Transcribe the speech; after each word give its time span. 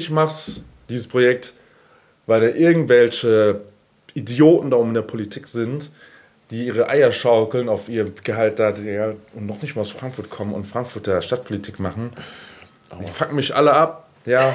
ich 0.00 0.10
mach's, 0.10 0.62
dieses 0.88 1.06
Projekt, 1.06 1.54
weil 2.26 2.40
da 2.40 2.48
irgendwelche 2.48 3.60
Idioten 4.14 4.70
da 4.70 4.76
oben 4.76 4.88
in 4.88 4.94
der 4.94 5.02
Politik 5.02 5.48
sind, 5.48 5.90
die 6.50 6.66
ihre 6.66 6.88
Eier 6.88 7.12
schaukeln 7.12 7.68
auf 7.68 7.88
ihr 7.88 8.10
Gehalt 8.24 8.58
da 8.58 8.70
ja, 8.70 9.14
und 9.34 9.46
noch 9.46 9.62
nicht 9.62 9.76
mal 9.76 9.82
aus 9.82 9.90
Frankfurt 9.90 10.30
kommen 10.30 10.52
und 10.52 10.64
Frankfurter 10.64 11.22
Stadtpolitik 11.22 11.78
machen. 11.78 12.10
Die 13.00 13.08
fucken 13.08 13.36
mich 13.36 13.54
alle 13.54 13.72
ab. 13.72 14.08
Ja, 14.26 14.52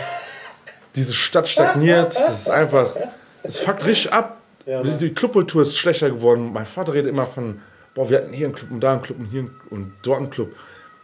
diese 0.95 1.13
Stadt 1.13 1.47
stagniert. 1.47 2.15
Das 2.15 2.41
ist 2.41 2.49
einfach, 2.49 2.95
es 3.43 3.59
fuckt 3.59 3.85
richtig 3.85 4.11
ab. 4.11 4.41
Ja, 4.65 4.83
die 4.83 5.13
Clubkultur 5.13 5.61
ist 5.61 5.77
schlechter 5.77 6.09
geworden. 6.09 6.51
Mein 6.51 6.65
Vater 6.65 6.93
redet 6.93 7.09
immer 7.09 7.27
von, 7.27 7.61
boah, 7.93 8.09
wir 8.09 8.17
hatten 8.17 8.33
hier 8.33 8.47
einen 8.47 8.55
Club 8.55 8.71
und 8.71 8.81
da 8.81 8.93
einen 8.93 9.01
Club 9.01 9.19
und 9.19 9.25
hier 9.27 9.49
und 9.69 9.93
dort 10.01 10.17
einen 10.17 10.29
Club. 10.29 10.53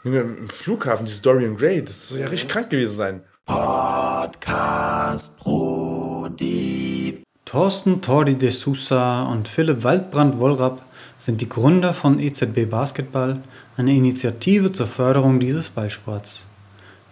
Im 0.04 0.50
Flughafen, 0.50 1.05
dieses 1.05 1.22
Dorian 1.22 1.55
Gray, 1.55 1.84
das 1.86 2.10
soll 2.10 2.20
ja 2.20 2.28
richtig 2.28 2.50
krank 2.50 2.72
gewesen 2.72 2.96
sein. 2.96 3.23
Podcast 3.52 5.38
Brody. 5.40 7.22
Thorsten 7.44 8.02
Tordi 8.02 8.36
de 8.36 8.50
Sousa 8.50 9.24
und 9.24 9.50
Philipp 9.50 9.84
Waldbrand-Wollrapp 9.84 10.82
sind 11.18 11.41
die 11.41 11.50
Gründer 11.50 11.91
von 11.94 12.18
EZB 12.18 12.70
Basketball, 12.70 13.41
eine 13.76 13.91
Initiative 13.91 14.72
zur 14.72 14.88
Förderung 14.88 15.41
dieses 15.41 15.70
Ballsports. 15.70 16.48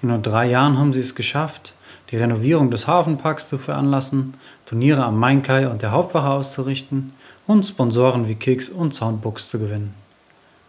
In 0.01 0.07
nur 0.07 0.19
drei 0.19 0.49
Jahren 0.49 0.77
haben 0.77 0.93
sie 0.93 1.01
es 1.01 1.13
geschafft, 1.13 1.73
die 2.09 2.15
Renovierung 2.15 2.71
des 2.71 2.87
Hafenparks 2.87 3.49
zu 3.49 3.57
veranlassen, 3.57 4.35
Turniere 4.65 5.03
am 5.03 5.19
Mainkai 5.19 5.67
und 5.67 5.81
der 5.81 5.91
Hauptwache 5.91 6.29
auszurichten 6.29 7.11
und 7.47 7.65
Sponsoren 7.65 8.29
wie 8.29 8.35
Kicks 8.35 8.69
und 8.69 8.93
Soundbooks 8.93 9.49
zu 9.49 9.59
gewinnen. 9.59 9.93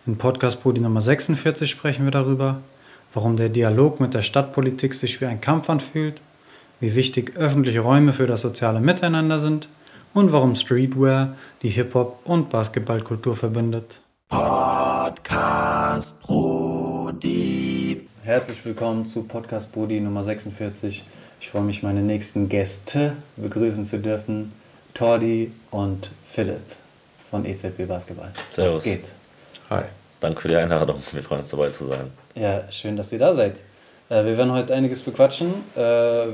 In 0.04 0.18
Podcast 0.18 0.64
Podi 0.64 0.80
Nummer 0.80 1.00
46 1.00 1.70
sprechen 1.70 2.06
wir 2.06 2.10
darüber, 2.10 2.60
warum 3.14 3.36
der 3.36 3.48
Dialog 3.48 4.00
mit 4.00 4.14
der 4.14 4.22
Stadtpolitik 4.22 4.94
sich 4.94 5.20
wie 5.20 5.26
ein 5.26 5.40
Kampf 5.40 5.68
anfühlt, 5.68 6.20
wie 6.80 6.94
wichtig 6.94 7.36
öffentliche 7.36 7.80
Räume 7.80 8.12
für 8.12 8.26
das 8.26 8.40
soziale 8.40 8.80
Miteinander 8.80 9.38
sind 9.38 9.68
und 10.14 10.32
warum 10.32 10.54
Streetwear 10.54 11.34
die 11.62 11.70
Hip-Hop- 11.70 12.20
und 12.24 12.50
Basketballkultur 12.50 13.36
verbindet. 13.36 14.00
Podcast 14.28 16.20
Brody. 16.22 18.06
Herzlich 18.22 18.64
willkommen 18.64 19.06
zu 19.06 19.24
Podcast 19.24 19.72
Brody 19.72 20.00
Nummer 20.00 20.24
46. 20.24 21.04
Ich 21.40 21.50
freue 21.50 21.62
mich, 21.62 21.82
meine 21.82 22.02
nächsten 22.02 22.48
Gäste 22.48 23.14
begrüßen 23.36 23.86
zu 23.86 23.98
dürfen. 23.98 24.52
Tordi 24.94 25.52
und 25.70 26.10
Philipp 26.30 26.60
von 27.30 27.44
EZB 27.44 27.86
Basketball. 27.86 28.32
Servus. 28.50 28.76
Was 28.76 28.84
geht? 28.84 29.04
Hi. 29.70 29.84
Danke 30.20 30.42
für 30.42 30.48
die 30.48 30.56
Einladung. 30.56 31.02
Wir 31.12 31.22
freuen 31.22 31.40
uns 31.40 31.50
dabei 31.50 31.70
zu 31.70 31.86
sein. 31.86 32.10
Ja, 32.34 32.70
schön, 32.70 32.96
dass 32.96 33.10
ihr 33.12 33.18
da 33.18 33.34
seid. 33.34 33.56
Äh, 34.10 34.24
wir 34.24 34.36
werden 34.36 34.52
heute 34.52 34.74
einiges 34.74 35.02
bequatschen, 35.02 35.54
äh, 35.76 35.80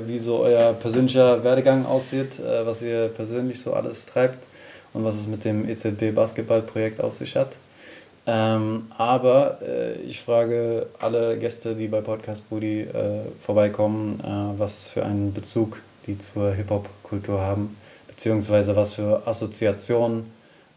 wie 0.07 0.19
so 0.19 0.41
euer 0.41 0.73
persönlicher 0.73 1.45
Werdegang 1.45 1.87
aussieht, 1.87 2.41
äh, 2.41 2.67
was 2.67 2.83
ihr 2.83 3.09
persönlich 3.09 3.61
so 3.61 3.75
alles 3.75 4.07
treibt 4.07 4.39
und 4.93 5.05
was 5.05 5.15
es 5.15 5.29
mit 5.29 5.45
dem 5.45 5.69
EZB 5.69 6.13
Basketballprojekt 6.15 7.01
auf 7.01 7.13
sich 7.15 7.37
hat. 7.37 7.57
Ähm, 8.29 8.91
aber 8.99 9.59
ich 10.05 10.21
frage 10.21 10.87
alle 10.99 11.39
Gäste, 11.39 11.77
die 11.77 11.87
bei 11.87 12.01
Podcast 12.01 12.49
Booty 12.49 12.89
vorbeikommen, 13.41 14.21
was 14.59 14.89
für 14.89 15.05
einen 15.05 15.33
Bezug 15.33 15.81
die 16.07 16.19
zur 16.19 16.53
Hip-Hop-Kultur 16.53 17.41
haben, 17.41 17.77
beziehungsweise 18.09 18.75
was 18.75 18.95
für 18.95 19.23
Assoziationen 19.27 20.31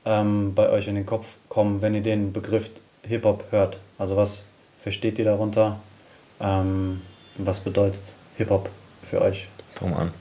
ähm, 0.06 0.54
bei 0.54 0.70
euch 0.70 0.88
in 0.88 0.96
den 0.96 1.06
Kopf 1.06 1.26
kommen, 1.48 1.82
wenn 1.82 1.96
ihr 1.96 2.02
den 2.02 2.34
Begriff 2.34 2.70
Hip-Hop 3.04 3.46
hört. 3.52 3.80
Also 3.98 4.16
was 4.16 4.44
versteht 4.82 5.20
ihr 5.20 5.26
darunter? 5.26 5.80
Ähm, 6.40 7.02
was 7.38 7.60
bedeutet 7.60 8.14
Hip-Hop 8.38 8.70
für 9.04 9.22
euch? 9.22 9.48
Fang 9.76 9.94
an. 9.94 10.12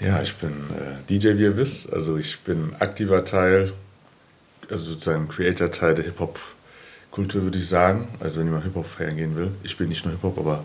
Ja, 0.00 0.20
ich 0.20 0.34
bin 0.36 0.50
äh, 0.50 1.08
DJ, 1.08 1.38
wie 1.38 1.42
ihr 1.42 1.56
wisst. 1.56 1.92
Also 1.92 2.16
ich 2.16 2.40
bin 2.40 2.74
aktiver 2.78 3.24
Teil, 3.24 3.72
also 4.68 4.84
sozusagen 4.84 5.28
Creator-Teil 5.28 5.94
der 5.94 6.04
Hip-Hop-Kultur, 6.06 7.42
würde 7.42 7.58
ich 7.58 7.68
sagen. 7.68 8.08
Also 8.18 8.40
wenn 8.40 8.46
jemand 8.46 8.64
Hip-Hop 8.64 8.86
feiern 8.86 9.16
gehen 9.16 9.36
will. 9.36 9.52
Ich 9.62 9.76
bin 9.76 9.88
nicht 9.88 10.04
nur 10.04 10.14
Hip-Hop, 10.14 10.38
aber 10.38 10.64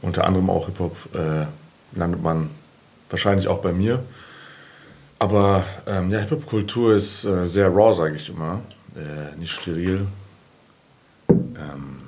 unter 0.00 0.24
anderem 0.24 0.48
auch 0.48 0.66
Hip-Hop 0.66 0.96
äh, 1.14 1.46
landet 1.98 2.22
man 2.22 2.50
wahrscheinlich 3.10 3.48
auch 3.48 3.58
bei 3.58 3.72
mir. 3.72 4.02
Aber 5.18 5.64
ähm, 5.86 6.10
ja, 6.10 6.20
Hip-Hop-Kultur 6.20 6.94
ist 6.94 7.24
äh, 7.24 7.46
sehr 7.46 7.68
raw, 7.68 7.92
sage 7.92 8.16
ich 8.16 8.28
immer. 8.28 8.60
Äh, 8.96 9.36
nicht 9.38 9.52
steril. 9.52 10.06
Ähm, 11.28 12.02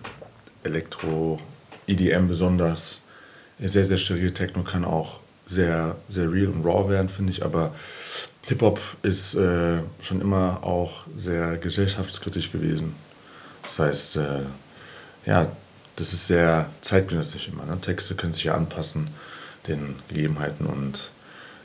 Elektro, 0.63 1.41
EDM 1.87 2.29
besonders, 2.29 3.03
sehr, 3.59 3.85
sehr 3.85 3.99
steril. 3.99 4.33
Techno 4.33 4.63
kann 4.63 4.85
auch 4.85 5.21
sehr, 5.47 5.97
sehr 6.09 6.31
real 6.31 6.49
und 6.49 6.65
raw 6.65 6.89
werden, 6.89 7.09
finde 7.09 7.33
ich. 7.33 7.45
Aber 7.45 7.75
Hip-Hop 8.43 8.81
ist 9.03 9.35
äh, 9.35 9.79
schon 10.03 10.21
immer 10.21 10.61
auch 10.63 11.07
sehr 11.17 11.57
gesellschaftskritisch 11.57 12.53
gewesen. 12.53 12.95
Das 13.63 13.79
heißt, 13.79 14.17
äh, 14.17 14.43
ja, 15.27 15.51
das 15.97 16.13
ist 16.13 16.27
sehr 16.27 16.69
zeitgenössisch 16.81 17.49
immer. 17.49 17.65
Ne? 17.65 17.81
Texte 17.81 18.15
können 18.15 18.33
sich 18.33 18.45
ja 18.45 18.55
anpassen 18.55 19.09
den 19.69 19.97
Gegebenheiten. 20.09 20.67
Und 20.67 21.11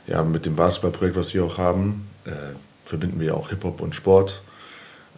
ja, 0.06 0.22
mit 0.22 0.46
dem 0.46 0.56
Basketballprojekt, 0.56 1.16
was 1.16 1.34
wir 1.34 1.44
auch 1.44 1.58
haben, 1.58 2.08
äh, 2.24 2.54
verbinden 2.84 3.20
wir 3.20 3.36
auch 3.36 3.50
Hip-Hop 3.50 3.80
und 3.80 3.94
Sport. 3.94 4.42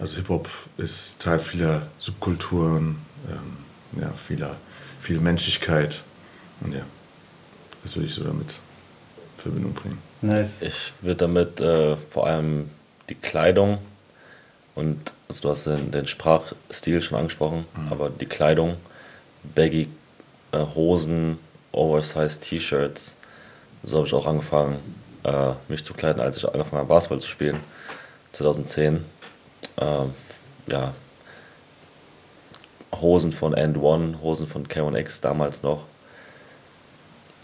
Also 0.03 0.17
Hip-Hop 0.17 0.49
ist 0.79 1.21
Teil 1.21 1.39
vieler 1.39 1.83
Subkulturen, 1.97 2.97
ähm, 3.31 4.01
ja, 4.03 4.11
vieler, 4.27 4.57
viel 5.01 5.21
Menschlichkeit. 5.21 6.03
Und 6.61 6.75
ja, 6.75 6.81
das 7.85 7.95
würde 7.95 8.09
ich 8.09 8.15
so 8.15 8.25
damit 8.25 8.51
in 8.51 9.43
Verbindung 9.43 9.75
bringen. 9.75 9.99
Nice. 10.21 10.61
Ich 10.61 10.93
würde 11.03 11.15
damit 11.15 11.61
äh, 11.61 11.97
vor 12.11 12.27
allem 12.27 12.69
die 13.11 13.15
Kleidung 13.15 13.79
und 14.75 15.13
also 15.29 15.43
du 15.43 15.51
hast 15.51 15.69
den, 15.69 15.93
den 15.93 16.09
Sprachstil 16.09 17.01
schon 17.01 17.19
angesprochen, 17.19 17.65
mhm. 17.77 17.93
aber 17.93 18.11
die 18.11 18.27
Kleidung, 18.27 18.79
baggy 19.55 19.87
äh, 20.51 20.65
Hosen, 20.75 21.39
oversized 21.71 22.43
T-Shirts, 22.43 23.19
so 23.85 23.99
habe 23.99 24.09
ich 24.09 24.15
auch 24.15 24.27
angefangen, 24.27 24.79
äh, 25.23 25.53
mich 25.69 25.85
zu 25.85 25.95
kleiden, 25.95 26.21
als 26.21 26.39
ich 26.39 26.45
angefangen 26.45 26.81
habe, 26.81 26.89
Basketball 26.89 27.21
zu 27.21 27.29
spielen, 27.29 27.61
2010. 28.33 29.05
Ähm, 29.79 30.15
ja, 30.67 30.95
Hosen 33.01 33.33
von 33.33 33.55
End 33.55 33.77
One, 33.79 34.21
Hosen 34.23 34.47
von 34.47 34.67
K1X 34.67 35.21
damals 35.23 35.63
noch. 35.63 35.85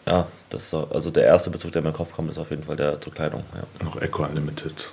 Ja, 0.06 0.26
das 0.50 0.64
ist 0.64 0.74
also 0.74 1.10
der 1.10 1.24
erste 1.24 1.50
Bezug, 1.50 1.72
der 1.72 1.80
in 1.80 1.84
meinen 1.84 1.94
Kopf 1.94 2.12
kommt, 2.12 2.30
ist 2.30 2.38
auf 2.38 2.50
jeden 2.50 2.62
Fall 2.62 2.76
der 2.76 3.00
zur 3.00 3.12
Kleidung. 3.12 3.44
Ja. 3.54 3.84
Noch 3.84 4.00
Echo 4.00 4.24
Unlimited. 4.24 4.90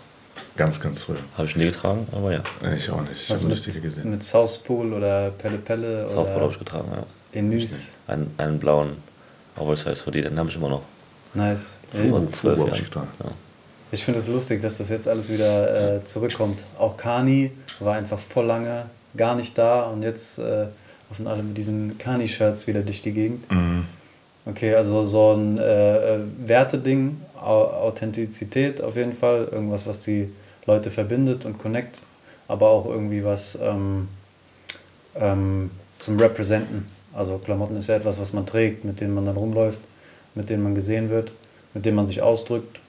Ganz, 0.57 0.79
ganz 0.79 1.03
früh. 1.03 1.15
Habe 1.37 1.47
ich 1.47 1.55
nie 1.55 1.65
getragen, 1.65 2.07
aber 2.11 2.33
ja. 2.33 2.41
Ich 2.75 2.89
auch 2.89 3.01
nicht. 3.01 3.23
Ich 3.23 3.29
also 3.29 3.43
habe 3.43 3.53
Lustige 3.53 3.81
gesehen. 3.81 4.09
Mit 4.09 4.23
South 4.23 4.57
Pool 4.57 4.93
oder 4.93 5.31
Pelle 5.31 5.57
Pelle? 5.57 6.07
South 6.07 6.27
Pool 6.29 6.41
habe 6.41 6.51
ich 6.51 6.59
getragen, 6.59 6.89
ja. 6.91 7.05
Enus. 7.39 7.91
Einen, 8.07 8.33
einen 8.37 8.59
blauen 8.59 8.97
Oversize 9.57 10.05
Hoodie, 10.05 10.21
den 10.21 10.37
habe 10.37 10.49
ich 10.49 10.55
immer 10.55 10.69
noch. 10.69 10.81
Nice. 11.33 11.75
Vor 11.91 12.31
zwölf 12.31 12.59
Jahren. 12.59 12.73
Ich, 12.73 12.95
ja. 12.95 13.31
Ich 13.91 14.03
finde 14.03 14.19
es 14.19 14.27
lustig, 14.27 14.61
dass 14.61 14.77
das 14.77 14.89
jetzt 14.89 15.07
alles 15.07 15.31
wieder 15.31 15.97
äh, 15.97 16.03
zurückkommt. 16.03 16.63
Auch 16.77 16.97
Kani 16.97 17.51
war 17.79 17.95
einfach 17.95 18.19
voll 18.19 18.45
lange 18.45 18.85
gar 19.15 19.35
nicht 19.35 19.57
da 19.57 19.83
und 19.83 20.03
jetzt 20.03 20.39
äh, 20.39 20.67
laufen 21.09 21.27
alle 21.27 21.43
mit 21.43 21.57
diesen 21.57 21.97
Kani-Shirts 21.97 22.67
wieder 22.67 22.81
durch 22.81 23.01
die 23.01 23.11
Gegend. 23.11 23.49
Mhm. 23.51 23.85
Okay, 24.45 24.75
also 24.75 25.05
so 25.05 25.33
ein 25.33 25.57
äh, 25.57 26.15
äh 26.15 26.19
Werteding, 26.45 27.17
Authentizität 27.35 28.81
auf 28.81 28.95
jeden 28.95 29.13
Fall, 29.13 29.47
irgendwas, 29.51 29.87
was 29.87 30.01
die 30.01 30.29
Leute 30.65 30.91
verbindet 30.91 31.45
und 31.45 31.57
connect, 31.57 31.99
aber 32.47 32.69
auch 32.69 32.85
irgendwie 32.85 33.23
was 33.23 33.57
ähm, 33.61 34.07
ähm, 35.15 35.71
zum 35.99 36.19
Representen. 36.19 36.87
Also 37.13 37.37
Klamotten 37.37 37.77
ist 37.77 37.87
ja 37.87 37.95
etwas, 37.95 38.19
was 38.19 38.33
man 38.33 38.45
trägt, 38.45 38.83
mit 38.83 38.99
dem 38.99 39.13
man 39.13 39.25
dann 39.25 39.37
rumläuft, 39.37 39.79
mit 40.35 40.49
dem 40.49 40.63
man 40.63 40.75
gesehen 40.75 41.09
wird, 41.09 41.31
mit 41.73 41.85
dem 41.85 41.95
man 41.95 42.07
sich 42.07 42.21
ausdrückt. 42.21 42.79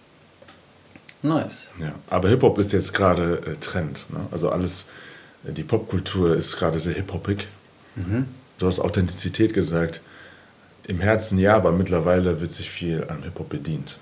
Nice. 1.22 1.70
Ja, 1.80 1.94
aber 2.08 2.28
Hip-Hop 2.28 2.58
ist 2.58 2.72
jetzt 2.72 2.94
gerade 2.94 3.42
äh, 3.46 3.56
Trend. 3.56 4.06
Ne? 4.10 4.20
Also 4.30 4.50
alles 4.50 4.86
die 5.52 5.62
Popkultur 5.62 6.36
ist 6.36 6.56
gerade 6.56 6.78
sehr 6.78 6.94
hip-hoppig. 6.94 7.46
Mhm. 7.94 8.26
Du 8.58 8.66
hast 8.66 8.80
Authentizität 8.80 9.54
gesagt. 9.54 10.00
Im 10.86 11.00
Herzen 11.00 11.38
ja, 11.38 11.56
aber 11.56 11.72
mittlerweile 11.72 12.40
wird 12.40 12.52
sich 12.52 12.70
viel 12.70 13.04
an 13.08 13.22
Hip-Hop 13.22 13.48
bedient. 13.48 13.96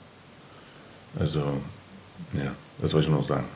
Also, 1.19 1.41
ja, 2.33 2.53
das 2.81 2.93
wollte 2.93 3.09
ich 3.09 3.13
noch 3.13 3.25
sagen. 3.25 3.47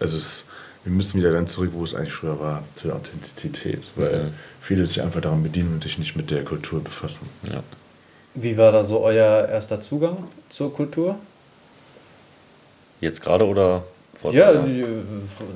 Also, 0.00 0.16
es, 0.16 0.46
wir 0.84 0.92
müssen 0.92 1.18
wieder 1.18 1.32
dann 1.32 1.46
zurück, 1.46 1.70
wo 1.72 1.84
es 1.84 1.94
eigentlich 1.94 2.12
früher 2.12 2.40
war, 2.40 2.64
zur 2.74 2.94
Authentizität, 2.94 3.92
weil 3.96 4.24
mhm. 4.24 4.34
viele 4.60 4.86
sich 4.86 5.02
einfach 5.02 5.20
daran 5.20 5.42
bedienen 5.42 5.74
und 5.74 5.82
sich 5.82 5.98
nicht 5.98 6.16
mit 6.16 6.30
der 6.30 6.44
Kultur 6.44 6.82
befassen. 6.82 7.28
Ja. 7.42 7.62
Wie 8.34 8.56
war 8.56 8.72
da 8.72 8.84
so 8.84 9.00
euer 9.00 9.48
erster 9.48 9.80
Zugang 9.80 10.24
zur 10.48 10.72
Kultur? 10.72 11.18
Jetzt 13.02 13.20
gerade 13.20 13.46
oder 13.46 13.82
ja, 14.30 14.54
die, 14.54 14.84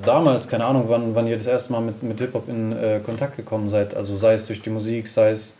damals, 0.04 0.48
keine 0.48 0.64
Ahnung, 0.64 0.86
wann, 0.88 1.14
wann 1.14 1.26
ihr 1.28 1.36
das 1.36 1.46
erste 1.46 1.72
Mal 1.72 1.80
mit, 1.80 2.02
mit 2.02 2.18
Hip-Hop 2.18 2.48
in 2.48 2.72
äh, 2.72 3.00
Kontakt 3.00 3.36
gekommen 3.36 3.70
seid. 3.70 3.94
Also 3.94 4.16
sei 4.16 4.34
es 4.34 4.46
durch 4.46 4.60
die 4.60 4.70
Musik, 4.70 5.06
sei 5.06 5.30
es 5.30 5.54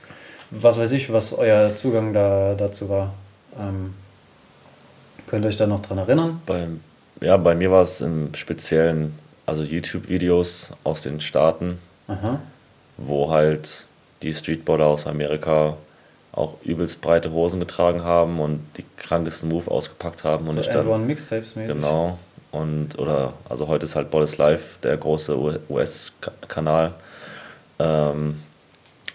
was 0.51 0.79
weiß 0.79 0.93
ich, 0.93 1.13
was 1.13 1.33
euer 1.33 1.75
Zugang 1.75 2.13
da, 2.13 2.55
dazu 2.55 2.89
war. 2.89 3.15
Ähm, 3.59 3.95
könnt 5.27 5.45
ihr 5.45 5.49
euch 5.49 5.57
da 5.57 5.67
noch 5.67 5.81
dran 5.81 5.99
erinnern? 5.99 6.41
Bei, 6.47 6.67
ja, 7.21 7.37
bei 7.37 7.55
mir 7.55 7.71
war 7.71 7.83
es 7.83 8.01
im 8.01 8.35
Speziellen, 8.35 9.19
also 9.45 9.63
YouTube-Videos 9.63 10.71
aus 10.85 11.03
den 11.03 11.21
Staaten, 11.21 11.79
Aha. 12.09 12.41
wo 12.97 13.31
halt 13.31 13.87
die 14.23 14.35
Streetballer 14.35 14.87
aus 14.87 15.07
Amerika 15.07 15.77
auch 16.37 16.55
übelst 16.63 17.01
breite 17.01 17.33
Hosen 17.33 17.59
getragen 17.59 18.05
haben 18.05 18.39
und 18.41 18.61
die 18.77 18.85
krankesten 18.99 19.49
Move 19.49 19.71
ausgepackt 19.71 20.23
haben. 20.23 20.47
Und 20.47 20.57
So 20.57 20.61
ich 20.61 20.69
dann, 20.69 20.87
N1 20.87 20.99
Mixtapes 20.99 21.57
mäßig. 21.57 21.75
Genau. 21.75 22.19
Und, 22.53 22.99
oder, 22.99 23.33
also 23.49 23.67
heute 23.69 23.87
ist 23.87 23.97
halt 23.97 24.11
Boris 24.11 24.37
Live, 24.37 24.79
der 24.83 24.97
große 24.97 25.61
US-Kanal. 25.69 26.93
Ähm, 27.79 28.41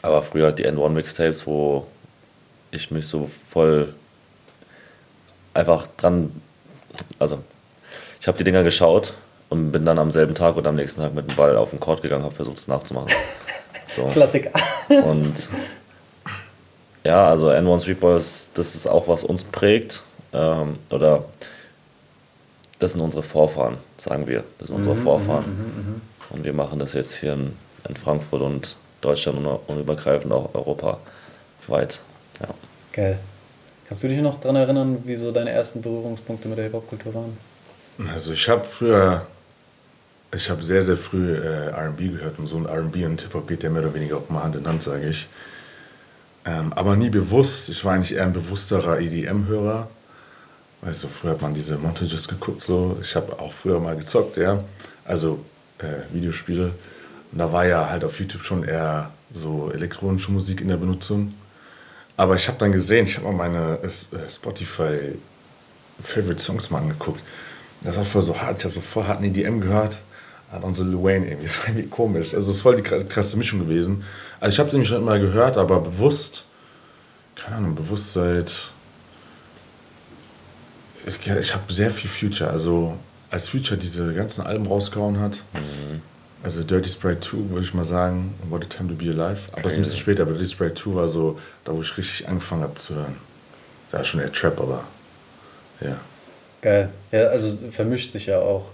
aber 0.02 0.24
früher 0.24 0.46
halt 0.46 0.60
die 0.60 0.68
N1 0.68 0.90
Mixtapes, 0.90 1.46
wo 1.46 1.86
ich 2.72 2.90
mich 2.90 3.08
so 3.08 3.30
voll 3.48 3.94
einfach 5.54 5.88
dran, 5.98 6.32
also 7.20 7.40
ich 8.20 8.28
habe 8.28 8.38
die 8.38 8.44
Dinger 8.44 8.64
geschaut 8.64 9.14
und 9.50 9.72
bin 9.72 9.86
dann 9.86 10.00
am 10.00 10.12
selben 10.12 10.34
Tag 10.34 10.56
oder 10.56 10.70
am 10.70 10.76
nächsten 10.76 11.02
Tag 11.02 11.14
mit 11.14 11.30
dem 11.30 11.36
Ball 11.36 11.56
auf 11.56 11.70
den 11.70 11.80
Court 11.80 12.02
gegangen, 12.02 12.24
habe 12.24 12.34
versucht 12.34 12.58
es 12.58 12.68
nachzumachen. 12.68 13.12
So. 13.88 14.06
Klassik. 14.06 14.50
Und 15.04 15.50
ja, 17.04 17.28
also 17.28 17.50
N1 17.50 17.82
Streetball, 17.82 18.18
ist, 18.18 18.52
das 18.56 18.76
ist 18.76 18.88
auch, 18.88 19.08
was 19.08 19.24
uns 19.24 19.44
prägt. 19.44 20.04
Ähm, 20.34 20.78
oder 20.92 21.26
das 22.80 22.94
sind 22.94 23.02
unsere 23.02 23.24
Vorfahren, 23.24 23.78
sagen 23.98 24.28
wir. 24.28 24.44
Das 24.60 24.68
sind 24.68 24.78
unsere 24.78 24.96
Vorfahren. 24.96 26.02
Und 26.30 26.46
wir 26.46 26.54
machen 26.54 26.80
das 26.80 26.94
jetzt 26.94 27.16
hier 27.16 27.34
in, 27.34 27.54
in 27.88 27.96
Frankfurt 27.96 28.42
und 28.42 28.76
Deutschland 29.02 29.38
und, 29.40 29.46
und 29.46 29.80
übergreifend 29.80 30.32
auch 30.32 30.54
europaweit. 30.54 32.02
Ja. 32.40 32.48
Geil. 32.94 33.20
Kannst 33.88 34.04
du 34.04 34.08
dich 34.08 34.20
noch 34.20 34.40
daran 34.40 34.56
erinnern, 34.56 35.04
wie 35.06 35.16
so 35.16 35.32
deine 35.32 35.50
ersten 35.50 35.82
Berührungspunkte 35.82 36.48
mit 36.48 36.58
der 36.58 36.66
Hip-Hop-Kultur 36.66 37.14
waren? 37.14 37.38
Also 38.14 38.32
ich 38.32 38.48
habe 38.48 38.64
früher, 38.64 39.26
ich 40.34 40.50
habe 40.50 40.64
sehr, 40.64 40.82
sehr 40.82 40.98
früh 40.98 41.36
äh, 41.36 41.68
R&B 41.72 42.08
gehört 42.08 42.40
und 42.40 42.48
so 42.48 42.58
ein 42.58 42.66
R&B 42.66 43.06
und 43.06 43.22
Hip-Hop 43.22 43.48
geht 43.48 43.64
ja 43.64 43.70
mehr 43.70 43.84
oder 43.84 43.94
weniger 43.94 44.18
auch 44.18 44.30
mal 44.30 44.44
Hand 44.44 44.56
in 44.56 44.66
Hand, 44.66 44.82
sage 44.82 45.10
ich. 45.10 45.28
Ähm, 46.46 46.74
aber 46.74 46.96
nie 46.96 47.10
bewusst, 47.10 47.70
ich 47.70 47.86
war 47.86 47.94
eigentlich 47.94 48.16
eher 48.16 48.24
ein 48.24 48.34
bewussterer 48.34 49.00
EDM-Hörer. 49.00 49.88
Weißt 50.82 51.04
du, 51.04 51.08
früher 51.08 51.32
hat 51.32 51.42
man 51.42 51.54
diese 51.54 51.78
Montages 51.78 52.28
geguckt, 52.28 52.64
so. 52.64 52.98
Ich 53.02 53.16
habe 53.16 53.40
auch 53.40 53.54
früher 53.54 53.80
mal 53.80 53.96
gezockt, 53.96 54.38
ja. 54.38 54.64
Also 55.06 55.40
äh, 55.78 56.14
Videospiele. 56.14 56.72
Und 57.32 57.38
da 57.38 57.52
war 57.52 57.66
ja 57.66 57.90
halt 57.90 58.04
auf 58.04 58.20
YouTube 58.20 58.44
schon 58.44 58.64
eher 58.64 59.12
so 59.32 59.72
elektronische 59.72 60.32
Musik 60.32 60.62
in 60.62 60.68
der 60.68 60.78
Benutzung. 60.78 61.34
Aber 62.18 62.36
ich 62.36 62.48
habe 62.48 62.58
dann 62.58 62.72
gesehen, 62.72 63.06
ich 63.06 63.18
habe 63.18 63.32
mal 63.32 63.50
meine 63.50 63.80
äh, 63.84 64.30
Spotify 64.30 65.14
Favorite 66.02 66.42
Songs 66.42 66.70
mal 66.72 66.80
angeguckt. 66.80 67.22
Das 67.82 67.98
war 67.98 68.06
voll 68.06 68.22
so 68.22 68.40
hart. 68.40 68.60
Ich 68.60 68.66
habe 68.66 68.74
so 68.74 68.82
voll 68.82 69.06
harten 69.06 69.24
EDM 69.24 69.62
gehört. 69.62 70.02
Hat 70.52 70.64
unsere 70.64 70.88
Lil 70.88 71.02
Wayne 71.04 71.28
irgendwie. 71.30 71.48
Das 71.48 71.60
war 71.60 71.68
irgendwie 71.70 71.88
komisch. 71.90 72.34
Also, 72.34 72.52
es 72.52 72.58
ist 72.58 72.62
voll 72.64 72.76
die 72.76 72.84
kra- 72.84 73.04
krasse 73.06 73.38
Mischung 73.38 73.60
gewesen. 73.60 74.04
Also, 74.40 74.54
ich 74.54 74.60
habe 74.60 74.68
es 74.68 74.74
nämlich 74.74 74.90
schon 74.90 75.02
immer 75.02 75.18
gehört, 75.20 75.58
aber 75.58 75.80
bewusst, 75.80 76.44
keine 77.36 77.58
Ahnung, 77.58 77.76
bewusst 77.76 78.14
seit. 78.14 78.72
Ich, 81.06 81.18
ich 81.28 81.54
habe 81.54 81.72
sehr 81.74 81.90
viel 81.92 82.10
Future. 82.10 82.50
Also, 82.50 82.98
als 83.32 83.50
Future 83.50 83.80
diese 83.80 84.14
ganzen 84.14 84.46
Alben 84.46 84.68
rausgehauen 84.68 85.20
hat, 85.20 85.44
also 86.44 86.64
Dirty 86.64 86.90
Sprite 86.90 87.22
2, 87.22 87.38
würde 87.50 87.62
ich 87.66 87.74
mal 87.74 87.86
sagen, 87.86 88.36
What 88.50 88.64
a 88.64 88.68
Time 88.68 88.90
to 88.90 88.96
Be 88.96 89.06
Alive. 89.12 89.40
Aber 89.54 89.66
es 89.66 89.74
ist 89.74 89.78
ein 89.78 89.82
bisschen 89.84 89.98
später, 89.98 90.24
aber 90.24 90.34
Dirty 90.34 90.48
Sprite 90.50 90.76
2 90.76 90.94
war 90.96 91.08
so, 91.08 91.40
da 91.64 91.74
wo 91.74 91.82
ich 91.82 91.98
richtig 91.98 92.28
angefangen 92.28 92.64
habe 92.64 92.76
zu 92.78 92.96
hören. 92.96 93.16
Da 93.92 94.00
war 94.00 94.06
schon 94.06 94.20
eher 94.20 94.32
Trap, 94.32 94.60
aber 94.60 94.84
ja. 95.82 95.98
Geil. 96.62 96.90
Ja, 97.12 97.28
also 97.28 97.58
vermischt 97.72 98.12
sich 98.12 98.28
ja 98.28 98.40
auch. 98.40 98.70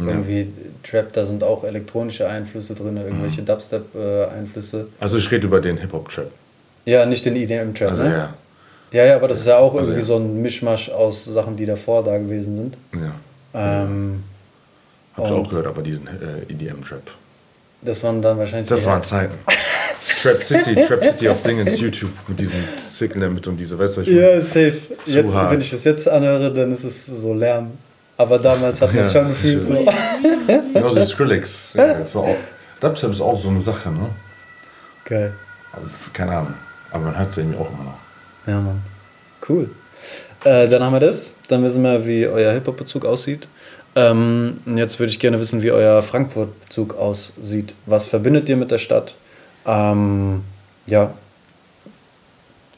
Ja. 0.00 0.08
Irgendwie 0.14 0.48
Trap, 0.82 1.12
da 1.12 1.24
sind 1.26 1.42
auch 1.44 1.64
elektronische 1.64 2.28
Einflüsse 2.28 2.74
drin, 2.74 2.96
irgendwelche 2.96 3.42
Dubstep-Einflüsse. 3.42 4.86
Also 5.00 5.18
ich 5.18 5.30
rede 5.30 5.46
über 5.46 5.60
den 5.60 5.76
Hip-Hop-Trap. 5.78 6.30
ja, 6.86 7.06
nicht 7.06 7.24
den 7.26 7.36
EDM-Trap, 7.36 7.90
Also 7.90 8.02
ne? 8.04 8.10
ja. 8.10 8.34
Ja, 8.92 9.04
ja, 9.04 9.14
aber 9.16 9.28
das 9.28 9.38
ist 9.38 9.46
ja 9.46 9.56
auch 9.58 9.72
Also 9.74 9.90
irgendwie 9.92 10.00
ja. 10.00 10.06
so 10.06 10.16
ein 10.16 10.42
Mischmasch 10.42 10.88
aus 10.90 11.24
Sachen, 11.24 11.54
die 11.56 11.64
davor 11.66 12.02
da 12.02 12.18
gewesen 12.18 12.56
sind. 12.56 12.76
ja. 12.94 13.12
Ähm, 13.52 14.22
Hab 15.16 15.26
ich 15.26 15.32
auch 15.32 15.48
gehört, 15.48 15.66
aber 15.66 15.82
diesen 15.82 16.06
äh, 16.06 16.52
EDM-Trap. 16.52 17.02
das 17.82 18.02
waren 18.02 18.20
dann 18.22 18.38
wahrscheinlich 18.38 18.68
Das 18.68 18.84
waren 18.86 19.02
Zeiten. 19.02 19.34
Trap 20.22 20.42
City, 20.42 20.74
Trap 20.74 21.04
City 21.04 21.28
auf 21.28 21.42
Dingens 21.42 21.78
YouTube 21.80 22.10
mit 22.28 22.38
diesem 22.38 22.60
Signal 22.76 23.30
Mitte 23.30 23.48
und 23.50 23.56
diese, 23.58 23.78
weißt 23.78 23.96
du, 23.96 24.00
was 24.02 24.06
ich? 24.06 24.14
Ja, 24.14 24.40
safe. 24.40 24.74
Jetzt, 25.06 25.34
wenn 25.34 25.60
ich 25.60 25.70
das 25.70 25.84
jetzt 25.84 26.08
anhöre, 26.08 26.52
dann 26.52 26.72
ist 26.72 26.84
es 26.84 27.06
so 27.06 27.32
Lärm. 27.34 27.72
Aber 28.20 28.38
damals 28.38 28.82
hat 28.82 28.92
man 28.92 29.04
Ja, 29.04 29.08
schon 29.08 29.28
gefühlt 29.28 29.64
so. 29.64 29.72
Genauso 30.74 30.96
wie 31.00 31.06
Skrillex. 31.06 31.70
Ja, 31.72 31.94
das 31.94 32.14
war 32.14 32.24
auch, 32.24 32.36
Dubstep 32.78 33.12
ist 33.12 33.20
auch 33.22 33.36
so 33.36 33.48
eine 33.48 33.60
Sache, 33.60 33.90
ne? 33.90 34.10
Geil. 35.06 35.32
Aber, 35.72 35.84
keine 36.12 36.32
Ahnung. 36.32 36.54
Aber 36.90 37.04
man 37.04 37.18
hört 37.18 37.30
es 37.30 37.38
irgendwie 37.38 37.58
auch 37.58 37.70
immer 37.72 37.84
noch. 37.84 37.98
Ja, 38.46 38.60
Mann. 38.60 38.82
Cool. 39.48 39.70
Äh, 40.44 40.68
dann 40.68 40.82
haben 40.82 40.92
wir 40.92 41.00
das. 41.00 41.32
Dann 41.48 41.64
wissen 41.64 41.82
wir, 41.82 42.06
wie 42.06 42.26
euer 42.26 42.52
Hip-Hop-Bezug 42.52 43.06
aussieht. 43.06 43.48
Ähm, 43.96 44.60
jetzt 44.76 44.98
würde 44.98 45.10
ich 45.10 45.18
gerne 45.18 45.40
wissen, 45.40 45.62
wie 45.62 45.72
euer 45.72 46.02
Frankfurt-Bezug 46.02 46.96
aussieht. 46.98 47.74
Was 47.86 48.04
verbindet 48.04 48.50
ihr 48.50 48.56
mit 48.58 48.70
der 48.70 48.78
Stadt? 48.78 49.14
Ähm, 49.64 50.44
ja. 50.88 51.14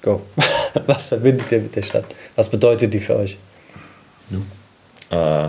Go. 0.03 0.23
Was 0.87 1.09
verbindet 1.09 1.51
ihr 1.51 1.63
mit 1.63 1.75
der 1.75 1.83
Stadt? 1.83 2.05
Was 2.37 2.49
bedeutet 2.49 2.95
die 2.95 3.01
für 3.01 3.17
euch? 3.17 3.39
Äh, 5.13 5.49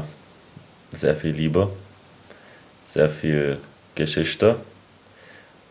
sehr 0.92 1.16
viel 1.16 1.32
Liebe, 1.32 1.70
sehr 2.86 3.10
viel 3.10 3.58
Geschichte, 3.96 4.58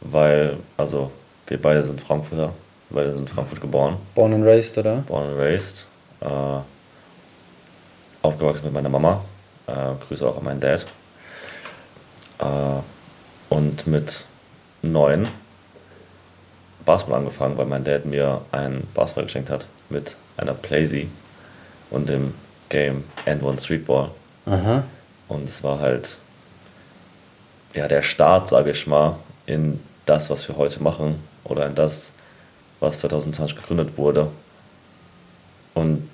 weil, 0.01 0.57
also 0.79 1.13
wir 1.47 1.61
beide 1.61 1.83
sind 1.83 2.01
Frankfurter, 2.01 2.55
wir 2.89 3.03
beide 3.03 3.13
sind 3.13 3.29
in 3.29 3.35
Frankfurt 3.35 3.61
geboren, 3.61 3.99
Born 4.15 4.33
and 4.33 4.45
raised, 4.47 4.79
oder? 4.79 5.05
born 5.07 5.29
and 5.29 5.39
raised, 5.39 5.85
äh, 6.23 6.27
aufgewachsen 8.23 8.65
mit 8.65 8.73
meiner 8.73 8.89
Mama, 8.89 9.23
äh, 9.67 9.95
Grüße 10.09 10.27
auch 10.27 10.39
an 10.39 10.45
meinen 10.45 10.61
Dad. 10.61 10.87
Äh, 12.39 12.45
und 13.55 13.87
mit 13.87 14.25
neun 14.81 15.29
Basketball 16.87 17.19
angefangen, 17.19 17.59
weil 17.59 17.67
mein 17.67 17.85
Dad 17.85 18.07
mir 18.07 18.41
einen 18.53 18.89
Basketball 18.95 19.25
geschenkt 19.25 19.51
hat 19.51 19.67
mit 19.91 20.17
einer 20.39 20.55
Playsee 20.55 21.09
und 21.91 22.09
dem 22.09 22.33
Game 22.73 23.05
N1 23.27 23.61
Streetball. 23.65 24.11
Aha. 24.47 24.83
Und 25.29 25.49
es 25.49 25.63
war 25.63 25.79
halt 25.79 26.17
ja, 27.75 27.87
der 27.87 28.03
Start, 28.03 28.49
sage 28.49 28.71
ich 28.71 28.87
mal, 28.87 29.17
in 29.47 29.79
das, 30.07 30.31
was 30.31 30.49
wir 30.49 30.57
heute 30.57 30.83
machen 30.83 31.17
oder 31.45 31.67
in 31.67 31.75
das, 31.75 32.13
was 32.81 32.99
2020 33.01 33.57
gegründet 33.57 33.97
wurde. 33.99 34.29
Und 35.75 36.09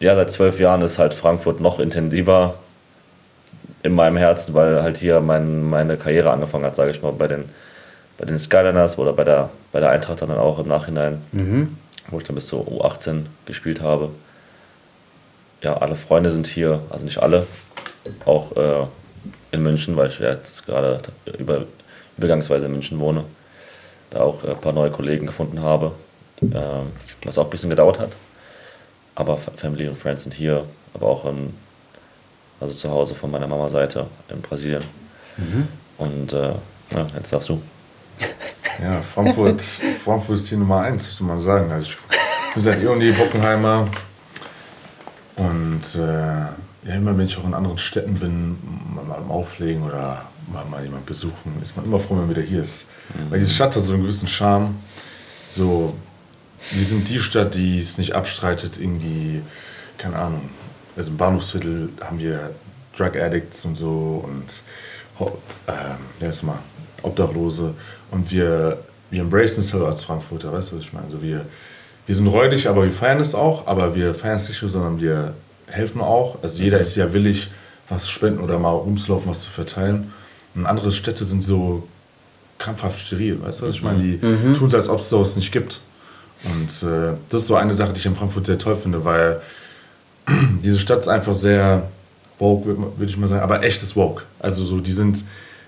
ja, 0.00 0.14
seit 0.14 0.30
zwölf 0.30 0.58
Jahren 0.60 0.82
ist 0.82 0.98
halt 0.98 1.14
Frankfurt 1.14 1.60
noch 1.60 1.78
intensiver 1.78 2.54
in 3.82 3.92
meinem 3.94 4.16
Herzen, 4.16 4.54
weil 4.54 4.82
halt 4.82 4.96
hier 4.96 5.20
mein, 5.20 5.68
meine 5.68 5.96
Karriere 5.96 6.30
angefangen 6.30 6.64
hat, 6.64 6.76
sage 6.76 6.90
ich 6.90 7.02
mal, 7.02 7.12
bei 7.12 7.28
den, 7.28 7.44
bei 8.16 8.24
den 8.24 8.38
Skyliners 8.38 8.98
oder 8.98 9.12
bei 9.12 9.24
der, 9.24 9.50
bei 9.72 9.80
der 9.80 9.90
Eintracht 9.90 10.22
dann 10.22 10.30
auch 10.32 10.58
im 10.58 10.68
Nachhinein, 10.68 11.22
Mhm. 11.32 11.76
wo 12.10 12.18
ich 12.18 12.24
dann 12.24 12.34
bis 12.34 12.46
zur 12.46 12.66
U18 12.66 13.24
gespielt 13.46 13.80
habe. 13.82 14.10
Ja, 15.62 15.76
alle 15.78 15.96
Freunde 15.96 16.30
sind 16.30 16.46
hier, 16.46 16.80
also 16.90 17.04
nicht 17.04 17.18
alle, 17.18 17.46
auch 18.24 18.52
äh, 18.56 18.86
in 19.52 19.62
München, 19.62 19.96
weil 19.96 20.08
ich 20.08 20.18
jetzt 20.18 20.66
gerade 20.66 20.98
über, 21.38 21.64
übergangsweise 22.16 22.66
in 22.66 22.72
München 22.72 22.98
wohne, 23.00 23.24
da 24.10 24.20
auch 24.20 24.44
äh, 24.44 24.50
ein 24.50 24.60
paar 24.60 24.72
neue 24.72 24.90
Kollegen 24.90 25.26
gefunden 25.26 25.60
habe, 25.60 25.92
ähm, 26.42 26.92
was 27.24 27.38
auch 27.38 27.44
ein 27.44 27.50
bisschen 27.50 27.70
gedauert 27.70 27.98
hat. 27.98 28.12
Aber 29.14 29.36
Fa- 29.36 29.50
Family 29.56 29.88
und 29.88 29.96
Friends 29.98 30.22
sind 30.22 30.34
hier, 30.34 30.64
aber 30.94 31.06
auch 31.08 31.24
in, 31.26 31.52
also 32.60 32.72
zu 32.72 32.90
Hause 32.90 33.14
von 33.16 33.30
meiner 33.30 33.48
Mama 33.48 33.68
Seite 33.68 34.06
in 34.28 34.40
Brasilien. 34.40 34.84
Und 35.98 36.32
äh, 36.32 36.52
ja, 36.94 37.06
jetzt 37.16 37.32
darfst 37.32 37.48
du. 37.48 37.60
Ja, 38.80 38.92
Frankfurt, 39.02 39.60
Frankfurt 39.60 40.36
ist 40.36 40.48
hier 40.50 40.58
Nummer 40.58 40.82
eins, 40.82 41.04
muss 41.04 41.20
man 41.20 41.36
sagen. 41.40 41.68
Also 41.72 41.88
ich 41.90 42.54
bin 42.54 42.62
seit 42.62 42.80
eh 42.80 42.86
und 42.86 43.00
je 43.00 43.10
Bockenheimer. 43.10 43.88
Und 45.38 45.94
äh, 45.96 46.88
ja, 46.88 46.94
immer 46.94 47.16
wenn 47.16 47.26
ich 47.26 47.36
auch 47.38 47.44
in 47.44 47.54
anderen 47.54 47.78
Städten 47.78 48.14
bin, 48.14 48.56
mal, 48.94 49.04
mal 49.04 49.18
am 49.18 49.30
Auflegen 49.30 49.82
oder 49.82 50.22
mal, 50.52 50.64
mal 50.64 50.82
jemand 50.84 51.06
besuchen, 51.06 51.60
ist 51.62 51.76
man 51.76 51.84
immer 51.86 51.98
froh, 52.00 52.14
wenn 52.14 52.26
man 52.26 52.30
wieder 52.30 52.42
hier 52.42 52.62
ist. 52.62 52.86
Weil 53.30 53.38
diese 53.38 53.52
Stadt 53.52 53.74
hat 53.76 53.84
so 53.84 53.92
einen 53.92 54.02
gewissen 54.02 54.28
Charme. 54.28 54.74
So, 55.52 55.94
wir 56.72 56.84
sind 56.84 57.08
die 57.08 57.18
Stadt, 57.20 57.54
die 57.54 57.78
es 57.78 57.98
nicht 57.98 58.14
abstreitet, 58.14 58.78
irgendwie, 58.80 59.42
keine 59.96 60.16
Ahnung. 60.16 60.50
Also 60.96 61.10
im 61.10 61.16
Bahnhofsviertel 61.16 61.90
haben 62.00 62.18
wir 62.18 62.50
Drug 62.96 63.16
Addicts 63.16 63.64
und 63.64 63.76
so 63.76 64.24
und 64.26 64.62
ho- 65.20 65.38
ähm, 65.68 65.74
ja, 66.20 66.28
ist 66.28 66.42
mal 66.42 66.58
Obdachlose. 67.02 67.74
Und 68.10 68.30
wir 68.32 68.78
wir 69.10 69.22
embracen 69.22 69.60
es 69.60 69.72
halt 69.72 69.84
als 69.84 70.04
Frankfurter, 70.04 70.52
weißt 70.52 70.70
du, 70.72 70.76
was 70.76 70.82
ich 70.82 70.92
meine? 70.92 71.06
Also 71.06 71.22
wir, 71.22 71.46
wir 72.08 72.14
sind 72.16 72.26
räudig, 72.26 72.68
aber 72.68 72.84
wir 72.84 72.90
feiern 72.90 73.20
es 73.20 73.34
auch, 73.34 73.66
aber 73.66 73.94
wir 73.94 74.14
feiern 74.14 74.36
es 74.36 74.48
nicht 74.48 74.62
nur, 74.62 74.70
sondern 74.70 74.98
wir 75.00 75.34
helfen 75.66 76.00
auch. 76.00 76.38
Also 76.42 76.60
jeder 76.62 76.80
ist 76.80 76.96
ja 76.96 77.12
willig, 77.12 77.50
was 77.88 78.04
zu 78.04 78.10
spenden 78.12 78.40
oder 78.40 78.58
mal 78.58 78.70
rumzulaufen, 78.70 79.30
was 79.30 79.42
zu 79.42 79.50
verteilen. 79.50 80.12
Und 80.54 80.64
andere 80.64 80.90
Städte 80.90 81.24
sind 81.26 81.42
so 81.42 81.86
krampfhaft 82.58 82.98
steril, 82.98 83.40
weißt 83.42 83.60
du, 83.60 83.66
was 83.66 83.72
ich 83.72 83.82
meine? 83.82 83.98
Die 84.02 84.18
Mhm. 84.24 84.54
tun 84.54 84.68
es, 84.68 84.74
als 84.74 84.88
ob 84.88 85.00
es 85.00 85.10
sowas 85.10 85.36
nicht 85.36 85.52
gibt. 85.52 85.80
Und 86.44 86.88
äh, 86.88 87.12
das 87.28 87.42
ist 87.42 87.46
so 87.48 87.56
eine 87.56 87.74
Sache, 87.74 87.92
die 87.92 87.98
ich 88.00 88.06
in 88.06 88.16
Frankfurt 88.16 88.46
sehr 88.46 88.58
toll 88.58 88.74
finde, 88.74 89.04
weil 89.04 89.40
diese 90.64 90.78
Stadt 90.78 91.00
ist 91.00 91.08
einfach 91.08 91.34
sehr 91.34 91.88
woke, 92.38 92.66
würde 92.66 92.92
würd 92.96 93.10
ich 93.10 93.16
mal 93.18 93.28
sagen, 93.28 93.42
aber 93.42 93.62
echtes 93.62 93.94
woke. 93.96 94.22
Also 94.38 94.64
so, 94.64 94.80
die 94.80 94.92
sind, 94.92 95.24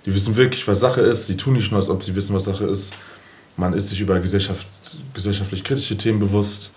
die 0.07 0.15
wissen 0.15 0.37
wirklich, 0.37 0.67
was 0.67 0.81
Sache 0.81 1.03
ist. 1.03 1.27
Sie 1.27 1.37
tun 1.37 1.53
nicht 1.53 1.71
nur, 1.71 1.81
als 1.81 1.91
ob 1.91 2.03
sie 2.03 2.15
wissen, 2.17 2.35
was 2.35 2.45
Sache 2.45 2.65
ist. 2.65 2.93
Man 3.57 3.75
ist 3.75 3.91
sich 3.91 4.01
über 4.01 4.19
Gesellschaft, 4.21 4.67
gesellschaftlich 5.15 5.65
kritische 5.65 5.97
Themen 5.97 6.19
bewusst. 6.19 6.71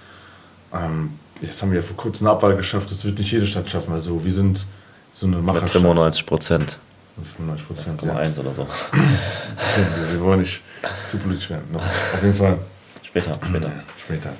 Ähm, 0.74 1.18
jetzt 1.42 1.62
haben 1.62 1.72
wir 1.72 1.80
ja 1.80 1.86
vor 1.86 1.98
kurzem 1.98 2.28
eine 2.28 2.36
Abwahl 2.36 2.56
geschafft. 2.56 2.92
Das 2.92 3.06
wird 3.06 3.18
nicht 3.18 3.32
jede 3.32 3.48
Stadt 3.48 3.68
schaffen. 3.70 3.94
Also 3.94 4.24
wir 4.24 4.32
sind 4.32 4.66
so 5.12 5.28
eine 5.28 5.38
Macherstadt. 5.38 5.82
95 5.82 6.26
Prozent. 6.26 6.78
95 7.38 7.68
Prozent. 7.68 8.04
1 8.04 8.40
oder 8.40 8.54
so. 8.54 8.68
Wir, 10.12 10.20
wollen 10.20 10.42
nicht 10.42 10.62
zu 11.08 11.18
politisch 11.18 11.50
werden. 11.50 11.66
Noch. 11.72 11.86
Auf 11.86 12.22
jeden 12.22 12.34
Fall. 12.34 12.58
Später, 13.04 13.40
später. 13.48 13.68
Ja, 13.68 13.84
später. 13.98 14.34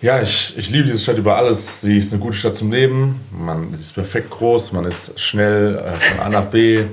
Ja, 0.00 0.22
ich, 0.22 0.56
ich 0.56 0.70
liebe 0.70 0.86
diese 0.86 1.00
Stadt 1.00 1.18
über 1.18 1.36
alles. 1.36 1.80
Sie 1.80 1.98
ist 1.98 2.12
eine 2.12 2.22
gute 2.22 2.36
Stadt 2.36 2.54
zum 2.54 2.70
Leben. 2.70 3.20
Man 3.32 3.74
sie 3.74 3.82
ist 3.82 3.94
perfekt 3.94 4.30
groß, 4.30 4.70
man 4.72 4.84
ist 4.84 5.18
schnell 5.18 5.76
äh, 5.76 5.92
von 5.92 6.20
A 6.20 6.28
nach 6.28 6.44
B. 6.44 6.84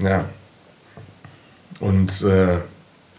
Ja. 0.00 0.24
Und 1.78 2.22
äh, 2.22 2.56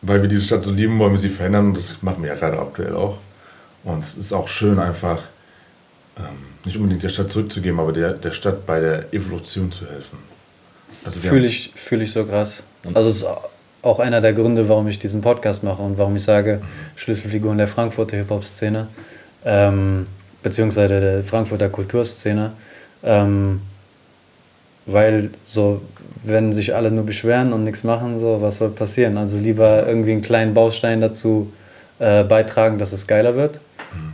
weil 0.02 0.22
wir 0.22 0.30
diese 0.30 0.44
Stadt 0.44 0.64
so 0.64 0.72
lieben, 0.72 0.98
wollen 1.00 1.14
wir 1.14 1.20
sie 1.20 1.30
verändern. 1.30 1.68
Und 1.68 1.78
das 1.78 2.02
machen 2.02 2.24
wir 2.24 2.30
ja 2.30 2.36
gerade 2.36 2.60
aktuell 2.60 2.96
auch. 2.96 3.18
Und 3.84 4.00
es 4.00 4.16
ist 4.16 4.34
auch 4.34 4.48
schön, 4.48 4.80
einfach 4.80 5.22
ähm, 6.18 6.24
nicht 6.66 6.78
unbedingt 6.78 7.04
der 7.04 7.10
Stadt 7.10 7.32
zurückzugeben, 7.32 7.80
aber 7.80 7.94
der, 7.94 8.14
der 8.14 8.32
Stadt 8.32 8.66
bei 8.66 8.80
der 8.80 9.14
Evolution 9.14 9.72
zu 9.72 9.90
helfen. 9.90 10.18
Also 11.04 11.20
Fühle 11.20 11.48
ich, 11.48 11.72
fühl 11.76 12.02
ich 12.02 12.12
so 12.12 12.26
krass. 12.26 12.64
Also 12.94 13.10
es 13.10 13.18
ist 13.18 13.28
auch 13.82 14.00
einer 14.00 14.22
der 14.22 14.34
Gründe, 14.34 14.68
warum 14.70 14.88
ich 14.88 15.00
diesen 15.00 15.22
Podcast 15.22 15.64
mache 15.64 15.82
und 15.82 15.98
warum 15.98 16.16
ich 16.16 16.24
sage, 16.24 16.62
Schlüsselfiguren 16.96 17.58
der 17.58 17.68
Frankfurter 17.68 18.18
Hip-Hop-Szene, 18.18 18.88
ähm, 19.46 20.06
beziehungsweise 20.44 21.00
der 21.00 21.24
Frankfurter 21.24 21.70
Kulturszene, 21.70 22.52
ähm, 23.04 23.62
weil 24.86 25.32
so, 25.44 25.82
wenn 26.24 26.54
sich 26.54 26.76
alle 26.76 26.92
nur 26.92 27.06
beschweren 27.06 27.54
und 27.54 27.64
nichts 27.64 27.84
machen, 27.84 28.20
so, 28.20 28.42
was 28.42 28.58
soll 28.58 28.70
passieren? 28.70 29.18
Also 29.18 29.38
lieber 29.40 29.88
irgendwie 29.88 30.12
einen 30.12 30.22
kleinen 30.22 30.54
Baustein 30.54 31.02
dazu 31.02 31.52
äh, 32.00 32.24
beitragen, 32.24 32.78
dass 32.78 32.92
es 32.94 33.08
geiler 33.08 33.36
wird. 33.36 33.60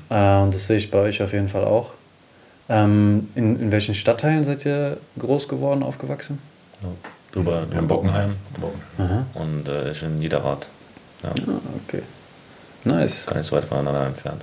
Äh, 0.09 0.37
und 0.39 0.53
das 0.53 0.67
sehe 0.67 0.77
ich 0.77 0.89
bei 0.91 0.99
euch 0.99 1.21
auf 1.21 1.33
jeden 1.33 1.49
Fall 1.49 1.65
auch. 1.65 1.91
Ähm, 2.69 3.27
in, 3.35 3.59
in 3.59 3.71
welchen 3.71 3.93
Stadtteilen 3.95 4.43
seid 4.43 4.65
ihr 4.65 4.97
groß 5.19 5.47
geworden, 5.47 5.83
aufgewachsen? 5.83 6.39
Ja. 6.81 6.89
Drüber 7.33 7.61
haben 7.61 7.71
in 7.77 7.87
Bockenheim 7.87 8.35
Bockenheim. 8.59 9.25
und 9.33 9.67
äh, 9.67 9.91
ich 9.91 10.01
in 10.03 10.19
Niederrad. 10.19 10.67
Ja, 11.23 11.29
Ah, 11.29 11.59
okay. 11.87 12.01
Nice. 12.83 13.25
gar 13.25 13.37
nicht 13.37 13.47
so 13.47 13.55
weit 13.55 13.65
voneinander 13.65 14.05
entfernt. 14.07 14.41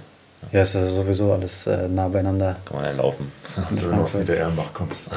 Ja, 0.52 0.62
ist 0.62 0.74
ja 0.74 0.86
sowieso 0.86 1.32
alles 1.32 1.66
äh, 1.66 1.88
nah 1.88 2.08
beieinander. 2.08 2.56
Kann 2.66 2.76
man 2.76 2.84
ja 2.84 2.92
laufen. 2.92 3.32
Also 3.70 3.90
wenn 3.90 3.96
du 3.96 4.02
aus 4.02 4.14
Niedererlenbach 4.14 4.72
kommst. 4.74 5.08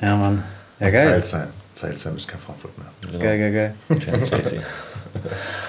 Ja, 0.00 0.16
Mann. 0.16 0.42
Ja, 0.80 0.90
geil. 0.90 1.22
Zeilsheim. 1.22 1.48
Zeilsheim 1.74 2.16
ist 2.16 2.28
kein 2.28 2.40
Frankfurt 2.40 2.76
mehr. 2.78 2.86
Genau. 3.00 3.22
Geil, 3.22 3.38
geil, 3.38 3.52
geil. 3.52 4.62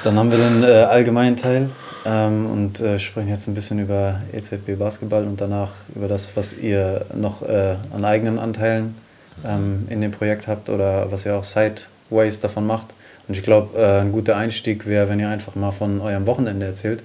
Dann 0.03 0.17
haben 0.17 0.31
wir 0.31 0.37
den 0.37 0.63
äh, 0.63 0.83
allgemeinen 0.83 1.35
Teil 1.35 1.69
ähm, 2.05 2.45
und 2.47 2.79
äh, 2.79 2.99
sprechen 2.99 3.29
jetzt 3.29 3.47
ein 3.47 3.55
bisschen 3.55 3.79
über 3.79 4.21
EZB 4.33 4.77
Basketball 4.77 5.25
und 5.25 5.41
danach 5.41 5.71
über 5.95 6.07
das, 6.07 6.29
was 6.35 6.53
ihr 6.53 7.05
noch 7.13 7.41
äh, 7.41 7.75
an 7.93 8.05
eigenen 8.05 8.39
Anteilen 8.39 8.95
ähm, 9.43 9.87
in 9.89 10.01
dem 10.01 10.11
Projekt 10.11 10.47
habt 10.47 10.69
oder 10.69 11.11
was 11.11 11.25
ihr 11.25 11.35
auch 11.35 11.43
sideways 11.43 12.39
davon 12.39 12.65
macht. 12.67 12.87
Und 13.27 13.35
ich 13.35 13.43
glaube, 13.43 13.77
äh, 13.79 14.01
ein 14.01 14.11
guter 14.11 14.37
Einstieg 14.37 14.85
wäre, 14.85 15.09
wenn 15.09 15.19
ihr 15.19 15.29
einfach 15.29 15.55
mal 15.55 15.71
von 15.71 15.99
eurem 16.01 16.27
Wochenende 16.27 16.65
erzählt, 16.67 17.01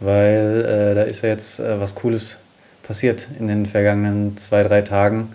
weil 0.00 0.64
äh, 0.66 0.94
da 0.94 1.02
ist 1.02 1.22
ja 1.22 1.30
jetzt 1.30 1.58
äh, 1.58 1.80
was 1.80 1.94
Cooles 1.94 2.38
passiert 2.82 3.28
in 3.38 3.48
den 3.48 3.66
vergangenen 3.66 4.36
zwei, 4.36 4.62
drei 4.62 4.82
Tagen. 4.82 5.34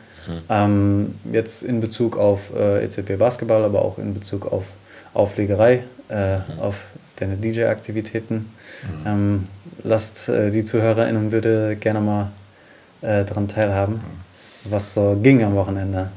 Ähm, 0.50 1.16
jetzt 1.32 1.64
in 1.64 1.82
Bezug 1.82 2.18
auf 2.18 2.52
äh, 2.56 2.84
EZB 2.86 3.18
Basketball, 3.18 3.64
aber 3.64 3.82
auch 3.82 3.98
in 3.98 4.14
Bezug 4.14 4.52
auf 4.52 4.66
Auflegerei, 5.14 5.84
äh, 6.10 6.38
auf 6.60 6.86
deine 7.20 7.36
DJ-Aktivitäten. 7.38 8.52
Ähm, 9.06 9.48
lasst 9.84 10.30
äh, 10.30 10.52
die 10.52 10.64
ZuhörerInnen 10.64 11.32
bitte 11.32 11.76
gerne 11.76 12.00
mal 12.02 12.32
äh, 13.02 13.26
daran 13.26 13.48
teilhaben, 13.48 14.02
was 14.66 14.94
so 14.94 15.18
ging 15.22 15.44
am 15.44 15.56
Wochenende. 15.56 16.10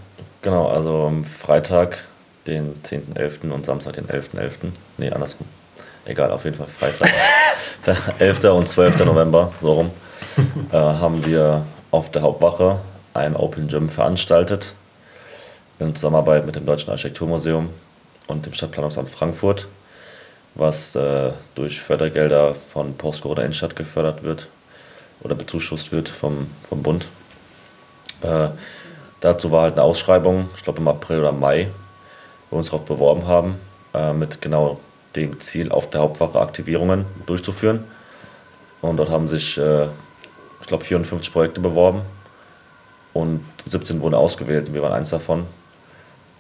Genau, 0.42 0.68
also 0.68 1.06
am 1.06 1.24
Freitag, 1.24 2.04
den 2.46 2.74
10.11. 2.82 3.50
und 3.50 3.64
Samstag, 3.64 3.94
den 3.94 4.06
11.11. 4.06 4.50
Nee, 4.98 5.10
andersrum. 5.10 5.46
Egal, 6.04 6.30
auf 6.30 6.44
jeden 6.44 6.56
Fall 6.56 6.66
Freitag. 6.66 7.10
Der 7.86 7.96
11. 8.18 8.44
und 8.44 8.68
12. 8.68 9.04
November, 9.04 9.52
so 9.60 9.72
rum, 9.72 9.90
äh, 10.72 10.76
haben 10.76 11.24
wir 11.24 11.64
auf 11.90 12.10
der 12.10 12.22
Hauptwache 12.22 12.78
ein 13.20 13.36
Open 13.36 13.68
Gym 13.68 13.88
veranstaltet. 13.88 14.74
In 15.78 15.94
Zusammenarbeit 15.94 16.46
mit 16.46 16.56
dem 16.56 16.66
Deutschen 16.66 16.90
Architekturmuseum 16.90 17.70
und 18.26 18.46
dem 18.46 18.52
Stadtplanungsamt 18.52 19.08
Frankfurt, 19.08 19.66
was 20.54 20.94
äh, 20.94 21.30
durch 21.54 21.80
Fördergelder 21.80 22.54
von 22.54 22.94
Postcode 22.94 23.40
Innenstadt 23.40 23.76
gefördert 23.76 24.22
wird 24.22 24.48
oder 25.22 25.34
bezuschusst 25.34 25.92
wird 25.92 26.08
vom, 26.08 26.50
vom 26.68 26.82
Bund. 26.82 27.06
Äh, 28.22 28.48
dazu 29.20 29.52
war 29.52 29.62
halt 29.62 29.74
eine 29.74 29.82
Ausschreibung, 29.82 30.48
ich 30.56 30.62
glaube 30.62 30.80
im 30.80 30.88
April 30.88 31.20
oder 31.20 31.32
Mai, 31.32 31.68
wo 32.48 32.56
wir 32.56 32.58
uns 32.58 32.70
darauf 32.70 32.84
beworben 32.84 33.26
haben, 33.26 33.56
äh, 33.94 34.12
mit 34.12 34.40
genau 34.40 34.80
dem 35.16 35.40
Ziel, 35.40 35.72
auf 35.72 35.90
der 35.90 36.00
Hauptwache 36.00 36.40
Aktivierungen 36.40 37.04
durchzuführen. 37.26 37.84
Und 38.80 38.96
dort 38.96 39.10
haben 39.10 39.28
sich, 39.28 39.58
äh, 39.58 39.84
ich 40.60 40.66
glaube, 40.66 40.84
54 40.84 41.32
Projekte 41.32 41.60
beworben 41.60 42.02
und 43.12 43.44
17 43.64 44.00
wurden 44.00 44.14
ausgewählt 44.14 44.68
und 44.68 44.74
wir 44.74 44.82
waren 44.82 44.92
eins 44.92 45.10
davon, 45.10 45.46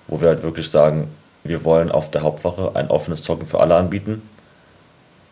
wo 0.06 0.20
wir 0.20 0.28
halt 0.28 0.42
wirklich 0.42 0.70
sagen, 0.70 1.08
wir 1.44 1.64
wollen 1.64 1.90
auf 1.90 2.10
der 2.10 2.22
Hauptwache 2.22 2.72
ein 2.74 2.90
offenes 2.90 3.22
Zocken 3.22 3.46
für 3.46 3.60
alle 3.60 3.74
anbieten 3.74 4.22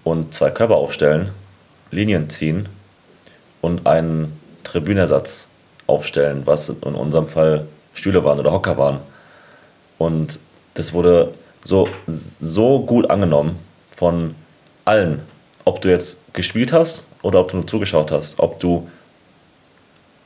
und 0.05 0.33
zwei 0.33 0.51
Körper 0.51 0.77
aufstellen, 0.77 1.31
Linien 1.91 2.31
ziehen 2.31 2.69
und 3.61 3.87
einen 3.87 4.39
Tribünersatz 4.65 5.49
aufstellen, 5.87 6.43
was 6.45 6.69
in 6.69 6.95
unserem 6.95 7.29
Fall 7.29 7.67
Stühle 7.95 8.25
waren 8.25 8.39
oder 8.39 8.53
Hocker 8.53 8.79
waren. 8.79 9.01
Und 9.99 10.39
das 10.75 10.93
wurde 10.93 11.35
so, 11.65 11.89
so 12.07 12.81
gut 12.81 13.11
angenommen 13.11 13.59
von 13.95 14.35
allen. 14.85 15.21
Ob 15.65 15.83
du 15.83 15.91
jetzt 15.91 16.21
gespielt 16.33 16.73
hast 16.73 17.07
oder 17.23 17.41
ob 17.41 17.49
du 17.49 17.57
nur 17.57 17.67
zugeschaut 17.67 18.13
hast. 18.13 18.39
Ob 18.39 18.61
du 18.61 18.89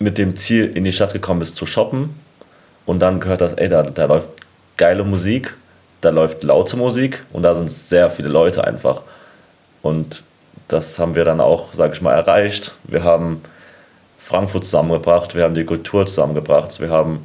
mit 0.03 0.19
dem 0.19 0.37
Ziel 0.37 0.67
in 0.77 0.85
die 0.85 0.93
Stadt 0.93 1.13
gekommen 1.13 1.41
bist 1.41 1.57
zu 1.57 1.67
shoppen 1.67 2.15
und 2.87 3.01
dann 3.01 3.21
gehört 3.21 3.43
hast, 3.43 3.55
ey, 3.55 3.69
da, 3.69 3.83
da 3.83 4.07
läuft 4.07 4.29
geile 4.77 5.05
Musik, 5.05 5.55
da 6.01 6.11
läuft 6.11 6.43
laute 6.43 6.77
Musik 6.77 7.23
und 7.33 7.43
da 7.43 7.55
sind 7.55 7.71
sehr 7.71 8.11
viele 8.11 8.29
Leute 8.29 8.65
einfach. 8.65 9.03
Und 9.83 10.23
das 10.69 10.99
haben 10.99 11.15
wir 11.15 11.25
dann 11.25 11.41
auch, 11.41 11.75
sage 11.75 11.95
ich 11.95 12.03
mal, 12.03 12.13
erreicht. 12.13 12.75
Wir 12.85 13.05
haben 13.05 13.43
Frankfurt 14.19 14.65
zusammengebracht, 14.65 15.35
wir 15.35 15.45
haben 15.45 15.55
die 15.55 15.65
Kultur 15.65 16.07
zusammengebracht, 16.07 16.81
wir 16.81 16.91
haben 16.91 17.25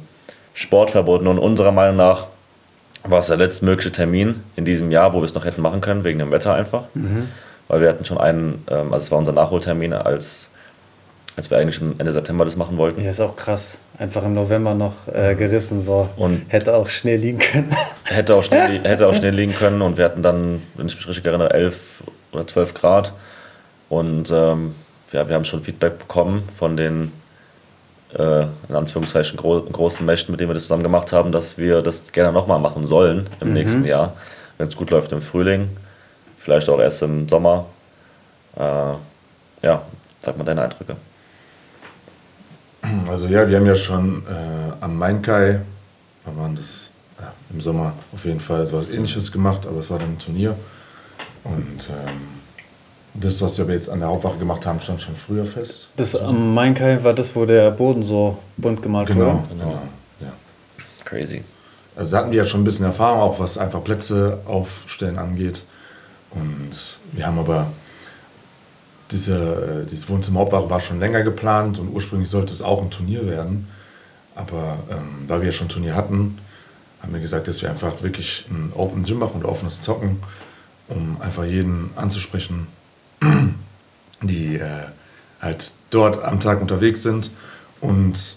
Sport 0.54 0.90
verboten 0.90 1.26
und 1.26 1.38
unserer 1.38 1.72
Meinung 1.72 1.96
nach 1.96 2.26
war 3.04 3.20
es 3.20 3.28
der 3.28 3.36
letztmögliche 3.36 3.92
Termin 3.92 4.42
in 4.56 4.64
diesem 4.64 4.90
Jahr, 4.90 5.12
wo 5.12 5.18
wir 5.18 5.24
es 5.24 5.34
noch 5.34 5.44
hätten 5.44 5.62
machen 5.62 5.80
können, 5.80 6.04
wegen 6.04 6.18
dem 6.18 6.30
Wetter 6.30 6.54
einfach. 6.54 6.84
Weil 7.68 7.80
wir 7.80 7.88
hatten 7.88 8.04
schon 8.04 8.18
einen, 8.18 8.64
ähm, 8.70 8.92
also 8.92 9.04
es 9.04 9.10
war 9.10 9.18
unser 9.18 9.32
Nachholtermin, 9.32 9.92
als, 9.92 10.50
als 11.38 11.50
wir 11.50 11.58
eigentlich 11.58 11.80
Ende 11.80 12.12
September 12.12 12.44
das 12.44 12.56
machen 12.56 12.76
wollten. 12.78 13.00
Ja, 13.00 13.10
ist 13.10 13.20
auch 13.20 13.36
krass. 13.36 13.78
Einfach 13.96 14.24
im 14.24 14.34
November 14.34 14.74
noch 14.74 15.06
äh, 15.06 15.36
gerissen, 15.36 15.82
so. 15.82 16.08
Und- 16.16 16.42
Hätte 16.48 16.74
auch 16.74 16.88
Schnee 16.88 17.14
liegen 17.14 17.38
können. 17.38 17.70
Hätte 18.04 18.34
auch, 18.34 18.42
Schnee, 18.42 18.80
hätte 18.82 19.06
auch 19.06 19.14
Schnee 19.14 19.30
liegen 19.30 19.54
können 19.54 19.80
und 19.80 19.96
wir 19.96 20.04
hatten 20.04 20.20
dann, 20.22 20.60
wenn 20.74 20.88
ich 20.88 20.96
mich 20.96 21.06
richtig 21.06 21.24
erinnere, 21.24 21.50
11 21.54 22.02
oder 22.32 22.44
12 22.44 22.74
Grad. 22.74 23.12
Und 23.88 24.32
ähm, 24.32 24.74
ja, 25.12 25.28
wir 25.28 25.36
haben 25.36 25.44
schon 25.44 25.62
Feedback 25.62 26.00
bekommen 26.00 26.42
von 26.58 26.76
den 26.76 27.12
äh, 28.18 28.42
in 28.68 28.74
Anführungszeichen 28.74 29.36
gro 29.36 29.60
großen 29.62 30.04
Mächten, 30.04 30.32
mit 30.32 30.40
denen 30.40 30.50
wir 30.50 30.54
das 30.54 30.64
zusammen 30.64 30.82
gemacht 30.82 31.12
haben, 31.12 31.30
dass 31.30 31.56
wir 31.56 31.82
das 31.82 32.10
gerne 32.10 32.32
nochmal 32.32 32.58
machen 32.58 32.84
sollen 32.84 33.28
im 33.40 33.52
nächsten 33.52 33.84
Jahr, 33.84 34.14
wenn 34.56 34.66
es 34.66 34.74
gut 34.76 34.90
läuft 34.90 35.12
im 35.12 35.22
Frühling, 35.22 35.68
vielleicht 36.40 36.68
auch 36.68 36.80
erst 36.80 37.02
im 37.02 37.28
Sommer. 37.28 37.66
Äh, 38.56 38.62
ja, 39.64 39.82
sag 40.20 40.36
mal 40.36 40.42
deine 40.44 40.62
Eindrücke. 40.62 40.96
Also 43.08 43.26
ja, 43.28 43.48
wir 43.48 43.56
haben 43.58 43.66
ja 43.66 43.74
schon 43.74 44.22
äh, 44.26 44.72
am 44.84 44.98
Mainkai, 44.98 45.60
wann 46.24 46.36
war 46.38 46.50
das? 46.56 46.90
Ja, 47.20 47.32
Im 47.52 47.60
Sommer 47.60 47.92
auf 48.14 48.24
jeden 48.24 48.40
Fall 48.40 48.66
so 48.66 48.78
was 48.78 48.88
ähnliches 48.88 49.32
gemacht, 49.32 49.66
aber 49.66 49.80
es 49.80 49.90
war 49.90 49.98
dann 49.98 50.10
ein 50.10 50.18
Turnier. 50.18 50.54
Und 51.44 51.88
ähm, 51.90 52.20
das, 53.14 53.40
was 53.40 53.56
wir 53.56 53.64
aber 53.64 53.72
jetzt 53.72 53.88
an 53.90 54.00
der 54.00 54.08
Hauptwache 54.08 54.36
gemacht 54.38 54.64
haben, 54.66 54.78
stand 54.80 55.00
schon 55.00 55.16
früher 55.16 55.44
fest. 55.46 55.88
Das 55.96 56.14
am 56.14 56.54
Mainkai 56.54 57.02
war 57.02 57.14
das, 57.14 57.34
wo 57.34 57.44
der 57.46 57.70
Boden 57.72 58.02
so 58.02 58.38
bunt 58.56 58.82
gemalt 58.82 59.08
Genau, 59.08 59.24
wurde. 59.26 59.42
genau. 59.50 59.82
Ja. 60.20 60.32
Crazy. 61.04 61.42
Also 61.96 62.12
da 62.12 62.18
hatten 62.18 62.30
wir 62.30 62.38
ja 62.38 62.44
schon 62.44 62.60
ein 62.60 62.64
bisschen 62.64 62.84
Erfahrung, 62.86 63.20
auch 63.20 63.40
was 63.40 63.58
einfach 63.58 63.82
Plätze 63.82 64.38
aufstellen 64.46 65.18
angeht. 65.18 65.64
Und 66.30 66.98
wir 67.12 67.26
haben 67.26 67.38
aber 67.38 67.66
diese, 69.10 69.84
äh, 69.84 69.86
dieses 69.86 70.08
Wohnzimmer 70.08 70.40
Hauptwache 70.40 70.70
war 70.70 70.80
schon 70.80 71.00
länger 71.00 71.22
geplant 71.22 71.78
und 71.78 71.88
ursprünglich 71.88 72.28
sollte 72.28 72.52
es 72.52 72.62
auch 72.62 72.82
ein 72.82 72.90
Turnier 72.90 73.26
werden. 73.26 73.68
Aber 74.34 74.78
ähm, 74.90 75.26
da 75.26 75.40
wir 75.40 75.46
ja 75.46 75.52
schon 75.52 75.66
ein 75.66 75.70
Turnier 75.70 75.94
hatten, 75.94 76.38
haben 77.02 77.12
wir 77.12 77.20
gesagt, 77.20 77.48
dass 77.48 77.62
wir 77.62 77.70
einfach 77.70 78.02
wirklich 78.02 78.46
ein 78.50 78.72
Open 78.74 79.04
Gym 79.04 79.18
machen 79.18 79.42
und 79.42 79.44
offenes 79.44 79.82
Zocken, 79.82 80.20
um 80.88 81.20
einfach 81.20 81.44
jeden 81.44 81.90
anzusprechen, 81.96 82.66
die 84.22 84.56
äh, 84.56 84.84
halt 85.40 85.72
dort 85.90 86.22
am 86.22 86.40
Tag 86.40 86.60
unterwegs 86.60 87.02
sind. 87.02 87.30
Und 87.80 88.36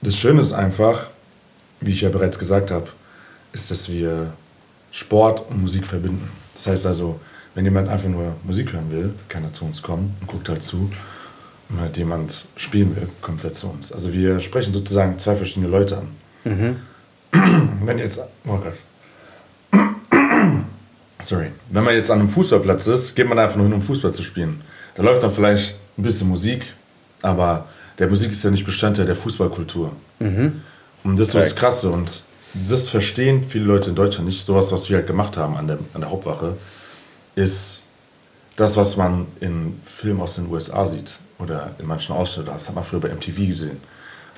das 0.00 0.16
Schöne 0.16 0.40
ist 0.40 0.52
einfach, 0.52 1.06
wie 1.80 1.92
ich 1.92 2.00
ja 2.00 2.08
bereits 2.08 2.38
gesagt 2.38 2.70
habe, 2.70 2.88
ist, 3.52 3.70
dass 3.70 3.88
wir 3.88 4.32
Sport 4.90 5.44
und 5.48 5.62
Musik 5.62 5.86
verbinden. 5.86 6.30
Das 6.54 6.66
heißt 6.66 6.86
also, 6.86 7.20
wenn 7.54 7.64
jemand 7.64 7.88
einfach 7.88 8.08
nur 8.08 8.36
Musik 8.44 8.72
hören 8.72 8.90
will, 8.90 9.14
kann 9.28 9.44
er 9.44 9.52
zu 9.52 9.64
uns 9.64 9.82
kommen 9.82 10.16
und 10.20 10.26
guckt 10.26 10.48
halt 10.48 10.62
zu. 10.62 10.90
Und 11.68 11.80
halt 11.80 11.96
jemand 11.96 12.46
spielen 12.56 12.94
will, 12.96 13.08
kommt 13.22 13.44
er 13.44 13.52
zu 13.52 13.68
uns. 13.68 13.92
Also 13.92 14.12
wir 14.12 14.40
sprechen 14.40 14.72
sozusagen 14.74 15.18
zwei 15.18 15.36
verschiedene 15.36 15.68
Leute 15.68 15.98
an. 15.98 16.08
Wenn 17.84 17.98
jetzt, 17.98 18.20
oh 18.46 18.58
Gott. 18.58 18.74
Sorry. 21.20 21.46
Wenn 21.70 21.84
man 21.84 21.94
jetzt 21.94 22.10
an 22.10 22.20
einem 22.20 22.28
Fußballplatz 22.28 22.86
ist, 22.88 23.14
geht 23.14 23.28
man 23.28 23.38
einfach 23.38 23.56
nur 23.56 23.66
hin, 23.66 23.74
um 23.74 23.82
Fußball 23.82 24.12
zu 24.12 24.22
spielen. 24.22 24.60
Da 24.94 25.02
läuft 25.02 25.22
dann 25.22 25.30
vielleicht 25.30 25.76
ein 25.96 26.02
bisschen 26.02 26.28
Musik, 26.28 26.64
aber 27.22 27.68
der 27.98 28.08
Musik 28.08 28.32
ist 28.32 28.42
ja 28.42 28.50
nicht 28.50 28.66
Bestandteil 28.66 29.06
der 29.06 29.16
Fußballkultur. 29.16 29.92
Und 31.04 31.18
das 31.18 31.28
ist 31.28 31.32
so 31.32 31.38
das. 31.38 31.56
Krasse. 31.56 31.90
Und 31.90 32.24
das 32.54 32.90
verstehen 32.90 33.44
viele 33.44 33.64
Leute 33.64 33.90
in 33.90 33.96
Deutschland 33.96 34.26
nicht. 34.26 34.44
Sowas, 34.44 34.72
was 34.72 34.90
wir 34.90 34.98
halt 34.98 35.06
gemacht 35.06 35.36
haben 35.36 35.56
an 35.56 35.66
der, 35.66 35.78
an 35.94 36.00
der 36.02 36.10
Hauptwache, 36.10 36.56
ist 37.34 37.84
das, 38.56 38.76
was 38.76 38.96
man 38.96 39.26
in 39.40 39.80
Filmen 39.84 40.20
aus 40.20 40.36
den 40.36 40.50
USA 40.50 40.86
sieht 40.86 41.18
oder 41.38 41.74
in 41.78 41.86
manchen 41.86 42.14
Ausstellungen. 42.14 42.54
Das 42.54 42.68
hat 42.68 42.74
man 42.74 42.84
früher 42.84 43.00
bei 43.00 43.08
MTV 43.08 43.46
gesehen. 43.46 43.80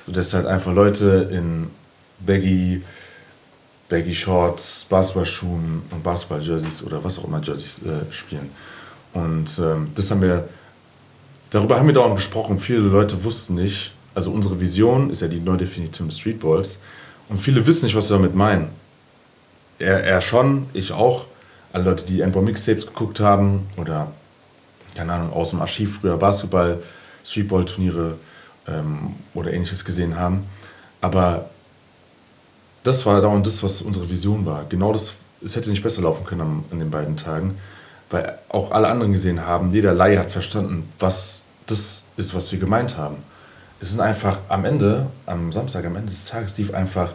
So, 0.05 0.11
dass 0.11 0.33
halt 0.33 0.45
einfach 0.45 0.73
Leute 0.73 1.29
in 1.31 1.67
Baggy, 2.19 2.81
Baggy 3.89 4.13
Shorts, 4.13 4.85
Basketballschuhen 4.89 5.83
und 5.91 6.03
Basketball-Jerseys 6.03 6.83
oder 6.83 7.03
was 7.03 7.17
auch 7.19 7.25
immer 7.25 7.41
Jerseys 7.41 7.81
äh, 7.83 8.11
spielen. 8.11 8.49
Und 9.13 9.59
ähm, 9.59 9.91
das 9.95 10.11
haben 10.11 10.21
wir, 10.21 10.47
darüber 11.49 11.77
haben 11.77 11.87
wir 11.87 11.93
dauernd 11.93 12.15
gesprochen. 12.15 12.59
Viele 12.59 12.79
Leute 12.79 13.23
wussten 13.23 13.55
nicht, 13.55 13.91
also 14.13 14.31
unsere 14.31 14.59
Vision 14.59 15.09
ist 15.09 15.21
ja 15.21 15.27
die 15.27 15.39
Neudefinition 15.39 16.07
des 16.07 16.19
Streetballs. 16.19 16.79
Und 17.27 17.41
viele 17.41 17.65
wissen 17.65 17.85
nicht, 17.85 17.95
was 17.95 18.09
wir 18.09 18.17
damit 18.17 18.35
meinen. 18.35 18.69
Er, 19.79 20.03
er 20.03 20.21
schon, 20.21 20.67
ich 20.73 20.91
auch. 20.91 21.25
Alle 21.75 21.83
Leute, 21.83 22.05
die 22.05 22.21
Endball 22.21 22.41
Mixtapes 22.41 22.85
geguckt 22.87 23.19
haben 23.19 23.67
oder, 23.75 24.07
keine 24.95 25.11
Ahnung, 25.11 25.33
aus 25.33 25.49
dem 25.49 25.59
Archiv 25.59 25.99
früher 25.99 26.15
Basketball, 26.15 26.81
Streetball-Turniere 27.25 28.15
ähm, 28.65 29.15
oder 29.33 29.51
ähnliches 29.51 29.83
gesehen 29.83 30.17
haben. 30.17 30.47
Aber 31.01 31.49
das 32.83 33.05
war 33.05 33.19
dauernd 33.19 33.45
das, 33.45 33.61
was 33.61 33.81
unsere 33.81 34.09
Vision 34.09 34.45
war. 34.45 34.63
Genau 34.69 34.93
das, 34.93 35.15
es 35.43 35.57
hätte 35.57 35.69
nicht 35.69 35.83
besser 35.83 36.01
laufen 36.01 36.25
können 36.25 36.39
am, 36.39 36.63
an 36.71 36.79
den 36.79 36.91
beiden 36.91 37.17
Tagen, 37.17 37.57
weil 38.09 38.39
auch 38.47 38.71
alle 38.71 38.87
anderen 38.87 39.11
gesehen 39.11 39.45
haben, 39.45 39.69
jeder 39.71 39.93
Laie 39.93 40.17
hat 40.17 40.31
verstanden, 40.31 40.89
was 40.97 41.41
das 41.67 42.05
ist, 42.15 42.33
was 42.33 42.53
wir 42.53 42.59
gemeint 42.59 42.95
haben. 42.95 43.17
Es 43.81 43.89
sind 43.89 43.99
einfach 43.99 44.37
am 44.47 44.63
Ende, 44.63 45.07
am 45.25 45.51
Samstag, 45.51 45.83
am 45.83 45.97
Ende 45.97 46.11
des 46.11 46.23
Tages 46.23 46.57
lief 46.57 46.73
einfach, 46.73 47.11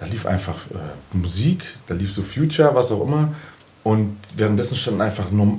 da 0.00 0.06
lief 0.06 0.24
einfach 0.24 0.56
äh, 0.70 1.14
Musik, 1.14 1.62
da 1.88 1.92
lief 1.92 2.14
so 2.14 2.22
Future, 2.22 2.74
was 2.74 2.90
auch 2.90 3.02
immer. 3.02 3.34
Und 3.84 4.16
währenddessen 4.36 4.76
standen 4.76 5.00
einfach 5.00 5.30
nur, 5.30 5.58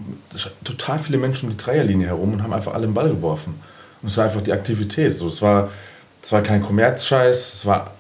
total 0.64 1.00
viele 1.00 1.18
Menschen 1.18 1.50
um 1.50 1.58
die 1.58 1.64
Dreierlinie 1.64 2.08
herum 2.08 2.34
und 2.34 2.44
haben 2.44 2.54
einfach 2.54 2.74
alle 2.74 2.88
den 2.88 2.94
Ball 2.94 3.10
geworfen. 3.10 3.60
Und 4.02 4.10
es 4.10 4.18
war 4.18 4.26
einfach 4.26 4.42
die 4.42 4.54
Aktivität. 4.54 5.14
So, 5.14 5.28
es, 5.28 5.42
war, 5.42 5.70
es 6.22 6.32
war 6.32 6.42
kein 6.42 6.62
Kommerzscheiß, 6.62 7.54
es 7.56 7.66
war 7.66 7.92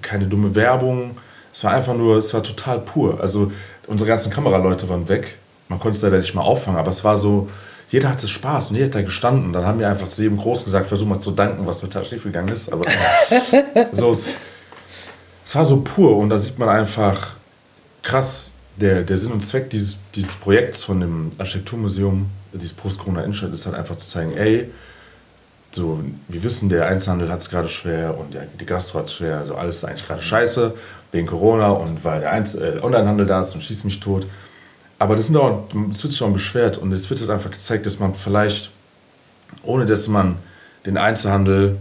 keine 0.00 0.26
dumme 0.26 0.54
Werbung. 0.54 1.16
Es 1.52 1.62
war 1.64 1.72
einfach 1.72 1.94
nur, 1.94 2.16
es 2.16 2.32
war 2.34 2.42
total 2.42 2.80
pur. 2.80 3.20
Also 3.20 3.52
unsere 3.86 4.08
ganzen 4.08 4.32
Kameraleute 4.32 4.88
waren 4.88 5.08
weg. 5.08 5.36
Man 5.68 5.78
konnte 5.78 5.96
es 5.96 6.02
leider 6.02 6.18
nicht 6.18 6.34
mal 6.34 6.42
auffangen, 6.42 6.78
aber 6.78 6.90
es 6.90 7.04
war 7.04 7.16
so, 7.16 7.48
jeder 7.88 8.08
hatte 8.08 8.26
Spaß 8.26 8.70
und 8.70 8.76
jeder 8.76 8.86
hat 8.86 8.94
da 8.94 9.02
gestanden. 9.02 9.52
Dann 9.52 9.64
haben 9.64 9.78
wir 9.78 9.88
einfach 9.88 10.08
zu 10.08 10.22
jedem 10.22 10.38
groß 10.38 10.64
gesagt, 10.64 10.86
versuch 10.86 11.06
mal 11.06 11.20
zu 11.20 11.30
danken, 11.30 11.66
was 11.66 11.78
total 11.78 12.04
schief 12.04 12.24
gegangen 12.24 12.48
ist. 12.48 12.72
Aber 12.72 12.82
so, 13.92 14.10
es, 14.10 14.36
es 15.44 15.54
war 15.54 15.64
so 15.64 15.82
pur 15.82 16.16
und 16.16 16.30
da 16.30 16.38
sieht 16.38 16.58
man 16.58 16.68
einfach 16.68 17.34
krass, 18.02 18.52
der, 18.76 19.02
der 19.02 19.16
Sinn 19.18 19.32
und 19.32 19.44
Zweck 19.44 19.70
dieses, 19.70 19.98
dieses 20.14 20.34
Projekts 20.34 20.84
von 20.84 21.00
dem 21.00 21.30
Architekturmuseum, 21.38 22.26
dieses 22.52 22.72
Post-Corona-Innenstadt, 22.72 23.52
ist 23.52 23.66
halt 23.66 23.76
einfach 23.76 23.96
zu 23.96 24.06
zeigen, 24.06 24.36
ey, 24.36 24.70
so, 25.74 26.02
wir 26.28 26.42
wissen, 26.42 26.68
der 26.68 26.86
Einzelhandel 26.86 27.30
hat 27.30 27.40
es 27.40 27.48
gerade 27.48 27.68
schwer 27.68 28.18
und 28.18 28.34
der, 28.34 28.46
die 28.60 28.66
Gastro 28.66 28.98
hat 28.98 29.06
es 29.06 29.14
schwer, 29.14 29.38
also 29.38 29.54
alles 29.54 29.76
ist 29.76 29.84
eigentlich 29.84 30.06
gerade 30.06 30.22
scheiße 30.22 30.74
wegen 31.12 31.26
Corona 31.26 31.70
und 31.70 32.04
weil 32.04 32.20
der 32.20 32.30
Einz 32.32 32.54
äh, 32.54 32.78
Onlinehandel 32.82 33.26
da 33.26 33.40
ist 33.40 33.54
und 33.54 33.62
schießt 33.62 33.84
mich 33.84 34.00
tot. 34.00 34.26
Aber 34.98 35.16
das, 35.16 35.26
sind 35.26 35.36
auch, 35.36 35.64
das 35.88 36.04
wird 36.04 36.22
auch 36.22 36.30
beschwert 36.30 36.78
und 36.78 36.92
es 36.92 37.08
wird 37.10 37.20
halt 37.20 37.30
einfach 37.30 37.50
gezeigt, 37.50 37.86
dass 37.86 37.98
man 37.98 38.14
vielleicht, 38.14 38.70
ohne 39.62 39.86
dass 39.86 40.08
man 40.08 40.36
den 40.86 40.96
Einzelhandel 40.96 41.78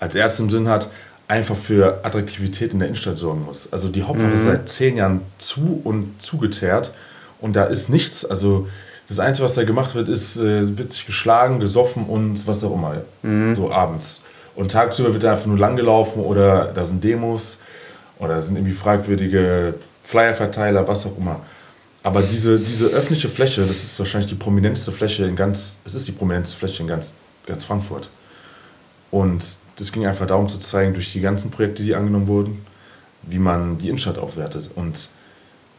als 0.00 0.14
erstes 0.14 0.40
im 0.40 0.50
Sinn 0.50 0.68
hat, 0.68 0.88
einfach 1.28 1.56
für 1.56 2.04
Attraktivität 2.04 2.72
in 2.72 2.78
der 2.78 2.88
Innenstadt 2.88 3.18
sorgen 3.18 3.44
muss. 3.44 3.72
Also 3.72 3.88
die 3.88 4.04
Hauptwache 4.04 4.32
ist 4.32 4.44
seit 4.44 4.68
zehn 4.68 4.96
Jahren 4.96 5.22
zu 5.38 5.80
und 5.82 6.22
zugeteert 6.22 6.92
und 7.40 7.56
da 7.56 7.64
ist 7.64 7.88
nichts, 7.88 8.24
also 8.24 8.68
das 9.08 9.18
Einzige, 9.18 9.44
was 9.44 9.54
da 9.54 9.64
gemacht 9.64 9.94
wird, 9.94 10.08
ist, 10.08 10.36
äh, 10.36 10.76
wird 10.78 10.92
sich 10.92 11.06
geschlagen, 11.06 11.60
gesoffen 11.60 12.06
und 12.06 12.46
was 12.46 12.62
auch 12.64 12.74
immer, 12.74 13.02
so 13.54 13.72
abends. 13.72 14.22
Und 14.54 14.72
tagsüber 14.72 15.12
wird 15.12 15.22
da 15.22 15.32
einfach 15.32 15.46
nur 15.46 15.58
langgelaufen 15.58 16.22
oder 16.22 16.72
da 16.72 16.84
sind 16.84 17.04
Demos 17.04 17.58
oder 18.18 18.40
sind 18.40 18.56
irgendwie 18.56 18.74
fragwürdige 18.74 19.74
Flyerverteiler, 20.02 20.88
was 20.88 21.06
auch 21.06 21.16
immer. 21.18 21.40
Aber 22.02 22.22
diese, 22.22 22.58
diese 22.58 22.86
öffentliche 22.86 23.28
Fläche, 23.28 23.62
das 23.66 23.82
ist 23.82 23.98
wahrscheinlich 23.98 24.30
die 24.30 24.36
prominenteste 24.36 24.92
Fläche 24.92 25.26
in 25.26 25.36
ganz, 25.36 25.78
es 25.84 25.94
ist 25.94 26.06
die 26.06 26.12
prominenteste 26.12 26.56
Fläche 26.56 26.82
in 26.82 26.88
ganz, 26.88 27.14
ganz 27.46 27.64
Frankfurt. 27.64 28.08
Und 29.10 29.42
das 29.76 29.92
ging 29.92 30.06
einfach 30.06 30.26
darum 30.26 30.48
zu 30.48 30.58
zeigen, 30.58 30.94
durch 30.94 31.12
die 31.12 31.20
ganzen 31.20 31.50
Projekte, 31.50 31.82
die 31.82 31.94
angenommen 31.94 32.26
wurden, 32.26 32.66
wie 33.22 33.38
man 33.38 33.78
die 33.78 33.88
Innenstadt 33.88 34.18
aufwertet. 34.18 34.70
Und 34.74 35.10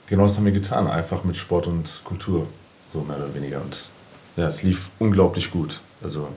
genau 0.07 0.23
das 0.23 0.38
haben 0.38 0.45
wir 0.45 0.51
getan, 0.51 0.88
einfach 0.88 1.23
mit 1.23 1.36
Sport 1.36 1.67
und 1.67 2.01
Kultur, 2.03 2.47
so 2.93 3.01
mehr 3.01 3.17
oder 3.17 3.33
weniger. 3.33 3.62
Und 3.62 3.89
ja, 4.36 4.47
es 4.47 4.63
lief 4.63 4.89
unglaublich 4.99 5.51
gut. 5.51 5.81
Also 6.03 6.27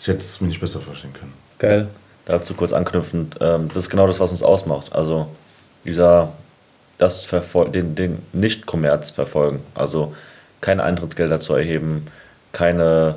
ich 0.00 0.06
hätte 0.06 0.18
es 0.18 0.40
mir 0.40 0.48
nicht 0.48 0.60
besser 0.60 0.80
vorstellen 0.80 1.14
können. 1.14 1.32
Geil. 1.58 1.88
Dazu 2.24 2.54
kurz 2.54 2.72
anknüpfend, 2.72 3.36
ähm, 3.40 3.68
das 3.68 3.84
ist 3.84 3.90
genau 3.90 4.06
das, 4.06 4.20
was 4.20 4.30
uns 4.30 4.44
ausmacht. 4.44 4.92
Also 4.92 5.26
dieser, 5.84 6.32
das 6.98 7.24
Verfol 7.24 7.68
den, 7.68 7.96
den 7.96 8.18
Nicht-Kommerz 8.32 9.10
verfolgen. 9.10 9.60
Also 9.74 10.14
keine 10.60 10.84
Eintrittsgelder 10.84 11.40
zu 11.40 11.54
erheben, 11.54 12.06
keine 12.52 13.16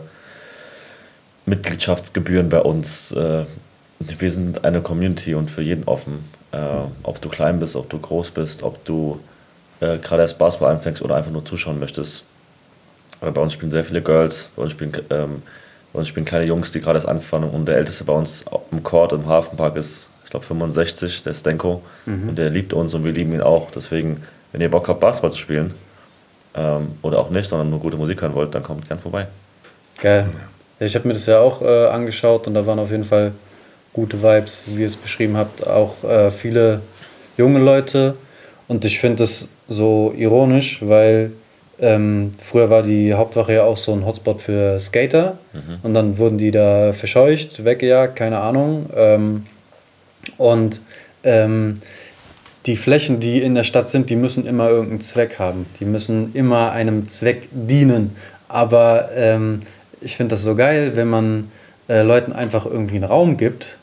Mitgliedschaftsgebühren 1.46 2.50
bei 2.50 2.62
uns. 2.62 3.12
Wir 4.00 4.32
sind 4.32 4.66
eine 4.66 4.82
Community 4.82 5.36
und 5.36 5.50
für 5.50 5.62
jeden 5.62 5.86
offen. 5.86 6.30
Äh, 6.52 6.58
ob 7.04 7.22
du 7.22 7.30
klein 7.30 7.60
bist, 7.60 7.76
ob 7.76 7.90
du 7.90 8.00
groß 8.00 8.32
bist, 8.32 8.64
ob 8.64 8.84
du 8.86 9.20
äh, 9.80 9.98
gerade 9.98 10.22
erst 10.22 10.38
Basketball 10.38 10.72
anfängst 10.74 11.02
oder 11.02 11.16
einfach 11.16 11.32
nur 11.32 11.46
zuschauen 11.46 11.80
möchtest. 11.80 12.24
Aber 13.22 13.32
bei 13.32 13.42
uns 13.42 13.54
spielen 13.54 13.72
sehr 13.72 13.84
viele 13.84 14.02
Girls, 14.02 14.50
bei 14.56 14.64
uns 14.64 14.72
spielen, 14.72 14.94
ähm, 15.10 15.42
bei 15.94 16.00
uns 16.00 16.08
spielen 16.08 16.26
kleine 16.26 16.46
Jungs, 16.46 16.72
die 16.72 16.82
gerade 16.82 16.98
erst 16.98 17.08
anfangen. 17.08 17.50
Und 17.50 17.66
der 17.66 17.78
älteste 17.78 18.04
bei 18.04 18.14
uns 18.14 18.44
im 18.72 18.84
Court 18.84 19.14
im 19.14 19.28
Hafenpark 19.28 19.78
ist, 19.78 20.10
ich 20.26 20.30
glaube, 20.30 20.46
65, 20.46 21.24
der 21.24 21.34
Stenko. 21.34 21.82
Und 22.06 22.36
der 22.36 22.50
liebt 22.50 22.74
uns 22.74 22.94
und 22.94 23.06
wir 23.06 23.14
lieben 23.14 23.34
ihn 23.34 23.42
auch. 23.42 23.72
Deswegen, 23.72 24.22
wenn 24.52 24.60
ihr 24.60 24.70
Bock 24.70 24.90
habt, 24.90 25.00
Basketball 25.00 25.32
zu 25.32 25.38
spielen, 25.38 25.74
ähm, 26.56 26.98
oder 27.02 27.20
auch 27.20 27.30
nicht, 27.30 27.48
sondern 27.48 27.70
nur 27.70 27.80
gute 27.80 27.98
Musik 27.98 28.22
hören 28.22 28.34
wollt, 28.34 28.56
dann 28.56 28.64
kommt 28.64 28.88
gern 28.88 29.00
vorbei. 29.00 29.28
Geil. 30.02 30.28
Ja, 30.80 30.86
ich 30.86 30.96
habe 30.96 31.08
mir 31.08 31.14
das 31.14 31.26
ja 31.26 31.40
auch 31.40 31.62
äh, 31.62 31.88
angeschaut 31.88 32.48
und 32.48 32.54
da 32.54 32.66
waren 32.66 32.80
auf 32.80 32.92
jeden 32.92 33.06
Fall 33.06 33.34
gute 33.96 34.22
Vibes, 34.22 34.66
wie 34.68 34.82
ihr 34.82 34.88
es 34.88 34.98
beschrieben 34.98 35.38
habt. 35.38 35.66
Auch 35.66 36.04
äh, 36.04 36.30
viele 36.30 36.82
junge 37.38 37.60
Leute. 37.60 38.16
Und 38.68 38.84
ich 38.84 39.00
finde 39.00 39.24
das 39.24 39.48
so 39.68 40.14
ironisch, 40.16 40.80
weil 40.82 41.32
ähm, 41.80 42.32
früher 42.40 42.70
war 42.70 42.84
die 42.84 43.14
Hauptwache 43.14 43.54
ja 43.54 43.64
auch 43.64 43.78
so 43.78 43.94
ein 43.94 44.06
Hotspot 44.06 44.42
für 44.42 44.80
Skater. 44.80 45.38
Und 45.84 45.94
dann 45.94 46.18
wurden 46.18 46.38
die 46.38 46.52
da 46.52 46.94
verscheucht, 46.94 47.64
weggejagt, 47.64 48.16
keine 48.16 48.40
Ahnung. 48.40 48.90
Ähm, 48.96 49.46
und 50.38 50.82
ähm, 51.24 51.76
die 52.66 52.76
Flächen, 52.76 53.20
die 53.20 53.42
in 53.42 53.56
der 53.56 53.64
Stadt 53.64 53.88
sind, 53.88 54.10
die 54.10 54.16
müssen 54.16 54.46
immer 54.46 54.70
irgendeinen 54.70 55.02
Zweck 55.02 55.40
haben. 55.40 55.68
Die 55.80 55.86
müssen 55.86 56.34
immer 56.34 56.72
einem 56.72 57.08
Zweck 57.08 57.48
dienen. 57.52 58.16
Aber 58.50 59.10
ähm, 59.16 59.62
ich 60.02 60.18
finde 60.18 60.36
das 60.36 60.44
so 60.44 60.56
geil, 60.56 60.92
wenn 60.96 61.08
man 61.08 61.52
äh, 61.88 62.02
Leuten 62.02 62.34
einfach 62.34 62.66
irgendwie 62.66 62.96
einen 62.96 63.04
Raum 63.04 63.38
gibt, 63.38 63.78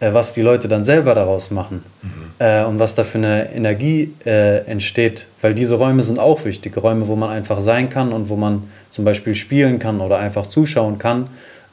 was 0.00 0.32
die 0.32 0.42
Leute 0.42 0.66
dann 0.68 0.82
selber 0.82 1.14
daraus 1.14 1.50
machen 1.50 1.84
mhm. 2.02 2.08
äh, 2.38 2.64
und 2.64 2.78
was 2.78 2.94
da 2.94 3.04
für 3.04 3.18
eine 3.18 3.52
Energie 3.52 4.14
äh, 4.24 4.64
entsteht. 4.64 5.26
Weil 5.42 5.54
diese 5.54 5.74
Räume 5.76 6.02
sind 6.02 6.18
auch 6.18 6.44
wichtig. 6.44 6.76
Räume, 6.76 7.06
wo 7.06 7.16
man 7.16 7.30
einfach 7.30 7.60
sein 7.60 7.88
kann 7.88 8.12
und 8.12 8.28
wo 8.28 8.36
man 8.36 8.64
zum 8.88 9.04
Beispiel 9.04 9.34
spielen 9.34 9.78
kann 9.78 10.00
oder 10.00 10.18
einfach 10.18 10.46
zuschauen 10.46 10.98
kann, 10.98 11.28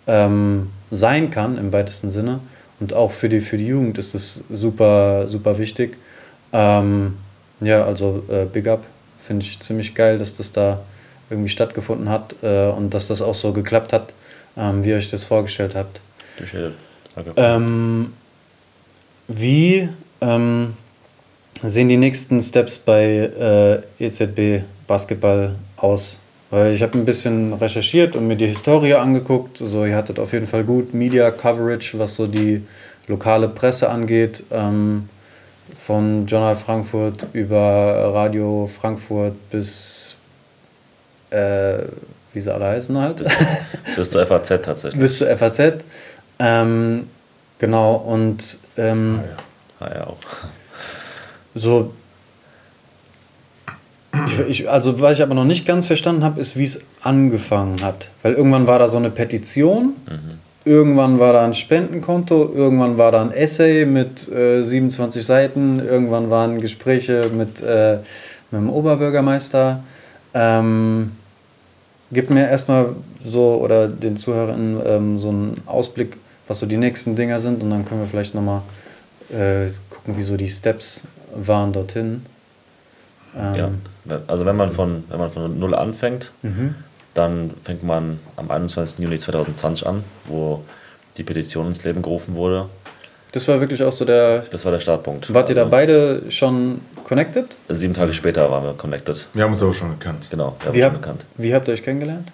ähm, 0.08 0.70
sein 0.92 1.30
kann 1.30 1.58
im 1.58 1.72
weitesten 1.72 2.12
Sinne. 2.12 2.40
Und 2.80 2.94
auch 2.94 3.12
für 3.12 3.30
die, 3.30 3.40
für 3.40 3.58
die 3.58 3.68
Jugend 3.68 3.98
ist 3.98 4.14
das 4.14 4.42
super, 4.50 5.28
super 5.28 5.58
wichtig. 5.58 5.98
Ähm, 6.54 7.18
ja, 7.62 7.84
also 7.86 8.24
äh, 8.30 8.46
Big 8.46 8.68
Up 8.68 8.84
finde 9.20 9.46
ich 9.46 9.60
ziemlich 9.60 9.96
geil, 9.96 10.20
dass 10.20 10.38
das 10.38 10.52
da 10.52 10.80
irgendwie 11.30 11.50
stattgefunden 11.50 12.10
hat 12.10 12.36
äh, 12.42 12.68
und 12.68 12.94
dass 12.94 13.08
das 13.08 13.22
auch 13.22 13.36
so 13.36 13.52
geklappt 13.52 13.94
hat, 13.94 14.14
ähm, 14.56 14.84
wie 14.84 14.90
ihr 14.90 14.98
euch 14.98 15.10
das 15.10 15.26
vorgestellt 15.26 15.76
habt. 15.76 16.00
Danke. 16.38 16.74
Ähm, 17.36 18.14
wie 19.28 19.90
ähm, 20.22 20.74
sehen 21.64 21.90
die 21.90 21.98
nächsten 21.98 22.42
Steps 22.42 22.78
bei 22.78 23.82
äh, 24.00 24.06
EZB 24.06 24.64
Basketball 24.88 25.56
aus? 25.78 26.20
Weil 26.50 26.74
ich 26.74 26.82
habe 26.82 26.98
ein 26.98 27.04
bisschen 27.04 27.54
recherchiert 27.54 28.16
und 28.16 28.28
mir 28.28 28.38
die 28.38 28.48
Historie 28.48 28.94
angeguckt. 28.94 29.58
So, 29.58 29.86
ihr 29.86 29.96
hattet 29.98 30.18
auf 30.18 30.32
jeden 30.32 30.46
Fall 30.46 30.64
gut 30.64 30.94
Media 30.94 31.30
Coverage, 31.30 32.00
was 32.00 32.16
so 32.16 32.26
die 32.26 32.64
lokale 33.08 33.50
Presse 33.50 33.90
angeht. 33.90 34.44
Ähm, 34.52 35.10
von 35.76 36.26
Journal 36.26 36.56
Frankfurt 36.56 37.28
über 37.34 38.12
Radio 38.14 38.70
Frankfurt 38.74 39.34
bis, 39.50 40.16
äh, 41.30 41.80
wie 42.34 42.42
sie 42.42 42.54
alle 42.54 42.66
heißen 42.66 42.98
halt. 42.98 43.18
Bis, 43.18 43.96
bis 43.96 44.12
zur 44.12 44.26
FAZ 44.26 44.48
tatsächlich. 44.64 45.02
bis 45.02 45.18
zur 45.18 45.28
FAZ. 45.36 45.84
Ähm, 46.40 47.10
genau, 47.60 47.96
und. 47.96 48.58
Ähm, 48.78 49.20
ah, 49.80 49.86
ja. 49.86 49.88
Ah, 49.88 49.96
ja, 49.96 50.08
auch. 50.08 50.18
So. 51.56 51.94
Ich, 54.26 54.40
ich, 54.62 54.70
also, 54.70 55.00
was 55.00 55.14
ich 55.14 55.22
aber 55.22 55.36
noch 55.36 55.46
nicht 55.46 55.66
ganz 55.66 55.86
verstanden 55.86 56.24
habe, 56.24 56.40
ist, 56.40 56.58
wie 56.58 56.64
es 56.64 56.80
angefangen 57.02 57.84
hat. 57.84 58.10
Weil 58.24 58.34
irgendwann 58.34 58.68
war 58.68 58.80
da 58.80 58.88
so 58.88 58.98
eine 58.98 59.12
Petition. 59.12 59.94
Mhm 60.08 60.48
Irgendwann 60.68 61.18
war 61.18 61.32
da 61.32 61.46
ein 61.46 61.54
Spendenkonto, 61.54 62.52
irgendwann 62.54 62.98
war 62.98 63.14
da 63.14 63.22
ein 63.22 63.32
Essay 63.32 63.86
mit 63.86 64.28
äh, 64.28 64.64
27 64.64 65.26
Seiten, 65.26 65.80
irgendwann 65.80 66.30
waren 66.30 66.60
Gespräche 66.60 67.32
mit, 67.34 67.62
äh, 67.62 68.00
mit 68.52 68.62
dem 68.62 68.70
Oberbürgermeister. 68.70 69.82
Ähm, 70.34 71.14
gib 72.12 72.30
mir 72.32 72.50
erstmal 72.50 72.88
so 73.18 73.62
oder 73.64 73.88
den 73.88 74.18
Zuhörern 74.18 74.82
ähm, 74.86 75.18
so 75.18 75.30
einen 75.30 75.62
Ausblick, 75.68 76.18
was 76.48 76.60
so 76.60 76.66
die 76.66 76.78
nächsten 76.78 77.16
Dinger 77.16 77.40
sind 77.40 77.64
und 77.64 77.70
dann 77.70 77.86
können 77.86 78.02
wir 78.02 78.08
vielleicht 78.08 78.36
nochmal 78.36 78.62
äh, 79.30 79.70
gucken, 79.90 80.18
wie 80.18 80.24
so 80.24 80.38
die 80.38 80.50
Steps 80.50 81.04
waren 81.36 81.74
dorthin. 81.74 82.26
Ähm, 83.36 83.56
ja, 83.56 84.20
also 84.28 84.46
wenn 84.46 84.56
man 84.56 84.72
von, 84.72 85.04
wenn 85.10 85.20
man 85.20 85.32
von 85.32 85.60
null 85.60 85.76
anfängt, 85.76 86.32
mhm 86.42 86.76
dann 87.18 87.52
fängt 87.64 87.84
man 87.84 88.20
am 88.36 88.52
21. 88.52 89.00
Juni 89.00 89.18
2020 89.18 89.88
an, 89.88 90.04
wo 90.26 90.64
die 91.18 91.24
Petition 91.24 91.68
ins 91.68 91.84
Leben 91.84 92.02
gerufen 92.02 92.36
wurde. 92.36 92.70
Das 93.32 93.48
war 93.48 93.60
wirklich 93.60 93.84
auch 93.84 93.92
so 93.92 94.06
der. 94.06 94.40
Das 94.52 94.64
war 94.66 94.72
der 94.72 94.80
Startpunkt. 94.80 95.34
Wart 95.34 95.50
ihr 95.50 95.56
da 95.56 95.62
also 95.62 95.72
beide 95.72 96.32
schon 96.32 96.80
connected? 97.04 97.56
Sieben 97.68 97.94
Tage 97.94 98.14
später 98.14 98.50
waren 98.50 98.64
wir 98.64 98.74
connected. 98.74 99.28
Wir 99.34 99.44
haben 99.44 99.52
uns 99.52 99.62
aber 99.62 99.74
schon 99.74 100.00
gekannt. 100.00 100.28
Genau, 100.30 100.56
wir 100.60 100.68
haben 100.68 100.76
wie, 100.76 100.84
uns 100.84 100.94
schon 100.94 101.02
gekannt. 101.02 101.26
Wie 101.38 101.54
habt 101.54 101.68
ihr 101.68 101.74
euch 101.74 101.84
kennengelernt? 101.84 102.32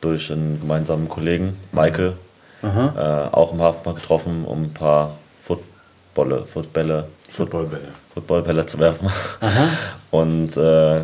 Durch 0.00 0.32
einen 0.32 0.60
gemeinsamen 0.60 1.08
Kollegen, 1.08 1.56
Michael. 1.72 2.14
Äh, 2.62 3.34
auch 3.34 3.52
im 3.52 3.62
Hafenpark 3.62 3.96
getroffen, 3.96 4.44
um 4.44 4.64
ein 4.64 4.74
paar 4.74 5.16
Footballe, 5.44 6.44
Footbälle, 6.44 7.06
Footballbälle. 7.28 7.88
Footballbälle 8.14 8.66
zu 8.66 8.78
werfen. 8.78 9.08
Aha. 9.40 9.68
Und 10.10 10.56
äh, 10.56 11.02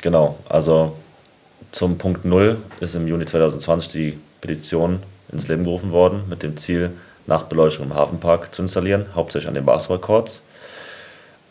genau, 0.00 0.38
also 0.48 0.96
zum 1.72 1.98
Punkt 1.98 2.24
Null 2.24 2.58
ist 2.80 2.94
im 2.94 3.06
Juni 3.06 3.24
2020 3.24 3.92
die 3.92 4.18
Petition 4.40 5.02
ins 5.32 5.48
Leben 5.48 5.64
gerufen 5.64 5.92
worden 5.92 6.24
mit 6.28 6.42
dem 6.42 6.56
Ziel, 6.56 6.90
Nachtbeleuchtung 7.26 7.86
im 7.86 7.94
Hafenpark 7.94 8.54
zu 8.54 8.62
installieren, 8.62 9.06
hauptsächlich 9.14 9.48
an 9.48 9.54
den 9.54 9.64
Basketballcourts. 9.64 10.42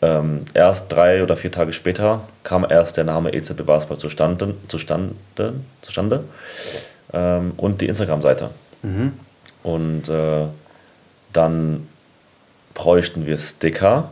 Ähm, 0.00 0.44
erst 0.54 0.90
drei 0.90 1.22
oder 1.22 1.36
vier 1.36 1.52
Tage 1.52 1.72
später 1.72 2.22
kam 2.42 2.66
erst 2.68 2.96
der 2.96 3.04
Name 3.04 3.32
EZB 3.32 3.64
Basketball 3.64 3.98
zustande, 3.98 4.54
zustande, 4.68 5.14
zustande 5.80 6.24
ähm, 7.12 7.52
und 7.56 7.80
die 7.80 7.86
Instagram-Seite. 7.86 8.50
Mhm. 8.82 9.12
Und 9.62 10.08
äh, 10.08 10.46
dann 11.32 11.88
bräuchten 12.74 13.26
wir 13.26 13.38
Sticker 13.38 14.10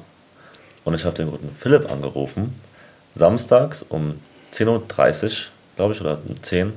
und 0.84 0.94
ich 0.94 1.04
habe 1.04 1.16
den 1.16 1.30
guten 1.30 1.54
Philipp 1.58 1.90
angerufen, 1.90 2.54
samstags 3.14 3.84
um 3.88 4.20
10.30 4.52 5.24
Uhr 5.24 5.30
glaube 5.76 5.94
ich, 5.94 6.00
oder 6.00 6.18
10. 6.42 6.72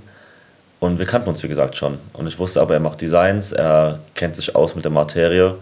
Und 0.80 1.00
wir 1.00 1.06
kannten 1.06 1.30
uns, 1.30 1.44
wie 1.44 1.48
gesagt, 1.48 1.76
schon. 1.76 1.98
Und 2.14 2.28
ich 2.28 2.40
wusste 2.40 2.62
aber, 2.62 2.74
er 2.74 2.80
macht 2.80 3.02
Designs, 3.02 3.52
er 3.52 4.00
kennt 4.16 4.36
sich 4.36 4.56
aus 4.56 4.76
mit 4.76 4.86
der 4.86 4.92
Materie. 4.92 5.56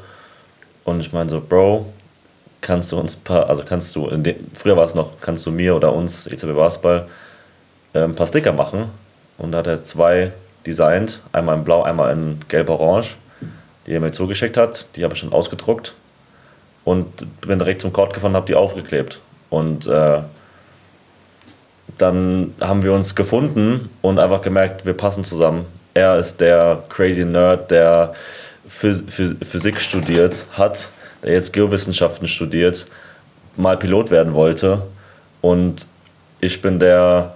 Und 0.83 0.99
ich 0.99 1.11
meine 1.11 1.29
so, 1.29 1.41
Bro, 1.41 1.87
kannst 2.61 2.91
du 2.91 2.99
uns 2.99 3.15
paar, 3.15 3.49
also 3.49 3.63
kannst 3.63 3.95
du, 3.95 4.07
den, 4.09 4.49
früher 4.53 4.77
war 4.77 4.85
es 4.85 4.95
noch, 4.95 5.19
kannst 5.21 5.45
du 5.45 5.51
mir 5.51 5.75
oder 5.75 5.93
uns, 5.93 6.27
EZB 6.27 6.53
Basketball, 6.53 7.07
äh, 7.93 8.03
ein 8.03 8.15
paar 8.15 8.27
Sticker 8.27 8.51
machen. 8.51 8.91
Und 9.37 9.51
da 9.51 9.59
hat 9.59 9.67
er 9.67 9.83
zwei 9.83 10.31
designt, 10.65 11.21
einmal 11.31 11.57
in 11.57 11.63
blau, 11.63 11.83
einmal 11.83 12.11
in 12.11 12.39
gelb-orange, 12.47 13.15
die 13.85 13.93
er 13.93 13.99
mir 13.99 14.11
zugeschickt 14.11 14.57
hat. 14.57 14.87
Die 14.95 15.03
habe 15.03 15.13
ich 15.13 15.19
schon 15.19 15.33
ausgedruckt 15.33 15.93
und 16.83 17.07
bin 17.41 17.59
direkt 17.59 17.81
zum 17.81 17.93
Court 17.93 18.13
gefahren 18.13 18.31
und 18.31 18.37
habe 18.37 18.47
die 18.47 18.55
aufgeklebt. 18.55 19.19
Und 19.49 19.87
äh, 19.87 20.19
dann 21.97 22.53
haben 22.59 22.83
wir 22.83 22.93
uns 22.93 23.15
gefunden 23.15 23.89
und 24.01 24.19
einfach 24.19 24.41
gemerkt, 24.41 24.85
wir 24.85 24.93
passen 24.93 25.23
zusammen. 25.23 25.65
Er 25.93 26.17
ist 26.17 26.39
der 26.39 26.83
crazy 26.89 27.25
Nerd, 27.25 27.69
der 27.69 28.13
Phys 28.67 29.03
Phys 29.07 29.35
Physik 29.43 29.81
studiert 29.81 30.45
hat, 30.53 30.89
der 31.23 31.33
jetzt 31.33 31.51
Geowissenschaften 31.51 32.27
studiert, 32.27 32.87
mal 33.57 33.77
Pilot 33.77 34.09
werden 34.09 34.33
wollte. 34.33 34.83
Und 35.41 35.87
ich 36.39 36.61
bin 36.61 36.79
der 36.79 37.35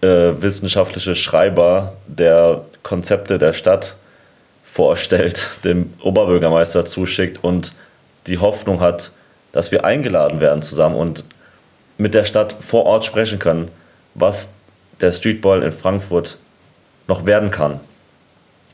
äh, 0.00 0.06
wissenschaftliche 0.40 1.14
Schreiber, 1.14 1.94
der 2.06 2.64
Konzepte 2.82 3.38
der 3.38 3.52
Stadt 3.52 3.96
vorstellt, 4.64 5.58
dem 5.64 5.92
Oberbürgermeister 6.02 6.84
zuschickt 6.84 7.42
und 7.42 7.72
die 8.26 8.38
Hoffnung 8.38 8.80
hat, 8.80 9.12
dass 9.52 9.72
wir 9.72 9.84
eingeladen 9.84 10.40
werden 10.40 10.62
zusammen 10.62 10.96
und 10.96 11.24
mit 11.96 12.14
der 12.14 12.24
Stadt 12.24 12.54
vor 12.60 12.84
Ort 12.86 13.04
sprechen 13.04 13.38
können, 13.38 13.70
was 14.14 14.52
der 15.00 15.12
Streetball 15.12 15.62
in 15.62 15.72
Frankfurt 15.72 16.38
noch 17.08 17.26
werden 17.26 17.50
kann. 17.50 17.80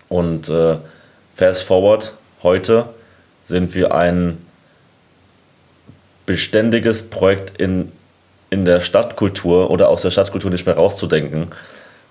Und 0.08 0.48
äh, 0.48 0.76
fast 1.34 1.62
forward, 1.62 2.12
heute 2.42 2.86
sind 3.44 3.74
wir 3.74 3.94
ein 3.94 4.38
beständiges 6.26 7.02
Projekt 7.02 7.60
in, 7.60 7.92
in 8.54 8.64
der 8.64 8.80
Stadtkultur 8.80 9.68
oder 9.72 9.88
aus 9.88 10.02
der 10.02 10.12
Stadtkultur 10.12 10.48
nicht 10.48 10.64
mehr 10.64 10.76
rauszudenken, 10.76 11.48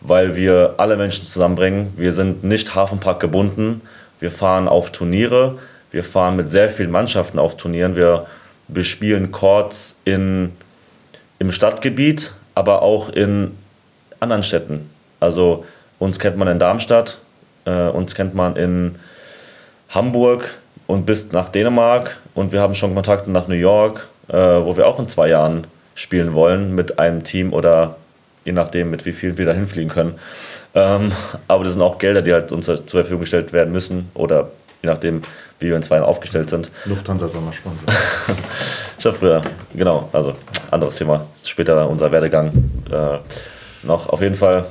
weil 0.01 0.35
wir 0.35 0.73
alle 0.75 0.97
Menschen 0.97 1.23
zusammenbringen. 1.23 1.93
Wir 1.95 2.11
sind 2.11 2.43
nicht 2.43 2.75
Hafenpark 2.75 3.21
gebunden. 3.21 3.81
Wir 4.19 4.29
fahren 4.29 4.67
auf 4.67 4.91
Turniere. 4.91 5.57
Wir 5.89 6.03
fahren 6.03 6.35
mit 6.35 6.49
sehr 6.49 6.69
vielen 6.69 6.91
Mannschaften 6.91 7.39
auf 7.39 7.55
Turnieren. 7.55 7.95
Wir 7.95 8.25
bespielen 8.67 9.31
Courts 9.31 9.97
in 10.03 10.51
im 11.39 11.51
Stadtgebiet, 11.51 12.33
aber 12.55 12.81
auch 12.81 13.07
in 13.07 13.57
anderen 14.19 14.43
Städten. 14.43 14.89
Also 15.21 15.65
uns 15.99 16.19
kennt 16.19 16.35
man 16.35 16.49
in 16.49 16.59
Darmstadt, 16.59 17.19
äh, 17.63 17.87
uns 17.87 18.15
kennt 18.15 18.35
man 18.35 18.57
in 18.57 18.95
Hamburg 19.89 20.53
und 20.87 21.05
bis 21.05 21.31
nach 21.31 21.47
Dänemark 21.47 22.17
und 22.35 22.51
wir 22.51 22.59
haben 22.59 22.75
schon 22.75 22.93
Kontakte 22.95 23.31
nach 23.31 23.47
New 23.47 23.55
York, 23.55 24.07
äh, 24.27 24.35
wo 24.35 24.75
wir 24.75 24.87
auch 24.87 24.99
in 24.99 25.07
zwei 25.07 25.29
Jahren 25.29 25.67
spielen 25.95 26.33
wollen 26.33 26.75
mit 26.75 26.99
einem 26.99 27.23
Team 27.23 27.53
oder 27.53 27.97
je 28.45 28.51
nachdem, 28.51 28.89
mit 28.89 29.05
wie 29.05 29.13
viel 29.13 29.37
wir 29.37 29.45
da 29.45 29.53
hinfliegen 29.53 29.89
können. 29.89 30.15
Ähm, 30.75 31.11
aber 31.47 31.63
das 31.63 31.73
sind 31.73 31.81
auch 31.81 31.97
Gelder, 31.97 32.21
die 32.21 32.33
halt 32.33 32.51
uns 32.51 32.65
zur 32.65 32.81
Verfügung 32.85 33.21
gestellt 33.21 33.53
werden 33.53 33.71
müssen 33.71 34.09
oder 34.13 34.51
je 34.81 34.89
nachdem, 34.89 35.21
wie 35.59 35.69
wir 35.69 35.75
in 35.75 35.83
zwei 35.83 35.95
Jahren 35.95 36.05
aufgestellt 36.05 36.49
sind. 36.49 36.69
Lufthansa 36.85 37.27
Sommersponsor. 37.27 37.87
ich 38.97 39.05
habe 39.05 39.15
früher, 39.15 39.41
genau, 39.73 40.09
also 40.11 40.35
anderes 40.71 40.97
Thema, 40.97 41.25
später 41.43 41.89
unser 41.89 42.11
Werdegang 42.11 42.51
äh, 42.91 43.17
noch. 43.83 44.09
Auf 44.09 44.21
jeden 44.21 44.35
Fall, 44.35 44.65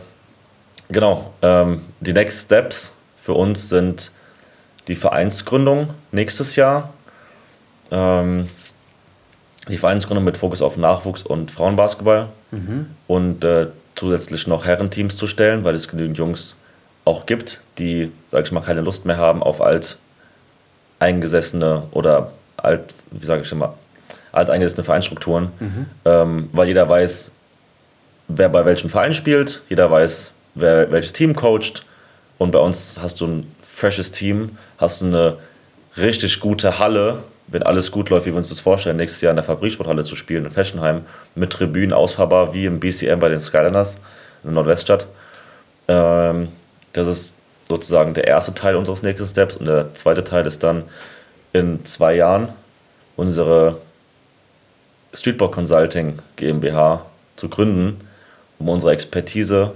genau, 0.89 1.33
ähm, 1.41 1.83
die 2.01 2.13
Next 2.13 2.47
Steps 2.47 2.93
für 3.17 3.33
uns 3.33 3.69
sind 3.69 4.11
die 4.89 4.95
Vereinsgründung 4.95 5.91
nächstes 6.11 6.57
Jahr. 6.57 6.93
Ähm, 7.91 8.49
die 9.69 9.79
Vereinsgründung 9.79 10.25
mit 10.25 10.37
Fokus 10.37 10.61
auf 10.63 10.77
Nachwuchs 10.77 11.23
und 11.23 11.51
Frauenbasketball 11.51 12.29
und 13.07 13.45
äh, 13.45 13.69
zusätzlich 13.95 14.47
noch 14.47 14.65
Herrenteams 14.65 15.17
zu 15.17 15.27
stellen, 15.27 15.65
weil 15.65 15.75
es 15.75 15.89
genügend 15.89 16.19
Jungs 16.19 16.57
auch 17.05 17.27
gibt, 17.27 17.61
die, 17.79 18.11
sag 18.31 18.45
ich 18.45 18.53
mal, 18.53 18.61
keine 18.61 18.81
Lust 18.81 19.05
mehr 19.07 19.17
haben 19.17 19.43
auf 19.43 19.61
alt 19.61 19.97
eingesessene 20.99 21.85
oder 21.91 22.33
alt, 22.57 22.95
wie 23.11 23.27
sage 23.27 23.43
ich 23.43 23.53
immer, 23.53 23.75
alteingesessene 24.33 24.85
Vereinsstrukturen, 24.85 25.51
ähm, 26.05 26.49
weil 26.53 26.69
jeder 26.69 26.89
weiß, 26.89 27.31
wer 28.29 28.49
bei 28.49 28.65
welchem 28.65 28.89
Verein 28.89 29.15
spielt, 29.15 29.63
jeder 29.69 29.91
weiß, 29.91 30.33
wer 30.55 30.91
welches 30.91 31.13
Team 31.13 31.35
coacht. 31.35 31.85
Und 32.39 32.51
bei 32.51 32.59
uns 32.59 32.99
hast 33.01 33.21
du 33.21 33.27
ein 33.27 33.53
freshes 33.63 34.13
Team, 34.13 34.59
hast 34.79 35.03
du 35.03 35.07
eine 35.07 35.37
richtig 35.97 36.41
gute 36.41 36.79
Halle, 36.79 37.23
wenn 37.49 37.63
alles 37.63 37.91
gut 37.91 38.09
läuft, 38.11 38.27
wie 38.27 38.31
wir 38.31 38.37
uns 38.39 38.49
das 38.49 38.61
vorstellen, 38.61 38.97
nächstes 38.97 39.21
Jahr 39.21 39.31
in 39.31 39.37
der 39.37 39.45
Fabriksporthalle 39.45 40.05
zu 40.05 40.17
spielen 40.17 40.45
in 40.47 40.51
Fessenheim 40.51 41.05
mit 41.35 41.51
Tribünen 41.53 41.93
ausfahrbar 41.93 42.55
wie 42.55 42.67
im 42.67 42.81
BCM 42.81 43.19
bei 43.19 43.29
den 43.29 43.41
Skyliners 43.41 43.95
in 44.43 44.49
der 44.49 44.53
Nordweststadt. 44.55 45.07
Ähm, 45.89 46.49
das 46.93 47.07
ist 47.07 47.35
sozusagen 47.69 48.15
der 48.15 48.27
erste 48.27 48.55
Teil 48.55 48.77
unseres 48.77 49.03
nächsten 49.03 49.27
Steps 49.27 49.57
und 49.57 49.67
der 49.67 49.93
zweite 49.95 50.25
Teil 50.25 50.47
ist 50.47 50.63
dann 50.63 50.85
in 51.53 51.85
zwei 51.85 52.15
Jahren 52.15 52.49
unsere 53.17 53.77
Streetball 55.13 55.51
Consulting 55.51 56.19
GmbH 56.37 57.05
zu 57.37 57.49
gründen, 57.49 58.01
um 58.59 58.69
unsere 58.69 58.93
Expertise 58.93 59.73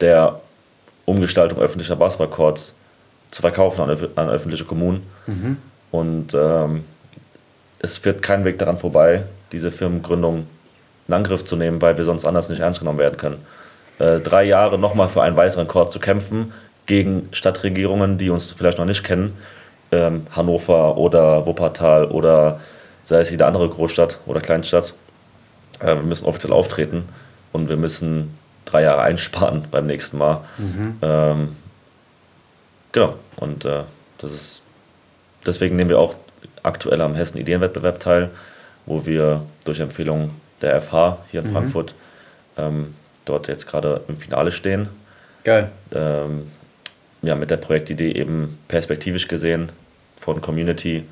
der 0.00 0.40
Umgestaltung 1.04 1.58
öffentlicher 1.58 1.96
Basketballcourts 1.96 2.74
zu 3.32 3.42
verkaufen 3.42 3.82
an, 3.82 3.90
öf- 3.90 4.08
an 4.16 4.28
öffentliche 4.28 4.64
Kommunen. 4.64 5.04
Und 5.90 6.34
ähm, 6.34 6.84
es 7.80 7.98
führt 7.98 8.22
kein 8.22 8.44
Weg 8.44 8.58
daran 8.58 8.76
vorbei, 8.76 9.24
diese 9.52 9.70
Firmengründung 9.70 10.46
in 11.08 11.14
Angriff 11.14 11.44
zu 11.44 11.56
nehmen, 11.56 11.82
weil 11.82 11.96
wir 11.96 12.04
sonst 12.04 12.24
anders 12.24 12.48
nicht 12.48 12.60
ernst 12.60 12.78
genommen 12.78 12.98
werden 12.98 13.16
können. 13.16 13.38
Äh, 13.98 14.20
drei 14.20 14.44
Jahre 14.44 14.78
nochmal 14.78 15.08
für 15.08 15.22
einen 15.22 15.36
weiteren 15.36 15.66
Court 15.66 15.92
zu 15.92 15.98
kämpfen 15.98 16.52
gegen 16.86 17.28
Stadtregierungen, 17.32 18.18
die 18.18 18.30
uns 18.30 18.50
vielleicht 18.50 18.78
noch 18.78 18.84
nicht 18.84 19.04
kennen, 19.04 19.36
ähm, 19.92 20.26
Hannover 20.30 20.96
oder 20.96 21.46
Wuppertal 21.46 22.06
oder 22.06 22.60
sei 23.02 23.20
es 23.20 23.30
jede 23.30 23.46
andere 23.46 23.68
Großstadt 23.68 24.18
oder 24.26 24.40
Kleinstadt. 24.40 24.94
Äh, 25.80 25.96
wir 25.96 26.02
müssen 26.02 26.26
offiziell 26.26 26.52
auftreten 26.52 27.04
und 27.52 27.68
wir 27.68 27.76
müssen 27.76 28.36
drei 28.64 28.82
Jahre 28.82 29.02
einsparen 29.02 29.64
beim 29.70 29.86
nächsten 29.86 30.18
Mal. 30.18 30.42
Ähm, 31.02 31.56
genau, 32.92 33.14
und 33.36 33.64
äh, 33.64 33.82
das 34.18 34.32
ist 34.32 34.62
deswegen 35.46 35.76
nehmen 35.76 35.90
wir 35.90 35.98
auch 35.98 36.14
aktuell 36.62 37.00
am 37.00 37.14
Hessen 37.14 37.38
Ideenwettbewerb 37.38 38.00
teil, 38.00 38.30
wo 38.86 39.06
wir 39.06 39.42
durch 39.64 39.80
Empfehlung 39.80 40.30
der 40.60 40.80
FH 40.80 41.18
hier 41.30 41.40
in 41.40 41.52
Frankfurt 41.52 41.94
ähm, 42.56 42.94
dort 43.24 43.48
jetzt 43.48 43.66
gerade 43.66 44.02
im 44.08 44.16
Finale 44.16 44.50
stehen. 44.50 44.88
Geil. 45.44 45.70
Ähm, 45.92 46.50
ja, 47.22 47.34
mit 47.34 47.50
der 47.50 47.56
Projektidee 47.58 48.12
eben 48.12 48.58
perspektivisch 48.68 49.28
gesehen 49.28 49.70
von 50.16 50.40
Community 50.40 51.04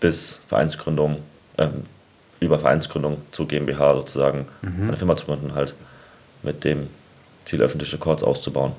bis 0.00 0.40
Vereinsgründung, 0.46 1.18
ähm, 1.56 1.84
über 2.40 2.58
Vereinsgründung 2.58 3.18
zu 3.32 3.46
GmbH 3.46 3.94
sozusagen, 3.94 4.46
eine 4.62 4.96
Firma 4.96 5.16
zu 5.16 5.26
gründen, 5.26 5.54
halt 5.54 5.74
mit 6.42 6.62
dem 6.62 6.88
Ziel, 7.44 7.60
öffentliche 7.62 7.98
Courts 7.98 8.22
auszubauen. 8.22 8.72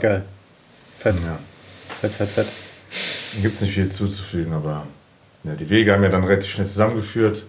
Geil. 0.00 0.22
Fett. 0.98 1.16
Ja. 1.16 1.38
Fett, 2.00 2.12
fett, 2.12 2.28
fett. 2.30 2.46
Gibt 3.42 3.56
es 3.56 3.60
nicht 3.62 3.74
viel 3.74 3.90
zuzufügen, 3.90 4.52
aber 4.52 4.86
ja, 5.44 5.54
die 5.54 5.68
Wege 5.68 5.92
haben 5.92 6.02
ja 6.02 6.08
dann 6.08 6.24
relativ 6.24 6.50
schnell 6.50 6.66
zusammengeführt. 6.66 7.44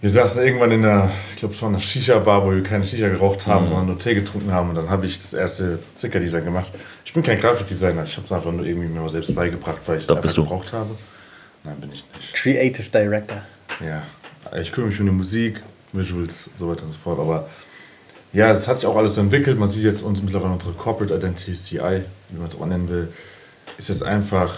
Wir 0.00 0.10
saßen 0.10 0.44
irgendwann 0.44 0.72
in 0.72 0.84
einer, 0.84 1.10
ich 1.30 1.36
glaube, 1.36 1.54
es 1.54 1.62
war 1.62 1.70
eine 1.70 1.80
Shisha-Bar, 1.80 2.44
wo 2.44 2.52
wir 2.52 2.62
keine 2.62 2.84
Shisha 2.84 3.08
geraucht 3.08 3.46
haben, 3.46 3.66
sondern 3.66 3.86
nur 3.86 3.98
Tee 3.98 4.14
getrunken 4.14 4.52
haben. 4.52 4.68
Und 4.68 4.74
dann 4.74 4.90
habe 4.90 5.06
ich 5.06 5.18
das 5.18 5.32
erste 5.32 5.78
Sticker-Design 5.96 6.44
gemacht. 6.44 6.70
Ich 7.04 7.12
bin 7.14 7.22
kein 7.22 7.40
Grafikdesigner, 7.40 8.02
ich 8.04 8.16
habe 8.16 8.26
es 8.26 8.32
einfach 8.32 8.52
nur 8.52 8.66
irgendwie 8.66 8.88
mir 8.88 9.00
mal 9.00 9.08
selbst 9.08 9.34
beigebracht, 9.34 9.78
weil 9.86 9.96
ich 9.96 10.04
es 10.04 10.10
einfach 10.10 10.22
bist 10.22 10.36
du. 10.36 10.42
gebraucht 10.42 10.72
habe. 10.72 10.90
Nein, 11.64 11.76
bin 11.80 11.90
ich 11.92 12.04
nicht. 12.14 12.34
Creative 12.34 12.90
Director. 12.90 13.42
Ja, 13.80 14.02
ich 14.60 14.70
kümmere 14.70 14.90
mich 14.90 15.00
um 15.00 15.06
die 15.06 15.12
Musik, 15.12 15.62
Visuals, 15.92 16.50
so 16.58 16.68
weiter 16.68 16.84
und 16.84 16.90
so 16.90 16.98
fort. 16.98 17.18
Aber 17.18 17.48
ja, 18.32 18.52
das 18.52 18.68
hat 18.68 18.76
sich 18.76 18.86
auch 18.86 18.96
alles 18.96 19.14
so 19.14 19.22
entwickelt. 19.22 19.58
Man 19.58 19.68
sieht 19.70 19.84
jetzt 19.84 20.02
uns 20.02 20.22
mittlerweile 20.22 20.52
unsere 20.52 20.72
Corporate 20.74 21.14
Identity, 21.14 21.54
CI, 21.54 22.02
wie 22.28 22.38
man 22.38 22.48
es 22.48 22.54
auch 22.54 22.66
nennen 22.66 22.88
will, 22.88 23.08
ist 23.78 23.88
jetzt 23.88 24.02
einfach 24.02 24.52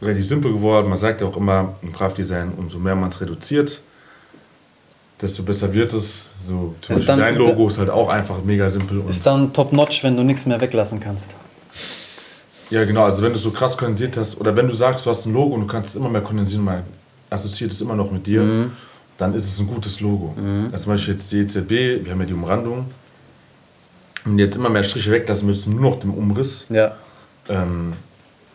relativ 0.00 0.26
simpel 0.26 0.52
geworden. 0.52 0.88
Man 0.88 0.98
sagt 0.98 1.20
ja 1.20 1.26
auch 1.26 1.36
immer 1.36 1.74
im 1.82 1.92
Grafikdesign, 1.92 2.52
umso 2.56 2.78
mehr 2.78 2.94
man 2.94 3.08
es 3.10 3.20
reduziert, 3.20 3.80
desto 5.20 5.42
besser 5.42 5.72
wird 5.72 5.92
es. 5.92 6.28
So, 6.46 6.74
zum 6.80 6.96
Ist 6.96 7.06
Beispiel 7.06 7.06
dann- 7.06 7.18
dein 7.20 7.36
Logo 7.36 7.68
ist 7.68 7.78
halt 7.78 7.90
auch 7.90 8.08
einfach 8.08 8.42
mega 8.44 8.68
simpel. 8.68 8.98
Und 9.00 9.10
Ist 9.10 9.24
dann 9.26 9.52
top-notch, 9.52 10.02
wenn 10.02 10.16
du 10.16 10.22
nichts 10.24 10.46
mehr 10.46 10.60
weglassen 10.60 10.98
kannst. 11.00 11.36
Ja, 12.70 12.84
genau. 12.84 13.04
Also 13.04 13.22
wenn 13.22 13.30
du 13.32 13.36
es 13.36 13.42
so 13.42 13.50
krass 13.50 13.76
kondensiert 13.76 14.16
hast, 14.16 14.40
oder 14.40 14.56
wenn 14.56 14.66
du 14.66 14.72
sagst, 14.74 15.04
du 15.06 15.10
hast 15.10 15.26
ein 15.26 15.32
Logo 15.34 15.54
und 15.54 15.60
du 15.62 15.66
kannst 15.66 15.90
es 15.90 15.96
immer 15.96 16.08
mehr 16.08 16.22
kondensieren, 16.22 16.64
man 16.64 16.82
assoziiert 17.30 17.70
es 17.72 17.80
immer 17.80 17.94
noch 17.94 18.10
mit 18.10 18.26
dir, 18.26 18.70
dann 19.18 19.34
ist 19.34 19.44
es 19.44 19.58
ein 19.60 19.66
gutes 19.66 20.00
Logo. 20.00 20.34
Also 20.72 20.84
zum 20.84 20.92
Beispiel 20.94 21.14
jetzt 21.14 21.30
die 21.30 21.38
EZB, 21.40 22.04
wir 22.04 22.12
haben 22.12 22.20
ja 22.20 22.26
die 22.26 22.32
Umrandung. 22.32 22.86
Und 24.24 24.38
jetzt 24.38 24.56
immer 24.56 24.68
mehr 24.70 24.84
Striche 24.84 25.10
weglassen 25.10 25.46
müssen, 25.46 25.74
nur 25.74 25.90
noch 25.90 25.98
dem 26.00 26.14
Umriss. 26.14 26.66
Ja. 26.70 26.96
Ähm, 27.48 27.92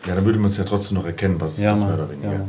ja, 0.06 0.14
dann 0.14 0.24
würde 0.24 0.38
man 0.38 0.48
es 0.50 0.56
ja 0.56 0.64
trotzdem 0.64 0.96
noch 0.98 1.06
erkennen, 1.06 1.40
was 1.40 1.52
es 1.52 1.64
Ja, 1.64 1.72
ist, 1.72 1.84
mehr 1.84 1.94
oder 1.94 2.10
weniger. 2.10 2.32
Ja, 2.32 2.48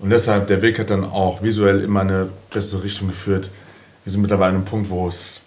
und 0.00 0.10
deshalb, 0.10 0.46
der 0.46 0.62
Weg 0.62 0.78
hat 0.78 0.90
dann 0.90 1.04
auch 1.04 1.42
visuell 1.42 1.80
immer 1.80 2.00
eine 2.00 2.28
bessere 2.50 2.84
Richtung 2.84 3.08
geführt. 3.08 3.50
Wir 4.04 4.12
sind 4.12 4.20
mittlerweile 4.22 4.50
an 4.50 4.56
einem 4.56 4.64
Punkt, 4.64 4.90
wo 4.90 5.08
es 5.08 5.40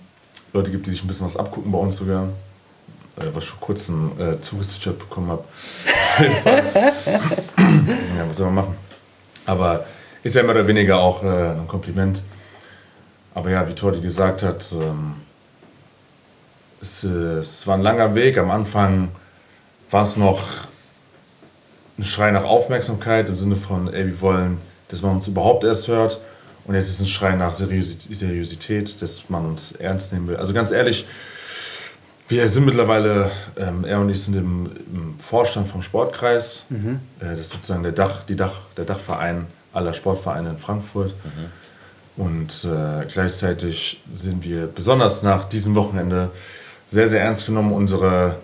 Leute 0.54 0.72
gibt, 0.72 0.86
die 0.86 0.92
sich 0.92 1.04
ein 1.04 1.08
bisschen 1.08 1.26
was 1.26 1.38
abgucken 1.38 1.72
bei 1.72 1.78
uns 1.78 1.98
sogar. 1.98 2.28
Äh, 3.18 3.26
was 3.34 3.46
ich 3.46 3.50
vor 3.50 3.60
kurzem 3.60 4.12
äh, 4.20 4.40
zugezwitschert 4.42 5.00
bekommen 5.00 5.30
habe. 5.32 5.44
ja, 7.08 8.28
was 8.28 8.38
soll 8.38 8.48
man 8.48 8.56
machen? 8.56 8.76
Aber 9.46 9.86
ist 10.24 10.36
ja 10.36 10.44
mehr 10.44 10.52
oder 10.52 10.68
weniger 10.68 11.00
auch 11.00 11.24
äh, 11.24 11.28
ein 11.52 11.68
Kompliment. 11.68 12.22
Aber 13.34 13.50
ja, 13.50 13.68
wie 13.68 13.74
Tordi 13.74 14.02
gesagt 14.02 14.44
hat, 14.44 14.66
ähm, 14.74 15.16
es, 16.82 17.04
äh, 17.04 17.08
es 17.40 17.66
war 17.68 17.76
ein 17.76 17.82
langer 17.82 18.16
Weg. 18.16 18.38
Am 18.38 18.52
Anfang 18.52 19.10
war 19.90 20.04
es 20.04 20.18
noch 20.18 20.42
ein 22.02 22.06
Schrei 22.06 22.32
nach 22.32 22.44
Aufmerksamkeit 22.44 23.30
im 23.30 23.36
Sinne 23.36 23.56
von, 23.56 23.94
ey, 23.94 24.08
wir 24.08 24.22
wollen, 24.22 24.58
dass 24.88 25.02
man 25.04 25.16
uns 25.16 25.28
überhaupt 25.28 25.64
erst 25.64 25.88
hört. 25.88 26.20
Und 26.66 26.76
jetzt 26.76 26.88
ist 26.88 26.96
es 26.96 27.02
ein 27.02 27.08
Schrei 27.08 27.36
nach 27.36 27.54
Seriosität, 27.54 29.02
dass 29.02 29.30
man 29.30 29.46
uns 29.46 29.72
ernst 29.74 30.12
nehmen 30.12 30.28
will. 30.28 30.38
Also 30.38 30.54
ganz 30.54 30.72
ehrlich, 30.72 31.06
wir 32.28 32.48
sind 32.48 32.66
mittlerweile, 32.66 33.30
ähm, 33.58 33.86
er 33.86 34.00
und 34.00 34.10
ich 34.10 34.24
sind 34.24 34.36
im, 34.36 34.72
im 34.92 35.20
Vorstand 35.20 35.68
vom 35.68 35.82
Sportkreis. 35.84 36.66
Äh, 37.20 37.32
das 37.32 37.42
ist 37.42 37.52
sozusagen 37.52 37.84
der, 37.84 37.92
Dach, 37.92 38.24
die 38.24 38.36
Dach, 38.36 38.62
der 38.78 38.86
Dachverein 38.86 39.46
aller 39.74 39.94
Sportvereine 39.94 40.50
in 40.50 40.58
Frankfurt. 40.58 41.14
Und 42.18 42.66
äh, 42.66 43.06
gleichzeitig 43.06 44.02
sind 44.14 44.44
wir 44.44 44.68
besonders 44.68 45.24
nach 45.24 45.46
diesem 45.46 45.76
Wochenende 45.76 46.30
sehr, 46.88 47.08
sehr 47.08 47.22
ernst 47.22 47.46
genommen. 47.46 47.72
Unsere, 47.72 48.38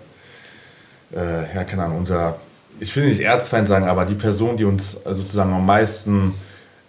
äh, 1.14 1.54
ja, 1.54 1.64
keine 1.64 1.84
Ahnung, 1.84 1.98
unser, 1.98 2.38
ich 2.80 2.94
will 2.96 3.06
nicht 3.06 3.20
Erzfeind 3.20 3.68
sagen, 3.68 3.88
aber 3.88 4.04
die 4.04 4.14
Person, 4.14 4.56
die 4.56 4.64
uns 4.64 4.94
äh, 4.94 5.14
sozusagen 5.14 5.52
am 5.52 5.66
meisten 5.66 6.34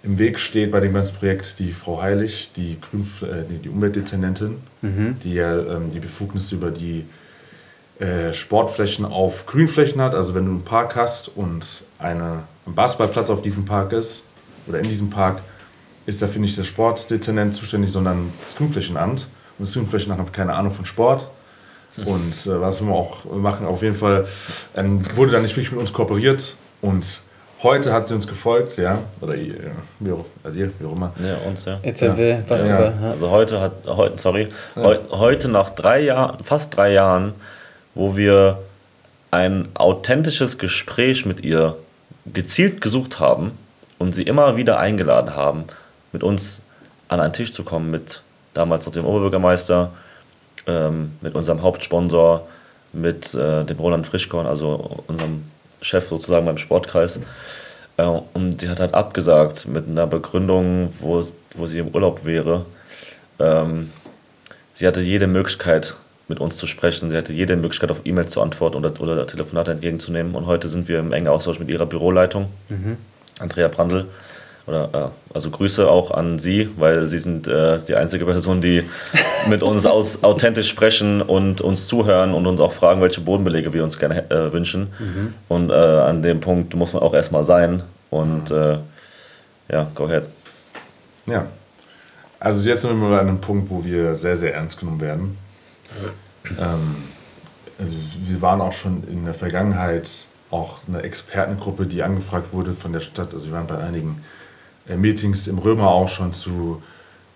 im 0.02 0.18
Weg 0.18 0.40
steht 0.40 0.72
bei 0.72 0.80
dem 0.80 0.94
ganzen 0.94 1.16
Projekt, 1.16 1.60
die 1.60 1.72
Frau 1.72 2.02
Heilig, 2.02 2.52
die, 2.56 2.78
Grün, 2.80 3.10
äh, 3.22 3.44
nee, 3.50 3.60
die 3.64 3.70
Umweltdezernentin, 3.70 4.56
die 5.24 5.34
ja 5.34 5.58
ähm, 5.58 5.92
die 5.92 6.00
Befugnisse 6.00 6.56
über 6.56 6.72
die 6.72 7.06
äh, 8.00 8.34
Sportflächen 8.34 9.04
auf 9.04 9.46
Grünflächen 9.46 10.00
hat. 10.02 10.16
Also 10.16 10.36
wenn 10.36 10.46
du 10.46 10.52
einen 10.52 10.64
Park 10.64 10.96
hast 10.96 11.30
und 11.36 11.84
eine, 11.98 12.44
ein 12.66 12.76
Basketballplatz 12.76 13.30
auf 13.30 13.42
diesem 13.42 13.66
Park 13.66 13.92
ist 13.92 14.24
oder 14.68 14.80
in 14.80 14.88
diesem 14.88 15.10
Park, 15.10 15.42
ist 16.06 16.22
dafür 16.22 16.40
nicht 16.40 16.58
der 16.58 16.64
Sportdezernent 16.64 17.54
zuständig, 17.54 17.92
sondern 17.92 18.32
das 18.40 18.56
Grünflächenamt. 18.56 19.28
Und 19.58 19.68
das 19.68 19.74
Grünflächenamt 19.74 20.22
hat 20.22 20.32
keine 20.32 20.54
Ahnung 20.54 20.72
von 20.72 20.86
Sport. 20.86 21.30
Und 22.06 22.34
äh, 22.46 22.62
was 22.62 22.82
wir 22.82 22.94
auch 22.94 23.26
machen, 23.26 23.66
auf 23.66 23.82
jeden 23.82 23.96
Fall 23.96 24.26
ähm, 24.76 25.04
wurde 25.16 25.32
dann 25.32 25.42
nicht 25.42 25.56
wirklich 25.56 25.72
mit 25.72 25.82
uns 25.82 25.94
kooperiert. 25.94 26.56
Und 26.82 27.22
heute 27.64 27.94
hat 27.94 28.08
sie 28.08 28.14
uns 28.14 28.28
gefolgt, 28.28 28.78
ja, 28.78 29.00
oder 29.22 29.36
ihr, 29.36 29.56
wie 30.00 30.12
auch, 30.12 30.26
also 30.44 30.60
ihr, 30.60 30.72
wie 30.80 30.86
auch 30.86 30.94
immer. 30.94 31.14
Ja, 31.24 31.38
uns, 31.48 31.66
ja. 31.66 31.80
EZB, 31.84 32.48
Basketball. 32.48 32.94
Ja. 33.02 33.12
Also 33.12 33.30
heute 33.30 33.60
hat, 33.62 33.74
heute, 33.86 34.18
sorry, 34.18 34.48
heu, 34.76 34.98
heute 35.12 35.50
nach 35.50 35.70
drei 35.72 36.02
Jahren, 36.02 36.44
fast 36.44 36.76
drei 36.76 36.94
Jahren, 36.94 37.34
wo 37.96 38.16
wir 38.16 38.60
ein 39.32 39.68
authentisches 39.76 40.58
Gespräch 40.58 41.26
mit 41.26 41.42
ihr 41.42 41.76
gezielt 42.26 42.82
gesucht 42.82 43.20
haben 43.20 43.52
und 43.98 44.14
sie 44.14 44.24
immer 44.24 44.56
wieder 44.56 44.80
eingeladen 44.80 45.36
haben, 45.36 45.66
mit 46.12 46.24
uns 46.24 46.62
an 47.08 47.20
einen 47.20 47.34
Tisch 47.34 47.52
zu 47.52 47.64
kommen, 47.64 47.92
mit 47.92 48.22
damals 48.54 48.86
noch 48.86 48.94
dem 48.94 49.06
Oberbürgermeister, 49.06 49.92
ähm, 50.70 51.12
mit 51.22 51.36
unserem 51.36 51.62
Hauptsponsor, 51.62 52.48
mit 52.94 53.34
äh, 53.34 53.66
dem 53.66 53.78
Roland 53.78 54.08
Frischkorn, 54.08 54.46
also 54.46 55.04
unserem 55.08 55.44
Chef 55.82 56.08
sozusagen 56.08 56.46
beim 56.46 56.58
Sportkreis. 56.58 57.20
Äh, 57.98 58.04
und 58.34 58.62
die 58.62 58.70
hat 58.70 58.80
halt 58.80 58.94
abgesagt 58.94 59.68
mit 59.68 59.88
einer 59.88 60.08
Begründung, 60.08 60.94
wo, 61.00 61.22
wo 61.56 61.66
sie 61.66 61.80
im 61.80 61.90
Urlaub 61.90 62.26
wäre. 62.26 62.66
Ähm, 63.40 63.92
sie 64.74 64.88
hatte 64.88 65.02
jede 65.02 65.28
Möglichkeit, 65.28 65.96
mit 66.28 66.40
uns 66.40 66.58
zu 66.58 66.68
sprechen. 66.68 67.10
Sie 67.10 67.18
hatte 67.18 67.34
jede 67.34 67.56
Möglichkeit, 67.56 67.90
auf 67.90 68.02
E-Mails 68.06 68.30
zu 68.30 68.42
antworten 68.42 68.78
oder, 68.78 69.02
oder 69.02 69.26
Telefonate 69.26 69.72
entgegenzunehmen. 69.72 70.36
Und 70.36 70.46
heute 70.46 70.70
sind 70.70 70.88
wir 70.88 71.00
im 71.00 71.12
engen 71.12 71.28
Austausch 71.28 71.60
mit 71.60 71.70
ihrer 71.70 71.88
Büroleitung, 71.88 72.50
mhm. 72.70 72.98
Andrea 73.40 73.68
Brandl. 73.68 74.08
Oder, 74.70 74.90
äh, 74.94 75.34
also 75.34 75.50
Grüße 75.50 75.90
auch 75.90 76.12
an 76.12 76.38
Sie, 76.38 76.70
weil 76.78 77.08
Sie 77.08 77.18
sind 77.18 77.48
äh, 77.48 77.80
die 77.80 77.96
einzige 77.96 78.26
Person, 78.26 78.62
die 78.62 78.84
mit 79.50 79.64
uns 79.64 79.86
aus, 79.88 80.24
authentisch 80.24 80.70
sprechen 80.70 81.24
und 81.24 81.60
uns 81.60 81.88
zuhören 81.88 82.36
und 82.36 82.46
uns 82.46 82.62
auch 82.62 82.72
fragen, 82.72 83.02
welche 83.02 83.22
Bodenbelege 83.22 83.74
wir 83.74 83.84
uns 83.84 83.98
gerne 83.98 84.30
äh, 84.30 84.54
wünschen. 84.54 84.94
Mhm. 85.00 85.34
Und 85.48 85.72
äh, 85.72 85.74
an 85.74 86.22
dem 86.22 86.40
Punkt 86.40 86.76
muss 86.76 86.94
man 86.94 87.02
auch 87.02 87.16
erstmal 87.16 87.44
sein. 87.44 87.82
Und 88.12 88.52
äh, 88.52 88.78
ja, 89.72 89.88
go 89.96 90.06
ahead. 90.06 90.26
Ja. 91.26 91.48
Also 92.40 92.70
jetzt 92.70 92.84
sind 92.84 92.92
wir 92.92 93.10
mal 93.10 93.20
an 93.20 93.28
einem 93.28 93.42
Punkt, 93.42 93.72
wo 93.72 93.84
wir 93.84 94.14
sehr, 94.14 94.38
sehr 94.38 94.54
ernst 94.54 94.80
genommen 94.80 95.02
werden. 95.02 95.38
Ähm, 96.60 96.96
also 97.80 97.94
wir 98.28 98.42
waren 98.42 98.62
auch 98.62 98.74
schon 98.74 99.04
in 99.12 99.26
der 99.26 99.34
Vergangenheit 99.34 100.28
auch 100.52 100.82
eine 100.88 101.02
Expertengruppe, 101.02 101.86
die 101.86 102.04
angefragt 102.04 102.54
wurde 102.54 102.74
von 102.74 102.94
der 102.94 103.00
Stadt. 103.00 103.34
Also 103.34 103.48
wir 103.48 103.54
waren 103.54 103.68
bei 103.68 103.78
einigen 103.78 104.24
Meetings 104.98 105.48
im 105.48 105.58
Römer 105.58 105.90
auch 105.90 106.08
schon 106.08 106.34
zu 106.34 106.82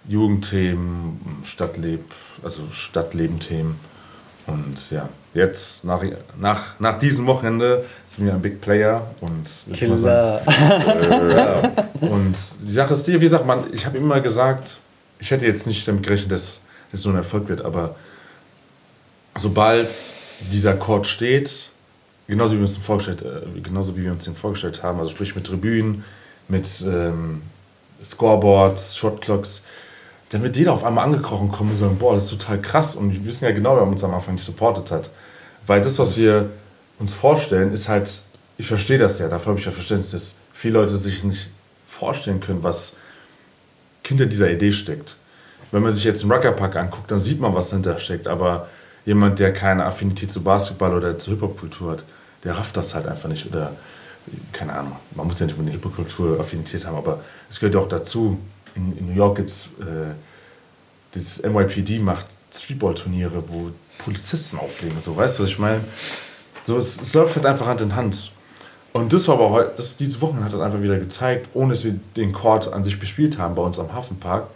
Jugendthemen, 0.08 1.44
Stadtleb, 1.46 2.04
also 2.44 2.64
Stadtleben-Themen. 2.72 3.80
Und 4.46 4.92
ja, 4.92 5.08
jetzt 5.34 5.86
nach, 5.86 6.04
nach, 6.40 6.80
nach 6.80 7.00
diesem 7.00 7.26
Wochenende 7.26 7.86
sind 8.06 8.26
wir 8.26 8.34
ein 8.34 8.42
Big 8.42 8.60
Player 8.60 9.08
und 9.22 9.74
Killer. 9.74 9.98
Sagen, 9.98 10.50
äh. 11.30 12.06
Und 12.06 12.36
die 12.62 12.74
Sache 12.74 12.94
ist 12.94 13.08
die, 13.08 13.20
wie 13.22 13.28
sagt 13.28 13.46
man, 13.46 13.64
ich 13.74 13.86
habe 13.86 13.98
immer 13.98 14.20
gesagt, 14.20 14.80
ich 15.20 15.32
hätte 15.32 15.46
jetzt 15.46 15.66
nicht 15.66 15.88
damit 15.88 16.04
gerechnet, 16.04 16.32
dass 16.34 16.62
das 16.92 17.02
so 17.02 17.10
ein 17.10 17.16
Erfolg 17.16 17.48
wird, 17.48 17.62
aber 17.62 17.96
sobald 19.38 19.94
dieser 20.52 20.74
Chord 20.74 21.08
steht, 21.08 21.70
genauso 22.28 22.54
wie 22.54 22.58
wir 22.58 22.66
uns 22.66 22.74
den 22.74 22.84
vorgestellt, 22.84 23.22
äh, 23.22 23.62
genauso 23.62 23.96
wie 23.96 24.04
wir 24.04 24.12
uns 24.12 24.26
den 24.26 24.36
vorgestellt 24.36 24.84
haben, 24.84 25.00
also 25.00 25.12
sprich 25.12 25.36
mit 25.36 25.46
Tribünen, 25.46 26.04
mit 26.48 26.68
ähm, 26.82 27.42
Scoreboards, 28.04 28.96
Shotclocks, 28.98 29.64
dann 30.30 30.42
wird 30.44 30.56
jeder 30.56 30.74
auf 30.74 30.84
einmal 30.84 31.06
angekrochen 31.06 31.52
kommen 31.52 31.72
und 31.72 31.78
sagen, 31.78 31.98
boah, 31.98 32.16
das 32.16 32.26
ist 32.26 32.32
total 32.32 32.60
krass. 32.60 32.96
Und 32.96 33.14
wir 33.14 33.26
wissen 33.26 33.46
ja 33.46 33.52
genau, 33.52 33.76
wer 33.76 33.84
uns 33.84 34.04
am 34.04 34.14
Anfang 34.14 34.36
nicht 34.36 34.46
supportet 34.46 34.92
hat. 34.92 35.10
Weil 35.68 35.82
das, 35.82 36.00
was 36.00 36.18
wir 36.18 36.50
uns 37.00 37.14
vorstellen, 37.14 37.72
ist 37.72 37.88
halt, 37.88 38.10
ich 38.58 38.68
verstehe 38.68 38.98
das 38.98 39.20
ja, 39.20 39.28
dafür 39.28 39.52
habe 39.52 39.60
ich 39.60 39.66
ja 39.66 39.72
Verständnis, 39.72 40.12
dass 40.12 40.34
viele 40.52 40.80
Leute 40.80 40.98
sich 40.98 41.24
nicht 41.24 41.50
vorstellen 41.86 42.40
können, 42.40 42.64
was 42.64 42.94
hinter 44.04 44.26
dieser 44.26 44.50
Idee 44.50 44.72
steckt. 44.72 45.18
Wenn 45.72 45.84
man 45.84 45.94
sich 45.94 46.04
jetzt 46.04 46.24
den 46.24 46.32
Ruckerpack 46.32 46.76
anguckt, 46.76 47.10
dann 47.10 47.20
sieht 47.20 47.40
man, 47.40 47.56
was 47.56 47.70
dahinter 47.70 48.00
steckt. 48.00 48.28
Aber 48.28 48.68
jemand, 49.06 49.40
der 49.40 49.54
keine 49.54 49.86
Affinität 49.86 50.32
zu 50.32 50.42
Basketball 50.42 50.96
oder 50.96 51.18
zur 51.18 51.34
Hip-Hop-Kultur 51.34 51.92
hat, 51.92 52.04
der 52.44 52.58
rafft 52.58 52.76
das 52.78 52.94
halt 52.96 53.08
einfach 53.08 53.30
nicht. 53.30 53.48
Oder, 53.48 53.72
keine 54.52 54.74
Ahnung, 54.74 54.96
man 55.16 55.28
muss 55.28 55.40
ja 55.40 55.46
nicht 55.46 55.58
mit 55.58 55.68
der 55.68 55.74
Hip-Hop-Kultur 55.74 56.40
Affinität 56.40 56.86
haben, 56.86 56.98
aber 56.98 57.22
es 57.50 57.60
gehört 57.60 57.76
ja 57.76 57.82
auch 57.82 57.88
dazu. 57.88 58.38
In, 58.76 58.98
in 58.98 59.08
New 59.08 59.16
York 59.16 59.38
gibt 59.38 59.50
es, 59.50 59.66
äh, 59.80 60.14
das 61.14 61.44
NYPD 61.44 62.00
macht 62.00 62.26
Streetball-Turniere, 62.52 63.44
wo 63.48 63.72
Polizisten 64.00 64.58
auflegen. 64.58 65.00
So, 65.00 65.16
weißt 65.16 65.40
du, 65.40 65.44
was 65.44 65.50
ich 65.50 65.60
meine? 65.60 65.84
So, 66.64 66.78
es, 66.78 67.14
läuft 67.14 67.36
halt 67.36 67.46
einfach 67.46 67.68
Hand 67.68 67.82
in 67.82 67.96
Hand. 67.96 68.32
Und 68.94 69.12
das 69.12 69.28
war 69.28 69.36
aber 69.36 69.50
heute, 69.50 69.84
diese 70.00 70.22
Woche 70.22 70.44
hat 70.44 70.54
das 70.54 70.62
einfach 70.62 70.82
wieder 70.82 71.00
gezeigt, 71.00 71.50
ohne 71.54 71.74
dass 71.74 71.84
wir 71.84 72.00
den 72.16 72.32
Court 72.32 72.72
an 72.72 72.84
sich 72.84 73.00
bespielt 73.00 73.38
haben 73.38 73.56
bei 73.56 73.62
uns 73.62 73.80
am 73.80 73.92
Hafenpark, 73.92 74.48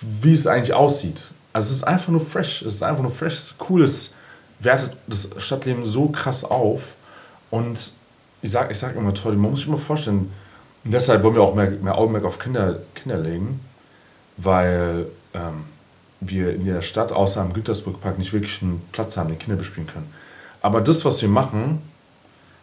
wie 0.00 0.32
es 0.32 0.46
eigentlich 0.46 0.72
aussieht. 0.72 1.22
Also 1.52 1.70
es 1.70 1.78
ist 1.78 1.84
einfach 1.84 2.08
nur 2.08 2.20
fresh, 2.20 2.62
es 2.62 2.74
ist 2.74 2.82
einfach 2.82 3.02
nur 3.02 3.10
fresh, 3.10 3.34
es 3.34 3.44
ist 3.50 3.54
cool, 3.68 3.82
es 3.82 4.14
wertet 4.60 4.92
das 5.08 5.30
Stadtleben 5.38 5.84
so 5.84 6.08
krass 6.08 6.44
auf. 6.44 6.94
Und 7.50 7.92
ich 8.42 8.50
sage 8.50 8.72
ich 8.72 8.78
sag 8.78 8.96
immer 8.96 9.14
toll, 9.14 9.36
man 9.36 9.50
muss 9.50 9.60
sich 9.60 9.68
immer 9.68 9.78
vorstellen, 9.78 10.30
und 10.84 10.92
deshalb 10.92 11.22
wollen 11.22 11.34
wir 11.34 11.42
auch 11.42 11.54
mehr, 11.54 11.70
mehr 11.70 11.98
Augenmerk 11.98 12.24
auf 12.24 12.38
Kinder, 12.38 12.80
Kinder 12.94 13.18
legen, 13.18 13.60
weil 14.36 15.06
ähm, 15.34 15.64
wir 16.20 16.54
in 16.54 16.64
der 16.64 16.82
Stadt 16.82 17.12
außer 17.12 17.40
am 17.40 17.52
Güntersburgpark 17.52 18.18
nicht 18.18 18.32
wirklich 18.32 18.62
einen 18.62 18.82
Platz 18.92 19.16
haben, 19.16 19.28
den 19.28 19.38
Kinder 19.38 19.56
bespielen 19.56 19.86
können. 19.86 20.12
Aber 20.62 20.80
das, 20.80 21.04
was 21.04 21.20
wir 21.22 21.28
machen, 21.28 21.80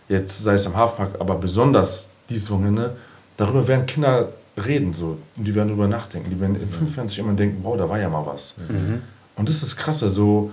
jetzt 0.09 0.43
sei 0.43 0.53
es 0.53 0.65
am 0.65 0.75
Hafenpark, 0.75 1.19
aber 1.19 1.35
besonders 1.35 2.09
dieses 2.29 2.49
Wochenende, 2.51 2.95
darüber 3.37 3.67
werden 3.67 3.85
Kinder 3.85 4.29
reden 4.57 4.93
so. 4.93 5.17
Und 5.37 5.43
die 5.45 5.53
werden 5.53 5.69
darüber 5.69 5.87
nachdenken. 5.87 6.29
Die 6.29 6.39
werden 6.39 6.59
in 6.59 6.69
fünf 6.69 6.95
Jahren 6.95 7.09
sich 7.09 7.19
immer 7.19 7.33
denken, 7.33 7.63
wow, 7.63 7.77
da 7.77 7.89
war 7.89 7.99
ja 7.99 8.09
mal 8.09 8.25
was. 8.25 8.55
Mhm. 8.69 9.01
Und 9.35 9.49
das 9.49 9.61
ist 9.61 9.75
krass, 9.75 10.01
also 10.01 10.51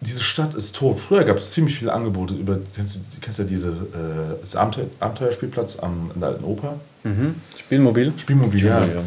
diese 0.00 0.22
Stadt 0.22 0.54
ist 0.54 0.76
tot. 0.76 1.00
Früher 1.00 1.24
gab 1.24 1.38
es 1.38 1.52
ziemlich 1.52 1.78
viele 1.78 1.92
Angebote 1.92 2.34
über, 2.34 2.58
kennst 2.74 2.96
du, 2.96 3.00
kennst 3.20 3.38
du 3.38 3.44
diese, 3.44 3.68
äh, 3.68 4.40
das 4.40 4.56
Abenteuer, 4.56 4.86
Abenteuerspielplatz 5.00 5.78
am, 5.78 6.10
in 6.14 6.20
der 6.20 6.30
alten 6.30 6.44
Oper? 6.44 6.76
Mhm. 7.04 7.36
Spielmobil? 7.56 8.12
Spielmobil, 8.16 8.64
ja. 8.64 8.84
ja. 8.84 9.02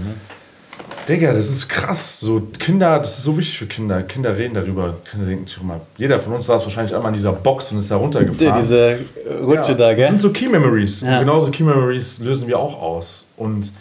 Digga, 1.08 1.34
das 1.34 1.49
ist 1.49 1.67
krass. 1.67 2.19
So 2.19 2.41
Kinder, 2.60 2.99
das 2.99 3.17
ist 3.17 3.23
so 3.23 3.36
wichtig 3.38 3.58
für 3.58 3.65
Kinder. 3.65 4.04
Kinder 4.04 4.38
reden 4.38 4.54
darüber. 4.54 4.97
Kinder 5.10 5.25
denken 5.25 5.47
sich 5.47 5.60
immer, 5.60 5.82
jeder 5.97 6.19
von 6.19 6.34
uns 6.34 6.45
saß 6.45 6.63
wahrscheinlich 6.63 6.95
einmal 6.95 7.10
in 7.10 7.15
dieser 7.15 7.34
Box 7.34 7.71
und 7.71 7.80
ist 7.80 7.89
da 7.89 7.95
runtergefahren. 7.95 8.60
Diese 8.60 8.99
Rutsche 9.41 9.71
ja, 9.71 9.78
da, 9.78 9.93
gell? 9.93 10.04
Das 10.04 10.10
sind 10.10 10.21
so 10.21 10.32
Key 10.32 10.47
Memories. 10.47 11.02
Ja. 11.02 11.13
Und 11.13 11.19
genauso 11.25 11.49
Key 11.49 11.63
Memories 11.63 12.19
lösen 12.19 12.47
wir 12.47 12.60
auch 12.60 12.80
aus. 12.80 13.25
Und 13.38 13.71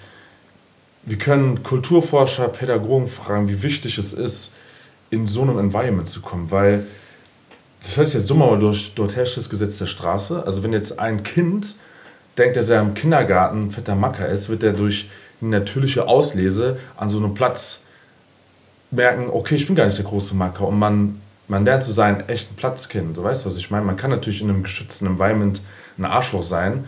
wir 1.05 1.19
können 1.19 1.63
Kulturforscher, 1.63 2.49
Pädagogen 2.49 3.09
fragen, 3.09 3.49
wie 3.49 3.63
wichtig 3.63 3.99
es 3.99 4.13
ist, 4.13 4.53
in 5.11 5.27
so 5.27 5.43
einem 5.43 5.59
Environment 5.59 6.09
zu 6.09 6.21
kommen. 6.21 6.51
Weil, 6.51 6.87
das 7.83 7.97
hört 7.97 8.09
sich 8.09 8.17
jetzt 8.17 8.31
dumm, 8.31 8.43
aber 8.43 8.57
durch, 8.57 8.93
dort 8.95 9.17
herrscht 9.17 9.37
das 9.37 9.49
Gesetz 9.49 9.79
der 9.79 9.87
Straße. 9.87 10.43
Also 10.45 10.63
wenn 10.63 10.73
jetzt 10.73 10.99
ein 10.99 11.23
Kind 11.23 11.77
denkt, 12.37 12.57
dass 12.57 12.69
er 12.69 12.81
im 12.81 12.95
Kindergarten 12.95 13.71
fetter 13.71 13.95
Macker 13.95 14.29
ist, 14.29 14.49
wird 14.49 14.63
er 14.63 14.73
durch 14.73 15.11
natürliche 15.41 16.07
Auslese 16.07 16.79
an 16.97 17.11
so 17.11 17.19
einem 17.19 17.35
Platz 17.35 17.83
merken, 18.91 19.29
okay, 19.31 19.55
ich 19.55 19.67
bin 19.67 19.77
gar 19.77 19.87
nicht 19.87 19.99
der 19.99 20.05
große 20.05 20.35
Macker 20.35 20.67
und 20.67 20.79
man, 20.79 21.21
man 21.47 21.65
lernt 21.65 21.83
so 21.83 21.93
seinen 21.93 22.29
echten 22.29 22.55
Platz 22.57 22.89
kennen. 22.89 23.15
So 23.15 23.23
weißt 23.23 23.45
du, 23.45 23.51
was 23.51 23.57
ich 23.57 23.71
meine? 23.71 23.85
Man 23.85 23.97
kann 23.97 24.11
natürlich 24.11 24.41
in 24.41 24.49
einem 24.49 24.63
geschützten 24.63 25.07
Environment 25.07 25.61
ein 25.99 26.05
Arschloch 26.05 26.43
sein, 26.43 26.87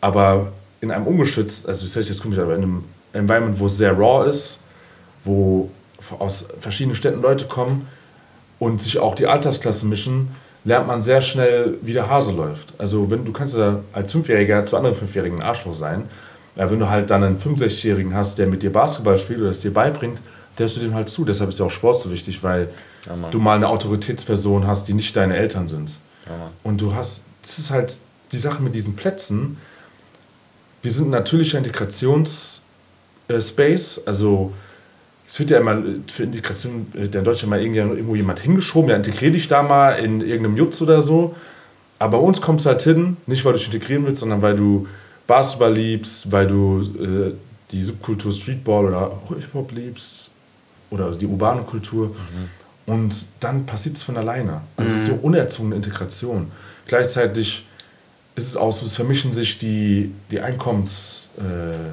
aber 0.00 0.52
in 0.80 0.90
einem 0.90 1.06
ungeschützt, 1.06 1.68
also 1.68 1.84
ich 1.84 1.92
sage 1.92 2.06
jetzt 2.06 2.22
komisch, 2.22 2.38
aber 2.38 2.54
in 2.54 2.62
einem 2.62 2.84
Environment, 3.12 3.58
wo 3.58 3.66
es 3.66 3.78
sehr 3.78 3.92
raw 3.92 4.28
ist, 4.28 4.60
wo 5.24 5.70
aus 6.18 6.46
verschiedenen 6.60 6.96
Städten 6.96 7.22
Leute 7.22 7.46
kommen 7.46 7.86
und 8.58 8.80
sich 8.80 8.98
auch 8.98 9.14
die 9.14 9.26
Altersklassen 9.26 9.88
mischen, 9.88 10.28
lernt 10.64 10.86
man 10.86 11.02
sehr 11.02 11.22
schnell, 11.22 11.78
wie 11.82 11.92
der 11.92 12.10
Hase 12.10 12.32
läuft. 12.32 12.74
Also 12.78 13.10
wenn 13.10 13.24
du 13.24 13.32
kannst 13.32 13.56
ja 13.56 13.80
als 13.92 14.12
Fünfjähriger 14.12 14.64
zu 14.64 14.76
anderen 14.76 14.96
Fünfjährigen 14.96 15.40
ein 15.40 15.46
Arschloch 15.46 15.72
sein, 15.72 16.04
ja, 16.56 16.70
wenn 16.70 16.80
du 16.80 16.88
halt 16.88 17.10
dann 17.10 17.22
einen 17.22 17.38
65-Jährigen 17.38 18.14
hast, 18.14 18.38
der 18.38 18.46
mit 18.46 18.62
dir 18.62 18.72
Basketball 18.72 19.18
spielt 19.18 19.40
oder 19.40 19.50
es 19.50 19.60
dir 19.60 19.72
beibringt, 19.72 20.20
der 20.58 20.64
hörst 20.64 20.76
du 20.76 20.80
dem 20.80 20.94
halt 20.94 21.08
zu. 21.08 21.24
Deshalb 21.24 21.50
ist 21.50 21.58
ja 21.58 21.66
auch 21.66 21.70
Sport 21.70 22.00
so 22.00 22.10
wichtig, 22.10 22.42
weil 22.42 22.68
ja, 23.06 23.16
du 23.30 23.38
mal 23.38 23.56
eine 23.56 23.68
Autoritätsperson 23.68 24.66
hast, 24.66 24.88
die 24.88 24.94
nicht 24.94 25.14
deine 25.14 25.36
Eltern 25.36 25.68
sind. 25.68 25.98
Ja, 26.26 26.50
und 26.62 26.80
du 26.80 26.94
hast, 26.94 27.22
das 27.42 27.58
ist 27.58 27.70
halt 27.70 27.98
die 28.32 28.38
Sache 28.38 28.62
mit 28.62 28.74
diesen 28.74 28.96
Plätzen. 28.96 29.58
Wir 30.82 30.90
sind 30.90 31.08
ein 31.08 31.10
natürlicher 31.10 31.58
Integrationsspace, 31.58 34.02
also 34.06 34.52
es 35.28 35.38
wird 35.38 35.50
ja 35.50 35.58
immer 35.58 35.82
für 36.06 36.22
Integration, 36.22 36.86
in 36.94 37.10
Deutschland 37.10 37.50
mal 37.50 37.60
irgendwo 37.60 38.14
jemand 38.14 38.40
hingeschoben, 38.40 38.90
ja, 38.90 38.96
integrier 38.96 39.32
dich 39.32 39.48
da 39.48 39.62
mal 39.62 39.92
in 39.92 40.20
irgendeinem 40.20 40.56
Jutz 40.56 40.80
oder 40.80 41.02
so. 41.02 41.34
Aber 41.98 42.18
bei 42.18 42.24
uns 42.24 42.40
kommt 42.40 42.60
es 42.60 42.66
halt 42.66 42.82
hin, 42.82 43.16
nicht 43.26 43.44
weil 43.44 43.52
du 43.52 43.58
dich 43.58 43.66
integrieren 43.72 44.06
willst, 44.06 44.20
sondern 44.20 44.42
weil 44.42 44.56
du 44.56 44.86
Basketball 45.26 45.72
liebst, 45.72 46.30
weil 46.30 46.46
du 46.46 46.80
äh, 46.80 47.32
die 47.72 47.82
Subkultur 47.82 48.32
Streetball 48.32 48.86
oder 48.86 49.12
Hip-Hop 49.28 49.72
liebst 49.72 50.30
oder 50.90 51.10
die 51.12 51.26
urbane 51.26 51.62
Kultur. 51.62 52.08
Mhm. 52.08 52.92
Und 52.92 53.26
dann 53.40 53.66
passiert 53.66 53.96
es 53.96 54.02
von 54.02 54.16
alleine. 54.16 54.60
Also 54.76 54.90
mhm. 54.90 54.96
es 54.96 55.02
ist 55.02 55.08
so 55.08 55.14
mhm. 55.14 55.20
unerzogene 55.20 55.76
Integration. 55.76 56.52
Gleichzeitig 56.86 57.66
ist 58.36 58.46
es 58.46 58.56
auch 58.56 58.70
so, 58.70 58.86
es 58.86 58.94
vermischen 58.94 59.32
sich 59.32 59.58
die, 59.58 60.12
die 60.30 60.40
Einkommens... 60.40 61.30
Äh, 61.38 61.92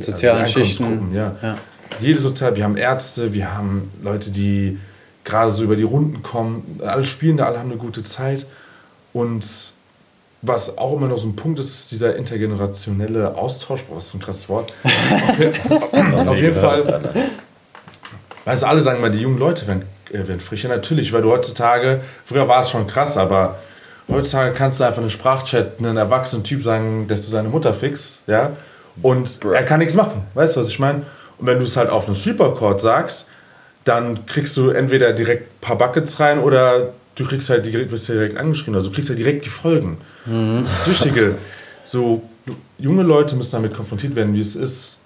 Sozialen 0.00 0.42
also 0.42 0.60
die 0.60 0.64
Schichten. 0.64 1.12
Ja. 1.12 1.36
ja. 1.42 1.58
Jede 2.00 2.20
Sozial... 2.20 2.56
Wir 2.56 2.64
haben 2.64 2.76
Ärzte, 2.76 3.34
wir 3.34 3.54
haben 3.54 3.92
Leute, 4.02 4.30
die 4.30 4.78
gerade 5.24 5.50
so 5.50 5.62
über 5.62 5.76
die 5.76 5.82
Runden 5.82 6.22
kommen. 6.22 6.80
Alle 6.84 7.04
spielen 7.04 7.36
da, 7.36 7.46
alle 7.46 7.58
haben 7.58 7.70
eine 7.70 7.78
gute 7.78 8.02
Zeit. 8.02 8.46
Und 9.12 9.46
was 10.42 10.78
auch 10.78 10.94
immer 10.94 11.08
noch 11.08 11.18
so 11.18 11.28
ein 11.28 11.36
Punkt 11.36 11.58
ist, 11.58 11.70
ist 11.70 11.90
dieser 11.90 12.16
intergenerationelle 12.16 13.34
Austausch. 13.36 13.82
Boah, 13.82 13.96
was 13.96 14.06
ist 14.06 14.14
ein 14.14 14.20
krasses 14.20 14.48
Wort. 14.48 14.72
auf 16.26 16.36
jeden 16.36 16.54
Fall. 16.54 17.12
Also 18.44 18.66
alle 18.66 18.80
sagen 18.80 19.00
mal, 19.00 19.10
die 19.10 19.20
jungen 19.20 19.38
Leute 19.38 19.66
werden, 19.66 19.82
äh, 20.10 20.26
werden 20.26 20.40
frischer. 20.40 20.68
Natürlich, 20.68 21.12
weil 21.12 21.22
du 21.22 21.30
heutzutage, 21.30 22.00
früher 22.24 22.48
war 22.48 22.60
es 22.60 22.70
schon 22.70 22.86
krass, 22.86 23.16
aber 23.16 23.58
Heutzutage 24.10 24.54
kannst 24.54 24.80
du 24.80 24.84
einfach 24.84 25.02
einen 25.02 25.10
Sprachchat 25.10 25.78
einen 25.78 25.98
erwachsenen 25.98 26.42
Typ 26.42 26.62
sagen, 26.62 27.06
dass 27.08 27.24
du 27.24 27.30
seine 27.30 27.50
Mutter 27.50 27.74
fixst, 27.74 28.20
ja, 28.26 28.52
und 29.02 29.44
er 29.44 29.64
kann 29.64 29.80
nichts 29.80 29.94
machen. 29.94 30.22
Weißt 30.34 30.56
du, 30.56 30.60
was 30.60 30.68
ich 30.68 30.78
meine? 30.78 31.02
Und 31.38 31.46
wenn 31.46 31.58
du 31.58 31.64
es 31.64 31.76
halt 31.76 31.90
auf 31.90 32.06
einem 32.06 32.16
Sleeper-Chord 32.16 32.80
sagst, 32.80 33.26
dann 33.84 34.26
kriegst 34.26 34.56
du 34.56 34.70
entweder 34.70 35.12
direkt 35.12 35.46
ein 35.46 35.60
paar 35.60 35.78
Buckets 35.78 36.20
rein 36.20 36.40
oder 36.40 36.92
du 37.14 37.24
kriegst 37.24 37.50
halt 37.50 37.64
direkt, 37.64 37.90
wirst 37.90 38.08
direkt 38.08 38.36
angeschrieben, 38.36 38.74
also 38.74 38.90
du 38.90 38.94
kriegst 38.94 39.08
halt 39.08 39.18
direkt 39.18 39.44
die 39.44 39.50
Folgen. 39.50 39.98
Mhm. 40.26 40.60
Das 40.62 40.72
ist 40.72 40.78
das 40.80 40.88
Wichtige. 40.88 41.36
So, 41.84 42.22
junge 42.78 43.02
Leute 43.02 43.34
müssen 43.34 43.52
damit 43.52 43.74
konfrontiert 43.74 44.14
werden, 44.14 44.34
wie 44.34 44.40
es 44.40 44.56
ist. 44.56 44.98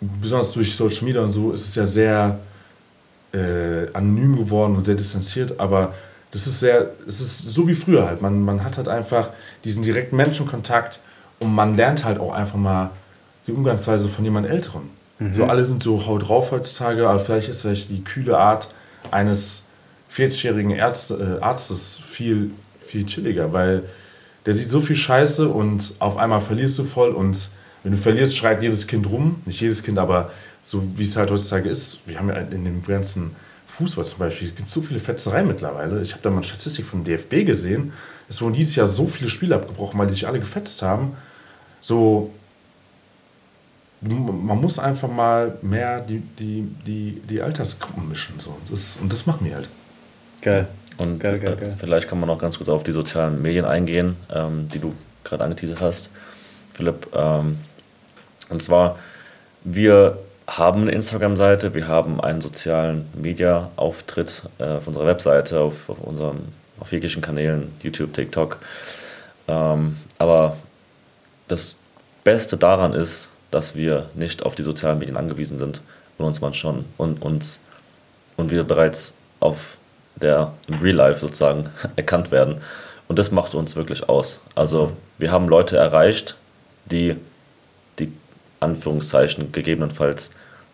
Besonders 0.00 0.52
durch 0.52 0.74
Social 0.74 1.04
Media 1.04 1.22
und 1.22 1.30
so 1.30 1.52
ist 1.52 1.68
es 1.68 1.74
ja 1.74 1.86
sehr 1.86 2.38
äh, 3.32 3.86
anonym 3.92 4.36
geworden 4.36 4.76
und 4.76 4.84
sehr 4.84 4.94
distanziert, 4.94 5.58
aber 5.58 5.94
das 6.32 6.46
ist 6.46 6.60
sehr, 6.60 6.90
es 7.06 7.20
ist 7.20 7.38
so 7.38 7.68
wie 7.68 7.74
früher 7.74 8.06
halt. 8.06 8.22
Man, 8.22 8.42
man 8.42 8.64
hat 8.64 8.78
halt 8.78 8.88
einfach 8.88 9.30
diesen 9.64 9.82
direkten 9.82 10.16
Menschenkontakt 10.16 10.98
und 11.40 11.54
man 11.54 11.76
lernt 11.76 12.04
halt 12.04 12.18
auch 12.18 12.32
einfach 12.32 12.56
mal 12.56 12.90
die 13.46 13.52
Umgangsweise 13.52 14.08
von 14.08 14.24
jemand 14.24 14.46
Älterem. 14.46 14.90
Mhm. 15.18 15.34
So 15.34 15.44
alle 15.44 15.64
sind 15.64 15.82
so 15.82 16.06
haut 16.06 16.28
drauf 16.28 16.50
heutzutage, 16.50 17.08
aber 17.08 17.20
vielleicht 17.20 17.48
ist 17.48 17.62
vielleicht 17.62 17.90
die 17.90 18.04
kühle 18.04 18.38
Art 18.38 18.68
eines 19.10 19.64
40-jährigen 20.14 20.78
Arzt, 20.80 21.10
äh, 21.10 21.40
Arztes 21.40 21.98
viel, 21.98 22.50
viel 22.86 23.06
chilliger, 23.06 23.52
weil 23.52 23.82
der 24.46 24.54
sieht 24.54 24.68
so 24.68 24.80
viel 24.80 24.96
Scheiße 24.96 25.48
und 25.48 25.94
auf 25.98 26.16
einmal 26.16 26.40
verlierst 26.40 26.78
du 26.78 26.84
voll 26.84 27.10
und 27.10 27.50
wenn 27.82 27.92
du 27.92 27.98
verlierst, 27.98 28.36
schreit 28.36 28.62
jedes 28.62 28.86
Kind 28.86 29.08
rum. 29.08 29.42
Nicht 29.44 29.60
jedes 29.60 29.82
Kind, 29.82 29.98
aber 29.98 30.30
so 30.62 30.82
wie 30.96 31.02
es 31.02 31.16
halt 31.16 31.30
heutzutage 31.30 31.68
ist. 31.68 31.98
Wir 32.06 32.18
haben 32.18 32.28
ja 32.28 32.36
in 32.36 32.64
dem 32.64 32.82
ganzen 32.84 33.34
Fußball 33.66 34.04
zum 34.04 34.18
Beispiel, 34.18 34.48
es 34.48 34.54
gibt 34.54 34.70
so 34.70 34.82
viele 34.82 35.00
Fetzereien 35.00 35.48
mittlerweile. 35.48 36.02
Ich 36.02 36.12
habe 36.12 36.22
da 36.22 36.30
mal 36.30 36.36
eine 36.36 36.44
Statistik 36.44 36.86
vom 36.86 37.04
DFB 37.04 37.44
gesehen. 37.44 37.92
Es 38.28 38.40
wurden 38.40 38.54
dieses 38.54 38.76
Jahr 38.76 38.86
so 38.86 39.08
viele 39.08 39.28
Spiele 39.28 39.56
abgebrochen, 39.56 39.98
weil 39.98 40.06
die 40.06 40.12
sich 40.12 40.26
alle 40.26 40.38
gefetzt 40.38 40.82
haben. 40.82 41.16
So, 41.80 42.30
man 44.02 44.60
muss 44.60 44.78
einfach 44.78 45.08
mal 45.08 45.56
mehr 45.62 46.00
die, 46.00 46.18
die, 46.38 46.68
die, 46.86 47.22
die 47.28 47.40
Altersgruppen 47.40 48.08
mischen. 48.08 48.34
So. 48.40 48.56
Das, 48.70 48.98
und 49.00 49.12
das 49.12 49.26
machen 49.26 49.46
wir 49.46 49.54
halt. 49.54 49.68
Geil. 50.40 50.66
Und 50.98 51.20
geil, 51.20 51.38
geil, 51.38 51.56
geil. 51.58 51.76
vielleicht 51.78 52.08
kann 52.08 52.20
man 52.20 52.26
noch 52.26 52.38
ganz 52.38 52.58
kurz 52.58 52.68
auf 52.68 52.82
die 52.82 52.92
sozialen 52.92 53.40
Medien 53.40 53.64
eingehen, 53.64 54.16
ähm, 54.32 54.68
die 54.68 54.78
du 54.78 54.92
gerade 55.24 55.44
angeteasert 55.44 55.80
hast, 55.80 56.10
Philipp. 56.74 57.08
Ähm, 57.14 57.58
und 58.50 58.62
zwar, 58.62 58.98
wir 59.64 60.18
haben 60.46 60.82
eine 60.82 60.90
Instagram-Seite, 60.90 61.74
wir 61.74 61.88
haben 61.88 62.20
einen 62.20 62.40
sozialen 62.40 63.08
Media-Auftritt 63.14 64.42
äh, 64.58 64.64
auf 64.64 64.86
unserer 64.86 65.06
Webseite, 65.06 65.60
auf, 65.60 65.88
auf, 65.88 65.98
unserem, 66.00 66.40
auf 66.80 66.92
jeglichen 66.92 67.22
Kanälen, 67.22 67.72
YouTube, 67.82 68.12
TikTok. 68.12 68.58
Ähm, 69.48 69.96
aber 70.18 70.56
das 71.48 71.76
Beste 72.24 72.56
daran 72.56 72.92
ist, 72.92 73.31
dass 73.52 73.76
wir 73.76 74.10
nicht 74.14 74.44
auf 74.44 74.56
die 74.56 74.64
sozialen 74.64 74.98
Medien 74.98 75.16
angewiesen 75.16 75.56
sind 75.56 75.82
und 76.18 76.26
uns 76.26 76.40
man 76.40 76.54
schon 76.54 76.84
und 76.96 77.22
uns 77.22 77.60
und 78.36 78.50
wir 78.50 78.64
bereits 78.64 79.12
auf 79.38 79.76
der 80.16 80.52
im 80.66 80.80
Real 80.80 80.96
Life 80.96 81.20
sozusagen 81.20 81.70
erkannt 81.96 82.32
werden. 82.32 82.56
Und 83.08 83.18
das 83.18 83.30
macht 83.30 83.54
uns 83.54 83.76
wirklich 83.76 84.08
aus. 84.08 84.40
Also 84.54 84.92
wir 85.18 85.30
haben 85.30 85.48
Leute 85.48 85.76
erreicht, 85.76 86.36
die 86.86 87.16
die 87.98 88.10
Anführungszeichen 88.60 89.52
gegebenenfalls 89.52 90.30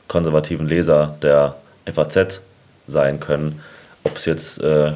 konservativen 0.06 0.68
Leser 0.68 1.16
der 1.20 1.56
FAZ 1.92 2.40
sein 2.86 3.18
können. 3.20 3.60
Ob 4.04 4.16
es 4.16 4.24
jetzt 4.24 4.62
äh, 4.62 4.92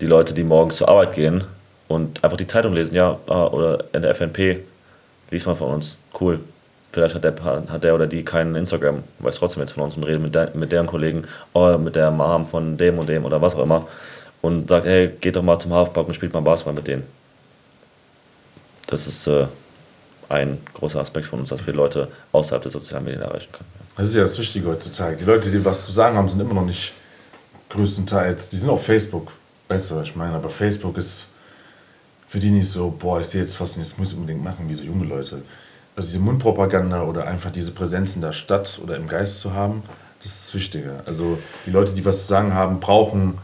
die 0.00 0.06
Leute, 0.06 0.32
die 0.32 0.42
morgens 0.42 0.76
zur 0.76 0.88
Arbeit 0.88 1.14
gehen 1.14 1.44
und 1.86 2.24
einfach 2.24 2.36
die 2.36 2.46
Zeitung 2.46 2.72
lesen, 2.72 2.94
ja, 2.94 3.18
ah, 3.26 3.46
oder 3.46 3.84
in 3.92 4.02
der 4.02 4.14
FNP, 4.14 4.60
liest 5.30 5.46
mal 5.46 5.54
von 5.54 5.74
uns, 5.74 5.98
cool. 6.20 6.40
Vielleicht 6.92 7.14
hat 7.14 7.24
der, 7.24 7.34
hat 7.44 7.84
der 7.84 7.94
oder 7.94 8.06
die 8.06 8.24
keinen 8.24 8.54
Instagram, 8.54 9.02
weiß 9.18 9.36
trotzdem 9.36 9.60
jetzt 9.60 9.72
von 9.72 9.84
uns 9.84 9.96
und 9.96 10.04
redet 10.04 10.22
mit, 10.22 10.34
der, 10.34 10.50
mit 10.54 10.72
deren 10.72 10.86
Kollegen 10.86 11.22
oder 11.52 11.76
mit 11.76 11.96
der 11.96 12.10
Mom 12.10 12.46
von 12.46 12.76
dem 12.76 12.98
und 12.98 13.08
dem 13.08 13.24
oder 13.24 13.42
was 13.42 13.54
auch 13.54 13.62
immer 13.62 13.86
und 14.40 14.68
sagt, 14.68 14.86
hey, 14.86 15.10
geht 15.20 15.36
doch 15.36 15.42
mal 15.42 15.58
zum 15.58 15.72
Halfback 15.72 16.06
und 16.06 16.14
spielt 16.14 16.32
mal 16.32 16.40
Basketball 16.40 16.74
mit 16.74 16.86
denen. 16.86 17.04
Das 18.86 19.06
ist 19.06 19.26
äh, 19.26 19.46
ein 20.28 20.58
großer 20.74 21.00
Aspekt 21.00 21.26
von 21.26 21.40
uns, 21.40 21.50
dass 21.50 21.66
wir 21.66 21.74
Leute 21.74 22.08
außerhalb 22.32 22.62
der 22.62 22.70
sozialen 22.70 23.04
Medien 23.04 23.22
erreichen 23.22 23.52
können. 23.52 23.68
Das 23.96 24.06
ist 24.06 24.14
ja 24.14 24.22
das 24.22 24.38
Wichtige 24.38 24.68
heutzutage. 24.68 25.16
Die 25.16 25.24
Leute, 25.24 25.50
die 25.50 25.62
was 25.64 25.86
zu 25.86 25.92
sagen 25.92 26.16
haben, 26.16 26.28
sind 26.28 26.40
immer 26.40 26.54
noch 26.54 26.64
nicht 26.64 26.92
größtenteils, 27.68 28.48
die 28.48 28.56
sind 28.56 28.70
auf 28.70 28.84
Facebook. 28.84 29.32
Weißt 29.68 29.90
du, 29.90 29.96
was 29.96 30.08
ich 30.08 30.16
meine? 30.16 30.34
Aber 30.34 30.48
Facebook 30.48 30.96
ist 30.96 31.26
für 32.28 32.38
die 32.38 32.50
nicht 32.50 32.70
so, 32.70 32.90
boah, 32.90 33.20
ich 33.20 33.26
sehe 33.26 33.40
jetzt 33.40 33.60
was 33.60 33.72
und 33.72 33.82
jetzt 33.82 33.98
muss 33.98 34.12
ich 34.12 34.16
unbedingt 34.16 34.42
machen, 34.42 34.68
wie 34.68 34.74
so 34.74 34.82
junge 34.82 35.04
Leute. 35.04 35.42
Also 35.98 36.10
diese 36.10 36.20
Mundpropaganda 36.20 37.02
oder 37.02 37.26
einfach 37.26 37.50
diese 37.50 37.72
Präsenz 37.72 38.14
in 38.14 38.22
der 38.22 38.30
Stadt 38.30 38.78
oder 38.80 38.94
im 38.94 39.08
Geist 39.08 39.40
zu 39.40 39.52
haben, 39.52 39.82
das 40.22 40.30
ist 40.30 40.46
das 40.46 40.54
Wichtige. 40.54 40.92
Also 41.08 41.38
die 41.66 41.70
Leute, 41.70 41.92
die 41.92 42.04
was 42.04 42.20
zu 42.20 42.28
sagen 42.28 42.54
haben, 42.54 42.78
brauchen, 42.78 43.38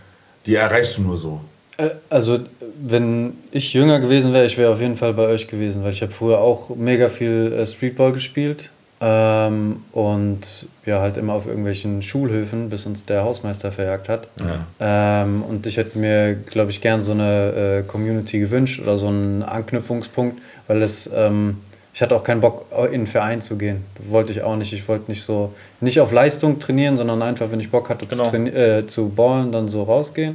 die 0.46 0.54
erreichst 0.54 0.96
du 0.96 1.02
nur 1.02 1.16
so. 1.16 1.40
Äh, 1.78 1.90
also, 2.10 2.38
wenn 2.80 3.32
ich 3.50 3.72
jünger 3.72 3.98
gewesen 3.98 4.32
wäre, 4.32 4.46
ich 4.46 4.56
wäre 4.56 4.72
auf 4.72 4.80
jeden 4.80 4.96
Fall 4.96 5.14
bei 5.14 5.26
euch 5.26 5.48
gewesen, 5.48 5.82
weil 5.82 5.90
ich 5.90 6.02
habe 6.02 6.12
früher 6.12 6.38
auch 6.38 6.70
mega 6.76 7.08
viel 7.08 7.52
äh, 7.52 7.66
Streetball 7.66 8.12
gespielt 8.12 8.70
ähm, 9.00 9.82
und 9.90 10.68
ja, 10.86 11.00
halt 11.00 11.16
immer 11.16 11.32
auf 11.32 11.46
irgendwelchen 11.46 12.02
Schulhöfen, 12.02 12.68
bis 12.68 12.86
uns 12.86 13.04
der 13.04 13.24
Hausmeister 13.24 13.72
verjagt 13.72 14.08
hat. 14.08 14.28
Ja. 14.38 15.22
Ähm, 15.22 15.42
und 15.42 15.66
ich 15.66 15.76
hätte 15.76 15.98
mir, 15.98 16.34
glaube 16.34 16.70
ich, 16.70 16.80
gern 16.80 17.02
so 17.02 17.10
eine 17.10 17.80
äh, 17.80 17.82
Community 17.82 18.38
gewünscht 18.38 18.80
oder 18.80 18.96
so 18.96 19.08
einen 19.08 19.42
Anknüpfungspunkt, 19.42 20.40
weil 20.68 20.82
es, 20.82 21.10
ähm, 21.12 21.56
ich 21.94 22.02
hatte 22.02 22.16
auch 22.16 22.24
keinen 22.24 22.40
Bock, 22.40 22.66
in 22.72 22.94
einen 22.94 23.06
Verein 23.06 23.40
zu 23.40 23.56
gehen. 23.56 23.84
Wollte 24.08 24.32
ich 24.32 24.42
auch 24.42 24.56
nicht. 24.56 24.72
Ich 24.72 24.88
wollte 24.88 25.08
nicht 25.08 25.22
so, 25.22 25.54
nicht 25.80 26.00
auf 26.00 26.10
Leistung 26.10 26.58
trainieren, 26.58 26.96
sondern 26.96 27.22
einfach, 27.22 27.52
wenn 27.52 27.60
ich 27.60 27.70
Bock 27.70 27.88
hatte 27.88 28.06
genau. 28.06 28.28
zu, 28.28 28.36
äh, 28.36 28.84
zu 28.86 29.10
ballen, 29.10 29.52
dann 29.52 29.68
so 29.68 29.84
rausgehen. 29.84 30.34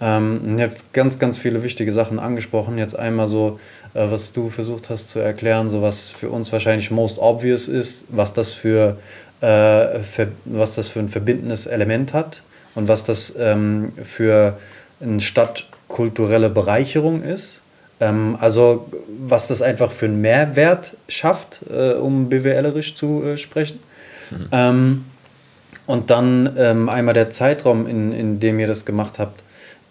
Ähm, 0.00 0.56
ihr 0.58 0.64
habt 0.64 0.94
ganz, 0.94 1.18
ganz 1.18 1.36
viele 1.36 1.62
wichtige 1.62 1.92
Sachen 1.92 2.18
angesprochen. 2.18 2.78
Jetzt 2.78 2.98
einmal 2.98 3.28
so, 3.28 3.60
äh, 3.92 4.10
was 4.10 4.32
du 4.32 4.48
versucht 4.48 4.88
hast 4.88 5.10
zu 5.10 5.18
erklären, 5.18 5.68
so 5.68 5.82
was 5.82 6.08
für 6.08 6.30
uns 6.30 6.50
wahrscheinlich 6.50 6.90
most 6.90 7.18
obvious 7.18 7.68
ist, 7.68 8.06
was 8.08 8.32
das 8.32 8.52
für, 8.52 8.96
äh, 9.42 9.98
für 9.98 10.28
was 10.46 10.76
das 10.76 10.88
für 10.88 11.00
ein 11.00 11.10
verbindendes 11.10 11.66
Element 11.66 12.14
hat 12.14 12.42
und 12.74 12.88
was 12.88 13.04
das 13.04 13.34
ähm, 13.38 13.92
für 14.02 14.56
eine 15.02 15.20
stadtkulturelle 15.20 16.48
Bereicherung 16.48 17.22
ist. 17.22 17.60
Ähm, 18.00 18.38
also 18.40 18.88
was 19.26 19.48
das 19.48 19.62
einfach 19.62 19.92
für 19.92 20.06
einen 20.06 20.20
Mehrwert 20.20 20.96
schafft, 21.08 21.60
äh, 21.70 21.92
um 21.92 22.28
BWLerisch 22.28 22.94
zu 22.94 23.22
äh, 23.22 23.36
sprechen. 23.36 23.80
Mhm. 24.30 24.48
Ähm, 24.52 25.04
und 25.86 26.10
dann 26.10 26.54
ähm, 26.56 26.88
einmal 26.88 27.14
der 27.14 27.30
Zeitraum, 27.30 27.86
in, 27.86 28.12
in 28.12 28.40
dem 28.40 28.58
ihr 28.60 28.66
das 28.66 28.84
gemacht 28.84 29.18
habt. 29.18 29.42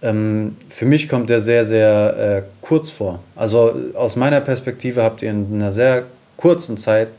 Ähm, 0.01 0.55
für 0.69 0.85
mich 0.85 1.09
kommt 1.09 1.29
der 1.29 1.41
sehr, 1.41 1.65
sehr 1.65 2.15
äh, 2.37 2.41
kurz 2.61 2.89
vor. 2.89 3.19
Also 3.35 3.75
aus 3.95 4.15
meiner 4.15 4.39
Perspektive 4.39 5.03
habt 5.03 5.21
ihr 5.21 5.31
in 5.31 5.47
einer 5.53 5.71
sehr 5.71 6.03
kurzen 6.37 6.77
Zeit 6.77 7.09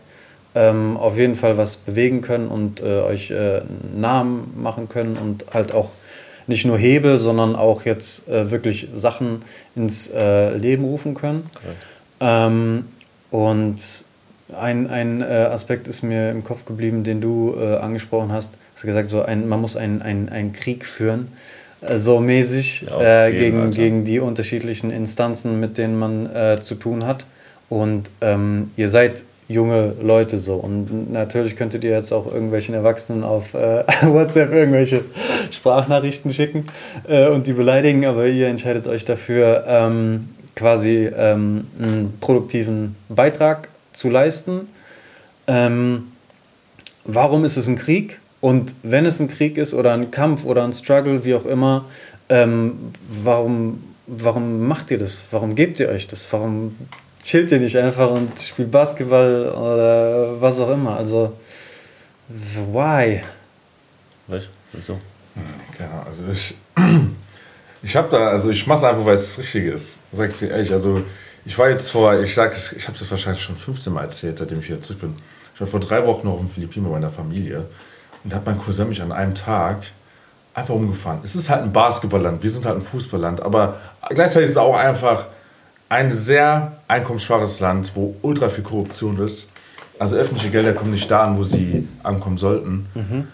ähm, 0.54 0.96
auf 0.96 1.16
jeden 1.16 1.36
Fall 1.36 1.56
was 1.56 1.76
bewegen 1.76 2.22
können 2.22 2.48
und 2.48 2.80
äh, 2.80 3.02
euch 3.02 3.30
äh, 3.30 3.60
Namen 3.94 4.54
machen 4.56 4.88
können 4.88 5.16
und 5.16 5.44
halt 5.52 5.72
auch 5.72 5.90
nicht 6.46 6.64
nur 6.64 6.76
Hebel, 6.76 7.20
sondern 7.20 7.54
auch 7.54 7.84
jetzt 7.84 8.26
äh, 8.28 8.50
wirklich 8.50 8.88
Sachen 8.92 9.42
ins 9.76 10.08
äh, 10.08 10.56
Leben 10.56 10.84
rufen 10.84 11.14
können. 11.14 11.48
Ähm, 12.20 12.84
und 13.30 14.04
ein, 14.58 14.90
ein 14.90 15.22
äh, 15.22 15.24
Aspekt 15.24 15.88
ist 15.88 16.02
mir 16.02 16.30
im 16.30 16.44
Kopf 16.44 16.64
geblieben, 16.64 17.04
den 17.04 17.20
du 17.20 17.54
äh, 17.58 17.76
angesprochen 17.76 18.32
hast. 18.32 18.52
Du 18.52 18.58
hast 18.76 18.82
gesagt, 18.82 19.08
so 19.08 19.22
ein, 19.22 19.48
man 19.48 19.60
muss 19.60 19.76
einen 19.76 20.02
ein 20.02 20.52
Krieg 20.52 20.84
führen 20.84 21.28
so 21.96 22.20
mäßig 22.20 22.86
ja, 22.88 23.26
äh, 23.26 23.32
gegen, 23.32 23.70
gegen 23.70 24.04
die 24.04 24.20
unterschiedlichen 24.20 24.90
Instanzen, 24.90 25.60
mit 25.60 25.78
denen 25.78 25.98
man 25.98 26.26
äh, 26.34 26.58
zu 26.60 26.74
tun 26.74 27.06
hat. 27.06 27.24
Und 27.68 28.10
ähm, 28.20 28.70
ihr 28.76 28.90
seid 28.90 29.24
junge 29.48 29.94
Leute 30.00 30.38
so. 30.38 30.56
Und 30.56 31.12
natürlich 31.12 31.56
könntet 31.56 31.84
ihr 31.84 31.90
jetzt 31.90 32.12
auch 32.12 32.32
irgendwelchen 32.32 32.74
Erwachsenen 32.74 33.24
auf 33.24 33.54
äh, 33.54 33.84
WhatsApp 34.02 34.52
irgendwelche 34.52 35.04
Sprachnachrichten 35.50 36.32
schicken 36.32 36.66
äh, 37.08 37.28
und 37.28 37.46
die 37.46 37.52
beleidigen, 37.52 38.04
aber 38.04 38.26
ihr 38.26 38.48
entscheidet 38.48 38.86
euch 38.86 39.04
dafür, 39.04 39.64
ähm, 39.66 40.28
quasi 40.54 41.10
ähm, 41.16 41.66
einen 41.78 42.18
produktiven 42.20 42.96
Beitrag 43.08 43.68
zu 43.92 44.08
leisten. 44.08 44.68
Ähm, 45.46 46.12
warum 47.04 47.44
ist 47.44 47.56
es 47.56 47.66
ein 47.66 47.76
Krieg? 47.76 48.20
Und 48.40 48.74
wenn 48.82 49.04
es 49.04 49.20
ein 49.20 49.28
Krieg 49.28 49.58
ist 49.58 49.74
oder 49.74 49.92
ein 49.92 50.10
Kampf 50.10 50.44
oder 50.44 50.64
ein 50.64 50.72
Struggle, 50.72 51.24
wie 51.24 51.34
auch 51.34 51.44
immer, 51.44 51.84
ähm, 52.28 52.92
warum, 53.08 53.82
warum 54.06 54.66
macht 54.66 54.90
ihr 54.90 54.98
das? 54.98 55.24
Warum 55.30 55.54
gebt 55.54 55.78
ihr 55.80 55.88
euch 55.88 56.06
das? 56.06 56.32
Warum 56.32 56.76
chillt 57.22 57.50
ihr 57.50 57.58
nicht 57.58 57.76
einfach 57.76 58.10
und 58.10 58.38
spielt 58.40 58.70
Basketball 58.70 59.50
oder 59.50 60.40
was 60.40 60.58
auch 60.60 60.70
immer? 60.70 60.96
Also, 60.96 61.34
why? 62.28 63.22
Was? 64.26 64.48
Wieso? 64.72 64.98
Genau, 65.76 66.02
also 66.06 66.24
ich, 66.32 66.54
Ich 67.82 67.96
habe 67.96 68.08
da, 68.10 68.28
also 68.28 68.50
ich 68.50 68.66
mache 68.66 68.88
einfach, 68.88 69.04
weil 69.04 69.14
es 69.14 69.36
das 69.36 69.38
Richtige 69.38 69.72
ist. 69.72 70.00
Sag 70.12 70.30
ich 70.30 70.38
dir 70.38 70.50
ehrlich. 70.50 70.72
Also 70.72 71.02
ich 71.44 71.56
war 71.58 71.70
jetzt 71.70 71.90
vor, 71.90 72.18
ich 72.20 72.34
sag, 72.34 72.56
ich 72.56 72.86
habe 72.86 72.98
das 72.98 73.10
wahrscheinlich 73.10 73.42
schon 73.42 73.56
15 73.56 73.92
Mal 73.92 74.02
erzählt, 74.02 74.38
seitdem 74.38 74.60
ich 74.60 74.68
wieder 74.68 74.82
zurück 74.82 75.00
bin. 75.00 75.16
Ich 75.54 75.60
war 75.60 75.66
vor 75.66 75.80
drei 75.80 76.06
Wochen 76.06 76.26
noch 76.26 76.34
auf 76.34 76.40
den 76.40 76.50
Philippinen 76.50 76.86
bei 76.86 76.92
meiner 76.92 77.10
Familie 77.10 77.66
und 78.22 78.32
da 78.32 78.36
hat 78.36 78.46
mein 78.46 78.58
Cousin 78.58 78.88
mich 78.88 79.00
an 79.02 79.12
einem 79.12 79.34
Tag 79.34 79.82
einfach 80.54 80.74
umgefahren. 80.74 81.20
Es 81.22 81.34
ist 81.34 81.48
halt 81.48 81.62
ein 81.62 81.72
Basketballland, 81.72 82.42
wir 82.42 82.50
sind 82.50 82.66
halt 82.66 82.76
ein 82.76 82.82
Fußballland, 82.82 83.42
aber 83.42 83.76
gleichzeitig 84.08 84.46
ist 84.46 84.52
es 84.52 84.56
auch 84.56 84.76
einfach 84.76 85.26
ein 85.88 86.12
sehr 86.12 86.78
einkommensschwaches 86.88 87.60
Land, 87.60 87.92
wo 87.94 88.14
ultra 88.22 88.48
viel 88.48 88.64
Korruption 88.64 89.18
ist. 89.18 89.48
Also 89.98 90.16
öffentliche 90.16 90.50
Gelder 90.50 90.72
kommen 90.72 90.92
nicht 90.92 91.10
da 91.10 91.24
an, 91.24 91.36
wo 91.36 91.44
sie 91.44 91.86
ankommen 92.02 92.38
sollten. 92.38 92.86
Mhm. 92.94 93.28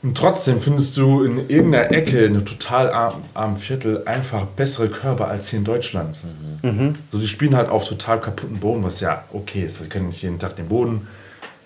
Und 0.00 0.16
trotzdem 0.16 0.60
findest 0.60 0.96
du 0.96 1.24
in 1.24 1.48
irgendeiner 1.50 1.90
Ecke, 1.90 2.20
in 2.20 2.34
einem 2.34 2.46
total 2.46 2.90
armen 2.90 3.24
armen 3.34 3.56
Viertel, 3.56 4.04
einfach 4.06 4.44
bessere 4.44 4.88
Körper 4.88 5.26
als 5.26 5.48
hier 5.48 5.58
in 5.58 5.64
Deutschland. 5.64 6.18
Mhm. 6.62 6.94
So, 7.10 7.18
die 7.18 7.26
spielen 7.26 7.56
halt 7.56 7.68
auf 7.68 7.88
total 7.88 8.20
kaputten 8.20 8.60
Boden, 8.60 8.84
was 8.84 9.00
ja 9.00 9.24
okay 9.32 9.62
ist. 9.62 9.80
Die 9.80 9.88
können 9.88 10.08
nicht 10.08 10.22
jeden 10.22 10.38
Tag 10.38 10.54
den 10.54 10.68
Boden 10.68 11.08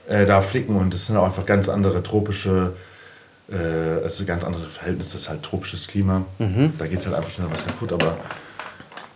äh, 0.09 0.25
da 0.25 0.41
flicken 0.41 0.77
und 0.77 0.95
das 0.95 1.07
sind 1.07 1.17
auch 1.19 1.27
einfach 1.27 1.45
ganz 1.45 1.69
andere 1.69 2.03
tropische, 2.03 2.73
äh, 3.51 3.57
also 4.03 4.25
ganz 4.25 4.45
andere 4.45 4.67
Verhältnisse. 4.67 5.13
Das 5.13 5.23
ist 5.23 5.29
halt 5.29 5.43
tropisches 5.43 5.87
Klima. 5.87 6.25
Mhm. 6.39 6.73
Da 6.79 6.87
geht 6.87 7.05
halt 7.05 7.15
einfach 7.15 7.31
schnell 7.31 7.49
was 7.51 7.67
kaputt. 7.67 7.93
Aber 7.93 8.17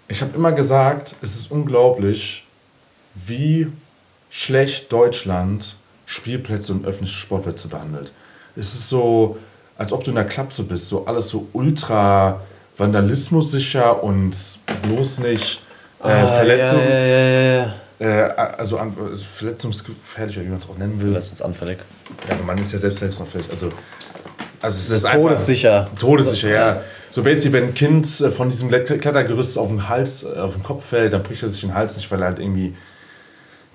ich 0.08 0.20
habe 0.20 0.36
immer 0.36 0.52
gesagt, 0.52 1.16
es 1.22 1.36
ist 1.36 1.50
unglaublich, 1.50 2.46
wie 3.14 3.68
schlecht 4.28 4.92
Deutschland 4.92 5.76
Spielplätze 6.04 6.72
und 6.72 6.86
öffentliche 6.86 7.18
Sportplätze 7.18 7.68
behandelt. 7.68 8.12
Es 8.56 8.74
ist 8.74 8.88
so, 8.88 9.36
als 9.78 9.92
ob 9.92 10.02
du 10.04 10.10
in 10.10 10.16
der 10.16 10.24
Klapse 10.24 10.62
bist, 10.62 10.88
so 10.88 11.04
alles 11.06 11.28
so 11.28 11.46
ultra 11.52 12.40
vandalismussicher 12.76 14.02
und 14.02 14.34
bloß 14.82 15.18
nicht 15.18 15.60
äh, 16.02 16.08
Ah, 16.08 16.26
Verletzungs... 16.26 16.82
Ja, 16.84 17.26
ja, 17.28 17.56
ja. 17.56 17.74
Äh, 17.98 18.22
also 18.58 18.78
an, 18.78 18.94
verletzungsgefährlich, 19.32 20.38
wie 20.40 20.44
man 20.44 20.58
es 20.58 20.68
auch 20.68 20.76
nennen 20.76 21.00
will. 21.00 21.10
Lass 21.12 21.30
uns 21.30 21.40
anfällig. 21.40 21.78
Ja, 22.28 22.36
man 22.46 22.58
ist 22.58 22.72
ja 22.72 22.78
selbst 22.78 22.98
verletzungsgefährlich. 22.98 23.50
Also, 23.50 23.72
also 24.60 24.78
es 24.78 24.90
ist 24.90 25.04
einfach- 25.04 25.18
Todessicher. 25.18 25.88
Todessicher, 25.98 26.48
ja. 26.50 26.80
So 27.10 27.22
basically, 27.22 27.52
wenn 27.54 27.64
ein 27.68 27.74
Kind 27.74 28.04
äh, 28.20 28.30
von 28.30 28.50
diesem 28.50 28.68
Klet- 28.68 28.98
Klettergerüst 28.98 29.56
auf 29.56 29.68
den 29.68 29.88
Hals, 29.88 30.24
äh, 30.24 30.38
auf 30.38 30.52
den 30.54 30.62
Kopf 30.62 30.84
fällt, 30.84 31.14
dann 31.14 31.22
bricht 31.22 31.42
er 31.42 31.48
sich 31.48 31.62
den 31.62 31.72
Hals 31.74 31.96
nicht, 31.96 32.10
weil 32.10 32.20
er 32.20 32.26
halt 32.26 32.38
irgendwie, 32.38 32.74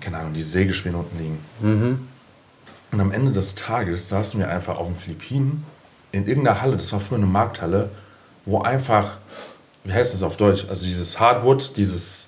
keine 0.00 0.18
Ahnung, 0.18 0.32
die 0.32 0.42
Sägespäne 0.42 0.96
unten 0.96 1.18
liegen. 1.18 2.08
Und 2.92 3.00
am 3.00 3.10
Ende 3.10 3.32
des 3.32 3.54
Tages 3.54 4.08
saßen 4.10 4.38
wir 4.38 4.48
einfach 4.50 4.76
auf 4.78 4.86
den 4.86 4.96
Philippinen 4.96 5.64
in 6.12 6.26
irgendeiner 6.26 6.60
Halle, 6.60 6.76
das 6.76 6.92
war 6.92 7.00
früher 7.00 7.16
eine 7.18 7.26
Markthalle, 7.26 7.88
wo 8.44 8.60
einfach, 8.60 9.16
wie 9.84 9.92
heißt 9.92 10.12
es 10.14 10.22
auf 10.22 10.36
Deutsch, 10.36 10.66
also 10.68 10.84
dieses 10.84 11.18
Hardwood, 11.18 11.76
dieses 11.76 12.26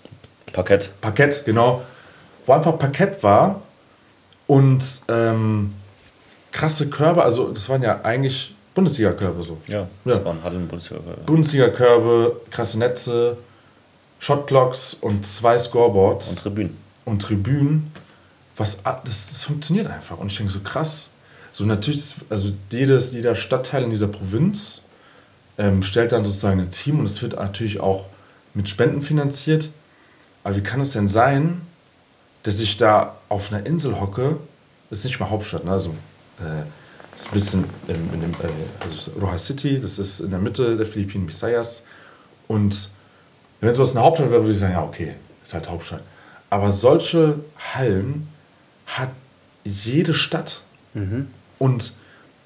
Parkett. 0.55 0.93
Parkett, 1.03 1.45
genau. 1.45 1.83
Wo 2.47 2.53
einfach 2.53 2.79
Parkett 2.79 3.23
war 3.23 3.61
und 4.47 4.83
ähm, 5.09 5.75
krasse 6.51 6.89
Körbe, 6.89 7.23
also 7.23 7.53
das 7.53 7.69
waren 7.69 7.83
ja 7.83 8.01
eigentlich 8.03 8.55
Bundesliga-Körbe 8.75 9.43
so. 9.43 9.59
Ja, 9.67 9.87
das 10.07 10.19
Ja. 10.19 10.25
waren 10.25 10.43
Hallen 10.43 10.67
Bundesliga. 10.67 11.03
Bundesliga-Körbe, 11.27 12.41
krasse 12.51 12.79
Netze, 12.79 13.37
Shotclocks 14.19 14.95
und 14.95 15.27
zwei 15.27 15.59
Scoreboards 15.59 16.31
Und 16.31 16.39
Tribünen. 16.39 16.77
und 17.05 17.21
Tribünen. 17.21 17.93
Was, 18.57 18.83
das, 18.83 19.05
das 19.05 19.45
funktioniert 19.45 19.87
einfach. 19.87 20.19
Und 20.19 20.31
ich 20.31 20.37
denke 20.37 20.53
so 20.53 20.61
krass. 20.61 21.11
So 21.53 21.65
natürlich, 21.65 22.17
also 22.31 22.53
jedes, 22.71 23.13
jeder 23.13 23.35
Stadtteil 23.35 23.85
in 23.85 23.91
dieser 23.91 24.09
Provinz 24.09 24.83
ähm, 25.59 25.83
stellt 25.83 26.13
dann 26.13 26.25
sozusagen 26.25 26.61
ein 26.61 26.71
Team 26.71 26.99
und 26.99 27.05
es 27.05 27.23
wird 27.23 27.35
natürlich 27.35 27.81
auch 27.81 28.07
mit 28.55 28.69
Spenden 28.69 29.03
finanziert. 29.03 29.71
Aber 30.43 30.57
wie 30.57 30.63
kann 30.63 30.81
es 30.81 30.93
denn 30.93 31.09
sein, 31.09 31.63
dass 32.43 32.61
ich 32.61 32.77
da 32.77 33.17
auf 33.29 33.53
einer 33.53 33.65
Insel 33.67 34.01
hocke? 34.01 34.37
Das 34.91 35.01
ist 35.01 35.05
nicht 35.07 35.21
mal 35.21 35.31
Hauptstadt, 35.31 35.65
ne? 35.65 35.73
Also, 35.73 35.91
äh, 36.41 36.65
ist 37.17 37.29
ein 37.29 37.33
bisschen 37.33 37.65
in, 37.89 37.95
in 38.13 38.21
dem, 38.21 38.33
äh, 38.33 38.49
also 38.81 39.13
Roja 39.21 39.39
City, 39.39 39.81
das 39.81 39.99
ist 39.99 40.21
in 40.21 40.31
der 40.31 40.41
Mitte 40.41 40.77
der 40.77 40.87
Philippinen, 40.87 41.29
Visayas. 41.29 41.83
Und 42.49 42.91
wenn 43.61 43.75
sowas 43.75 43.95
eine 43.95 44.05
Hauptstadt 44.05 44.31
wäre, 44.31 44.43
würde 44.43 44.53
ich 44.53 44.59
sagen, 44.59 44.73
ja, 44.73 44.83
okay, 44.83 45.15
ist 45.43 45.55
halt 45.55 45.69
Hauptstadt. 45.69 46.03
Aber 46.51 46.71
solche 46.71 47.41
Hallen 47.75 48.29
hat 48.87 49.11
jede 49.65 50.15
Stadt. 50.15 50.63
Und 51.59 51.93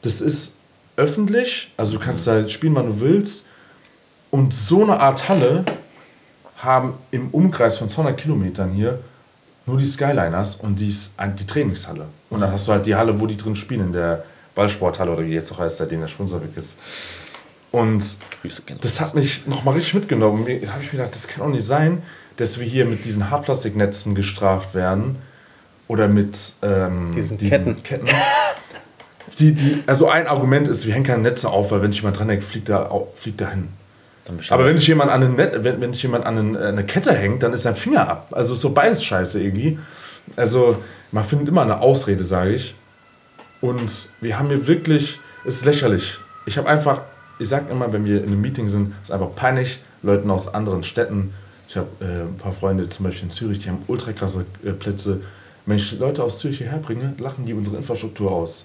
das 0.03 0.21
ist 0.21 0.55
öffentlich, 0.97 1.73
also 1.77 1.99
du 1.99 2.05
kannst 2.05 2.27
da 2.27 2.49
spielen, 2.49 2.75
wann 2.75 2.87
du 2.87 3.01
willst. 3.01 3.45
Und 4.31 4.53
so 4.53 4.83
eine 4.83 5.01
Art 5.01 5.29
Halle 5.29 5.65
haben 6.57 6.95
im 7.11 7.29
Umkreis 7.31 7.79
von 7.79 7.89
200 7.89 8.19
Kilometern 8.19 8.73
hier 8.73 8.99
nur 9.67 9.79
die 9.79 9.85
Skyliners 9.85 10.57
und 10.57 10.81
die, 10.81 10.95
die 11.39 11.47
Trainingshalle. 11.47 12.07
Und 12.31 12.41
dann 12.41 12.51
hast 12.51 12.67
du 12.67 12.73
halt 12.73 12.87
die 12.87 12.95
Halle, 12.95 13.21
wo 13.21 13.27
die 13.27 13.37
drin 13.37 13.55
spielen, 13.55 13.81
in 13.81 13.93
der 13.93 14.25
Ballsporthalle 14.55 15.13
oder 15.13 15.25
wie 15.25 15.35
jetzt 15.35 15.53
auch 15.53 15.59
heißt, 15.59 15.77
seitdem 15.77 16.01
der 16.01 16.09
Sponsor 16.09 16.43
weg 16.43 16.57
ist. 16.57 16.77
Und 17.71 18.17
das 18.81 19.01
hat 19.01 19.15
mich 19.15 19.47
nochmal 19.47 19.75
richtig 19.75 19.95
mitgenommen. 19.95 20.47
Da 20.47 20.73
habe 20.73 20.83
ich 20.83 20.93
mir 20.93 20.99
gedacht, 20.99 21.15
das 21.15 21.29
kann 21.29 21.45
auch 21.45 21.51
nicht 21.51 21.67
sein, 21.67 22.03
dass 22.37 22.59
wir 22.59 22.67
hier 22.67 22.87
mit 22.87 23.05
diesen 23.05 23.31
Hartplastiknetzen 23.31 24.15
gestraft 24.15 24.75
werden 24.75 25.17
oder 25.89 26.07
mit 26.07 26.37
ähm, 26.63 27.13
Diesen 27.15 27.39
Ketten. 27.39 28.07
Die, 29.39 29.53
die, 29.53 29.83
also 29.87 30.09
ein 30.09 30.27
Argument 30.27 30.67
ist, 30.69 30.87
wir 30.87 30.95
hängen 30.95 31.05
keine 31.05 31.23
Netze 31.23 31.49
auf, 31.49 31.71
weil 31.71 31.81
wenn 31.83 31.93
sich 31.93 32.01
jemand 32.01 32.19
dran 32.19 32.29
hängt, 32.29 32.45
fliegt 32.45 32.69
er, 32.69 32.91
fliegt 33.17 33.41
er 33.41 33.51
hin. 33.51 33.69
Aber 34.51 34.67
wenn 34.67 34.77
sich 34.77 34.87
jemand 34.89 35.11
an, 35.11 35.23
eine, 35.23 35.33
Net, 35.33 35.65
wenn, 35.65 35.81
wenn 35.81 35.93
sich 35.93 36.03
jemand 36.03 36.27
an 36.27 36.39
eine, 36.39 36.59
eine 36.59 36.85
Kette 36.85 37.15
hängt, 37.15 37.43
dann 37.43 37.53
ist 37.53 37.63
sein 37.63 37.75
Finger 37.75 38.09
ab. 38.09 38.29
Also 38.33 38.55
ist 38.55 38.61
so 38.61 38.71
beides 38.71 39.03
scheiße 39.03 39.41
irgendwie. 39.41 39.79
Also 40.37 40.77
man 41.13 41.25
findet 41.25 41.49
immer 41.49 41.63
eine 41.63 41.81
Ausrede, 41.81 42.25
sage 42.25 42.53
ich. 42.53 42.75
Und 43.61 44.11
wir 44.21 44.39
haben 44.39 44.49
hier 44.49 44.67
wirklich, 44.67 45.21
es 45.45 45.57
ist 45.57 45.65
lächerlich. 45.65 46.19
Ich 46.47 46.59
habe 46.59 46.69
einfach, 46.69 47.01
ich 47.39 47.49
sage 47.49 47.71
immer, 47.71 47.93
wenn 47.93 48.05
wir 48.05 48.19
in 48.19 48.29
einem 48.29 48.41
Meeting 48.41 48.69
sind, 48.69 48.93
es 49.03 49.09
ist 49.09 49.13
einfach 49.13 49.35
peinlich, 49.35 49.81
Leuten 50.03 50.31
aus 50.31 50.53
anderen 50.53 50.85
Städten. 50.85 51.33
Ich 51.69 51.77
habe 51.77 51.89
äh, 52.01 52.23
ein 52.23 52.37
paar 52.39 52.53
Freunde 52.53 52.89
zum 52.89 53.07
Beispiel 53.07 53.25
in 53.25 53.31
Zürich, 53.31 53.61
die 53.61 53.69
haben 53.69 53.83
ultra 53.87 54.13
krasse 54.13 54.45
äh, 54.65 54.73
Plätze. 54.73 55.21
Wenn 55.69 55.77
ich 55.77 55.99
Leute 55.99 56.25
aus 56.25 56.39
Zürich 56.39 56.57
hierher 56.59 56.79
bringe, 56.79 57.13
lachen 57.19 57.45
die 57.45 57.53
unsere 57.53 57.77
Infrastruktur 57.77 58.33
aus. 58.33 58.65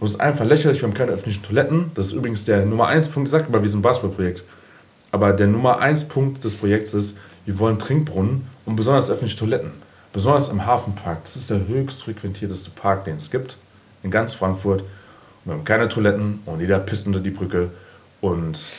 Das 0.00 0.10
ist 0.10 0.20
einfach 0.20 0.44
lächerlich, 0.44 0.82
wir 0.82 0.88
haben 0.88 0.94
keine 0.94 1.12
öffentlichen 1.12 1.44
Toiletten. 1.44 1.92
Das 1.94 2.06
ist 2.06 2.12
übrigens 2.12 2.44
der 2.44 2.66
Nummer 2.66 2.88
1 2.88 3.08
Punkt, 3.10 3.28
ich 3.28 3.30
sag 3.30 3.48
immer, 3.48 3.62
wir 3.62 3.70
sind 3.70 3.78
ein 3.78 3.82
Basketballprojekt. 3.82 4.42
Aber 5.12 5.32
der 5.32 5.46
Nummer 5.46 5.78
1 5.78 6.06
Punkt 6.08 6.42
des 6.42 6.56
Projekts 6.56 6.92
ist, 6.92 7.16
wir 7.46 7.56
wollen 7.60 7.78
Trinkbrunnen 7.78 8.46
und 8.66 8.74
besonders 8.74 9.08
öffentliche 9.10 9.38
Toiletten. 9.38 9.70
Besonders 10.12 10.48
im 10.48 10.66
Hafenpark. 10.66 11.22
Das 11.22 11.36
ist 11.36 11.50
der 11.50 11.68
höchst 11.68 12.02
frequentierteste 12.02 12.70
Park, 12.70 13.04
den 13.04 13.14
es 13.14 13.30
gibt. 13.30 13.56
In 14.02 14.10
ganz 14.10 14.34
Frankfurt. 14.34 14.80
Und 14.80 14.88
wir 15.44 15.52
haben 15.54 15.64
keine 15.64 15.88
Toiletten 15.88 16.40
und 16.46 16.58
jeder 16.58 16.80
pisst 16.80 17.06
unter 17.06 17.20
die 17.20 17.30
Brücke. 17.30 17.70
Und 18.20 18.72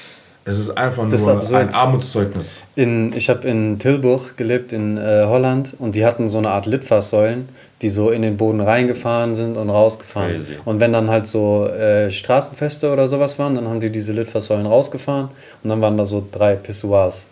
es 0.50 0.58
ist 0.60 0.78
einfach 0.78 1.08
ist 1.12 1.26
nur 1.26 1.36
absurd. 1.36 1.62
ein 1.62 1.74
Armutszeugnis. 1.74 2.64
In, 2.76 3.14
ich 3.14 3.30
habe 3.30 3.48
in 3.48 3.78
Tilburg 3.78 4.36
gelebt, 4.36 4.74
in 4.74 4.98
äh, 4.98 5.26
Holland, 5.26 5.76
und 5.78 5.94
die 5.94 6.06
hatten 6.06 6.28
so 6.28 6.40
eine 6.40 6.50
Art 6.50 6.66
Litfaßsäulen, 6.66 7.48
die 7.82 7.90
so 7.90 8.10
in 8.10 8.22
den 8.22 8.36
Boden 8.36 8.60
reingefahren 8.60 9.36
sind 9.36 9.56
und 9.56 9.70
rausgefahren. 9.70 10.32
Crazy. 10.36 10.56
Und 10.66 10.82
wenn 10.82 10.92
dann 10.92 11.10
halt 11.10 11.28
so 11.28 11.66
äh, 11.68 12.12
Straßenfeste 12.12 12.92
oder 12.92 13.08
sowas 13.08 13.40
waren, 13.40 13.56
dann 13.56 13.68
haben 13.70 13.80
die 13.80 13.90
diese 13.90 14.12
Litfaßsäulen 14.12 14.66
rausgefahren 14.66 15.30
und 15.64 15.70
dann 15.70 15.82
waren 15.82 15.98
da 15.98 16.04
so 16.04 16.26
drei 16.30 16.56
Pissoirs. 16.56 17.28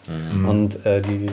Und 0.47 0.85
äh, 0.85 1.01
die, 1.01 1.27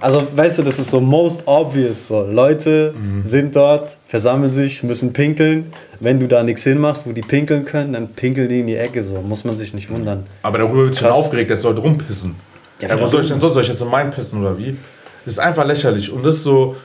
also 0.00 0.22
weißt 0.34 0.58
du, 0.58 0.62
das 0.62 0.78
ist 0.78 0.90
so 0.92 1.00
most 1.00 1.42
obvious. 1.46 2.06
So. 2.06 2.22
Leute 2.22 2.94
sind 3.24 3.56
dort, 3.56 3.96
versammeln 4.06 4.52
sich, 4.52 4.82
müssen 4.84 5.12
pinkeln. 5.12 5.72
Wenn 5.98 6.20
du 6.20 6.28
da 6.28 6.42
nichts 6.44 6.62
hinmachst, 6.62 7.06
wo 7.06 7.12
die 7.12 7.22
pinkeln 7.22 7.64
können, 7.64 7.94
dann 7.94 8.08
pinkeln 8.08 8.48
die 8.48 8.60
in 8.60 8.66
die 8.68 8.76
Ecke. 8.76 9.02
So 9.02 9.20
muss 9.22 9.44
man 9.44 9.56
sich 9.56 9.74
nicht 9.74 9.90
wundern. 9.90 10.24
Aber 10.42 10.58
darüber 10.58 10.84
wird 10.84 10.96
schon 10.96 11.08
aufgeregt, 11.08 11.50
dass 11.50 11.64
Leute 11.64 11.80
rumpissen. 11.80 12.36
Ja, 12.80 12.88
Ja, 12.94 13.06
soll 13.08 13.22
ich 13.22 13.28
denn 13.28 13.40
sonst? 13.40 13.54
Soll 13.54 13.62
ich 13.62 13.70
jetzt 13.70 13.80
in 13.82 13.88
meinen 13.88 14.10
pissen 14.10 14.40
oder 14.40 14.56
wie? 14.56 14.76
Das 15.24 15.34
ist 15.34 15.40
einfach 15.40 15.66
lächerlich. 15.66 16.12
Und 16.12 16.22
das 16.22 16.36
ist 16.36 16.44
so, 16.44 16.76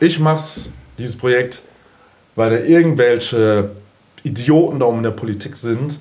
ich 0.00 0.18
mach's, 0.18 0.70
dieses 0.98 1.16
Projekt, 1.16 1.62
weil 2.36 2.50
da 2.50 2.56
irgendwelche 2.58 3.70
Idioten 4.22 4.78
da 4.78 4.86
oben 4.86 4.98
in 4.98 5.02
der 5.04 5.10
Politik 5.10 5.56
sind, 5.56 5.98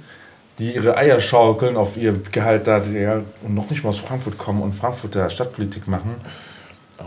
die 0.60 0.76
ihre 0.76 0.98
Eier 0.98 1.20
schaukeln 1.20 1.78
auf 1.78 1.98
ihr 1.98 2.14
Gehalt 2.32 2.68
da 2.68 2.80
die 2.80 2.98
ja, 2.98 3.22
und 3.43 3.54
noch 3.54 3.70
nicht 3.70 3.84
mal 3.84 3.89
aus 3.89 4.00
Frankfurt 4.00 4.38
kommen 4.38 4.62
und 4.62 4.74
Frankfurter 4.74 5.30
Stadtpolitik 5.30 5.88
machen. 5.88 6.16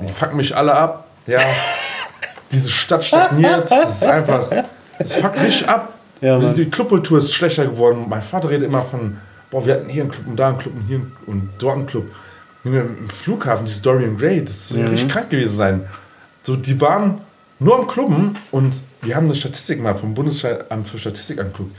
Die 0.03 0.13
fucken 0.13 0.37
mich 0.37 0.57
alle 0.57 0.75
ab. 0.75 1.09
Ja, 1.27 1.41
diese 2.53 2.71
Stadt 2.71 3.05
stagniert. 3.05 3.71
Das 3.71 3.95
ist 3.95 4.05
einfach, 4.05 4.49
das 4.99 5.15
fuckt 5.15 5.43
mich 5.43 5.69
ab. 5.69 5.95
Ja, 6.21 6.39
die, 6.39 6.69
Clubkultur 6.69 7.19
ist 7.19 7.33
schlechter 7.33 7.65
geworden. 7.65 8.07
Mein 8.09 8.23
Vater 8.23 8.51
redet 8.51 8.69
immer 8.69 8.83
von, 8.83 9.17
boah, 9.51 9.65
wir 9.65 9.75
hatten 9.75 9.89
hier 9.89 10.03
einen 10.03 10.11
Club 10.11 10.27
und 10.29 10.37
da 10.37 10.49
einen 10.49 10.59
Club 10.59 10.75
und 10.75 10.87
hier 10.87 10.97
einen, 10.97 11.17
und 11.27 11.51
dort 11.59 11.77
einen 11.77 11.87
Club. 11.87 12.05
Im 12.63 13.09
Flughafen, 13.09 13.65
dieses 13.65 13.81
Dorian 13.81 14.19
Gray, 14.19 14.45
das 14.45 14.69
soll 14.69 14.81
ja 14.81 14.89
richtig 14.89 15.09
krank 15.09 15.31
gewesen 15.31 15.57
sein. 15.57 15.87
So, 16.51 16.57
die 16.57 16.81
waren 16.81 17.21
nur 17.61 17.79
am 17.79 17.87
Clubben 17.87 18.37
und 18.51 18.75
wir 19.03 19.15
haben 19.15 19.27
eine 19.27 19.37
Statistik 19.37 19.81
mal 19.81 19.95
vom 19.95 20.15
Bundesamt 20.15 20.89
für 20.89 20.99
Statistik 20.99 21.39
angeguckt. 21.39 21.71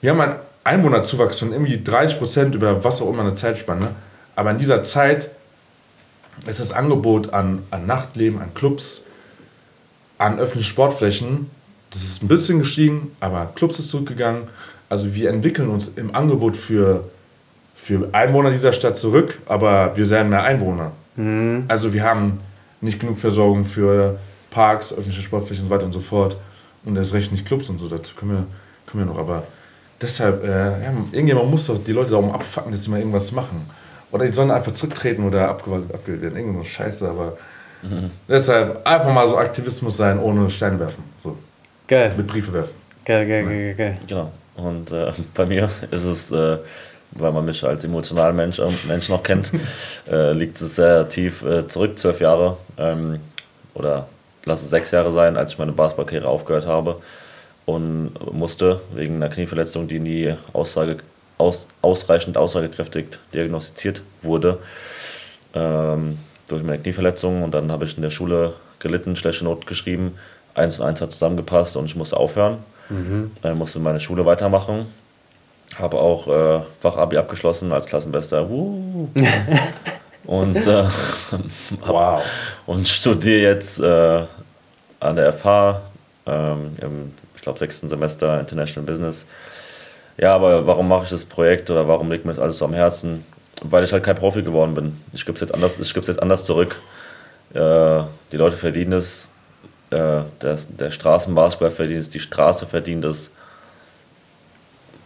Wir 0.00 0.12
haben 0.12 0.20
an 0.22 0.36
Einwohnerzuwachs 0.64 1.40
von 1.40 1.52
irgendwie 1.52 1.84
30 1.84 2.18
Prozent 2.18 2.54
über 2.54 2.82
was 2.82 3.02
auch 3.02 3.10
immer 3.10 3.20
eine 3.20 3.34
Zeitspanne. 3.34 3.90
Aber 4.34 4.50
in 4.50 4.56
dieser 4.56 4.82
Zeit 4.82 5.28
ist 6.46 6.58
das 6.58 6.72
Angebot 6.72 7.34
an, 7.34 7.64
an 7.70 7.86
Nachtleben, 7.86 8.40
an 8.40 8.54
Clubs, 8.54 9.02
an 10.16 10.38
öffentlichen 10.38 10.70
Sportflächen, 10.70 11.50
das 11.90 12.02
ist 12.02 12.22
ein 12.22 12.28
bisschen 12.28 12.60
gestiegen, 12.60 13.14
aber 13.20 13.52
Clubs 13.56 13.78
ist 13.78 13.90
zurückgegangen. 13.90 14.44
Also 14.88 15.14
wir 15.14 15.28
entwickeln 15.28 15.68
uns 15.68 15.88
im 15.88 16.14
Angebot 16.14 16.56
für, 16.56 17.04
für 17.74 18.08
Einwohner 18.12 18.52
dieser 18.52 18.72
Stadt 18.72 18.96
zurück, 18.96 19.36
aber 19.44 19.94
wir 19.96 20.08
werden 20.08 20.30
mehr 20.30 20.44
Einwohner. 20.44 20.92
Mhm. 21.16 21.64
Also 21.68 21.92
wir 21.92 22.04
haben 22.04 22.38
nicht 22.80 23.00
genug 23.00 23.18
Versorgung 23.18 23.64
für 23.64 24.18
Parks, 24.50 24.92
öffentliche 24.92 25.22
Sportflächen 25.22 25.64
und 25.64 25.68
so 25.68 25.74
weiter 25.74 25.84
und 25.86 25.92
so 25.92 26.00
fort. 26.00 26.36
Und 26.84 26.96
erst 26.96 27.12
recht 27.14 27.32
nicht 27.32 27.46
Clubs 27.46 27.68
und 27.68 27.78
so, 27.78 27.88
dazu 27.88 28.14
können 28.14 28.32
wir, 28.32 28.46
können 28.86 29.06
wir 29.06 29.12
noch. 29.12 29.18
Aber 29.18 29.42
deshalb, 30.00 30.44
äh, 30.44 30.84
ja, 30.84 30.92
irgendjemand 31.12 31.50
muss 31.50 31.66
doch 31.66 31.82
die 31.82 31.92
Leute 31.92 32.10
darum 32.10 32.30
abfacken, 32.30 32.72
dass 32.72 32.84
sie 32.84 32.90
mal 32.90 32.98
irgendwas 32.98 33.32
machen. 33.32 33.68
Oder 34.10 34.26
die 34.26 34.32
sollen 34.32 34.50
einfach 34.50 34.72
zurücktreten 34.72 35.24
oder 35.26 35.48
abgewählt, 35.48 35.92
abgewählt 35.92 36.22
werden. 36.22 36.36
Irgendwas 36.36 36.68
Scheiße, 36.68 37.08
aber 37.08 37.36
mhm. 37.82 38.10
deshalb 38.28 38.86
einfach 38.86 39.12
mal 39.12 39.28
so 39.28 39.36
Aktivismus 39.36 39.96
sein, 39.96 40.18
ohne 40.18 40.48
Steine 40.50 40.78
werfen. 40.80 41.04
So. 41.22 41.36
Geil. 41.86 42.14
Mit 42.16 42.26
Briefe 42.26 42.52
werfen. 42.52 42.74
Geil, 43.04 43.26
geil, 43.26 43.44
geil, 43.44 43.74
geil. 43.74 43.98
Genau. 44.06 44.32
Und 44.56 44.90
äh, 44.92 45.12
bei 45.34 45.46
mir 45.46 45.68
ist 45.90 46.04
es, 46.04 46.30
äh, 46.30 46.58
weil 47.12 47.32
man 47.32 47.44
mich 47.44 47.64
als 47.64 47.84
emotionalen 47.84 48.36
Mensch, 48.36 48.58
äh, 48.58 48.68
Mensch 48.86 49.08
noch 49.08 49.22
kennt, 49.22 49.52
äh, 50.10 50.32
liegt 50.32 50.60
es 50.60 50.76
sehr 50.76 51.08
tief 51.08 51.42
äh, 51.42 51.66
zurück, 51.66 51.98
zwölf 51.98 52.20
Jahre. 52.20 52.56
Ähm, 52.76 53.20
oder 53.74 54.08
lass 54.44 54.62
es 54.62 54.70
sechs 54.70 54.90
Jahre 54.90 55.12
sein, 55.12 55.36
als 55.36 55.52
ich 55.52 55.58
meine 55.58 55.72
Basketballkarriere 55.72 56.28
aufgehört 56.28 56.66
habe 56.66 57.00
und 57.66 58.12
musste 58.32 58.80
wegen 58.94 59.16
einer 59.16 59.28
Knieverletzung, 59.28 59.88
die 59.88 60.00
nie 60.00 60.34
Aussage, 60.52 60.98
aus, 61.36 61.68
ausreichend 61.82 62.36
aussagekräftig 62.36 63.06
diagnostiziert 63.34 64.02
wurde, 64.22 64.58
ähm, 65.54 66.18
durch 66.48 66.62
meine 66.62 66.78
Knieverletzung. 66.78 67.42
Und 67.42 67.54
dann 67.54 67.70
habe 67.70 67.84
ich 67.84 67.96
in 67.96 68.02
der 68.02 68.10
Schule 68.10 68.54
gelitten, 68.78 69.16
schlechte 69.16 69.44
Not 69.44 69.66
geschrieben. 69.66 70.16
Eins 70.54 70.80
und 70.80 70.86
eins 70.86 71.00
hat 71.00 71.12
zusammengepasst 71.12 71.76
und 71.76 71.86
ich 71.86 71.94
musste 71.94 72.16
aufhören. 72.16 72.58
Mhm. 72.88 73.32
Ich 73.42 73.54
musste 73.54 73.78
meine 73.80 74.00
Schule 74.00 74.24
weitermachen. 74.24 74.86
Habe 75.78 75.98
auch 75.98 76.28
äh, 76.28 76.60
Fachabi 76.80 77.16
abgeschlossen 77.16 77.72
als 77.72 77.86
Klassenbester. 77.86 78.48
und, 80.26 80.56
äh, 80.56 80.84
wow. 81.86 82.22
und 82.66 82.88
studiere 82.88 83.52
jetzt 83.52 83.80
äh, 83.80 84.24
an 85.00 85.16
der 85.16 85.32
FH 85.32 85.80
ähm, 86.26 86.76
im, 86.80 87.14
ich 87.36 87.42
glaube, 87.42 87.58
sechsten 87.58 87.88
Semester 87.88 88.40
International 88.40 88.86
Business. 88.86 89.26
Ja, 90.16 90.34
aber 90.34 90.66
warum 90.66 90.88
mache 90.88 91.04
ich 91.04 91.10
das 91.10 91.24
Projekt 91.24 91.70
oder 91.70 91.86
warum 91.86 92.10
liegt 92.10 92.24
mir 92.24 92.32
das 92.32 92.40
alles 92.40 92.58
so 92.58 92.64
am 92.64 92.74
Herzen? 92.74 93.24
Weil 93.62 93.84
ich 93.84 93.92
halt 93.92 94.02
kein 94.04 94.16
Profi 94.16 94.42
geworden 94.42 94.74
bin. 94.74 95.00
Ich 95.12 95.24
gebe 95.24 95.34
es 95.34 95.40
jetzt, 95.40 95.54
anders, 95.54 95.78
jetzt 95.78 96.22
anders 96.22 96.44
zurück. 96.44 96.80
Äh, 97.54 98.02
die 98.32 98.36
Leute 98.36 98.56
verdienen 98.56 98.92
es. 98.92 99.28
Äh, 99.90 100.22
der, 100.42 100.58
der 100.78 100.90
Straßenbasketball 100.90 101.70
verdient 101.70 102.00
es. 102.00 102.10
Die 102.10 102.20
Straße 102.20 102.66
verdient 102.66 103.04
es. 103.04 103.30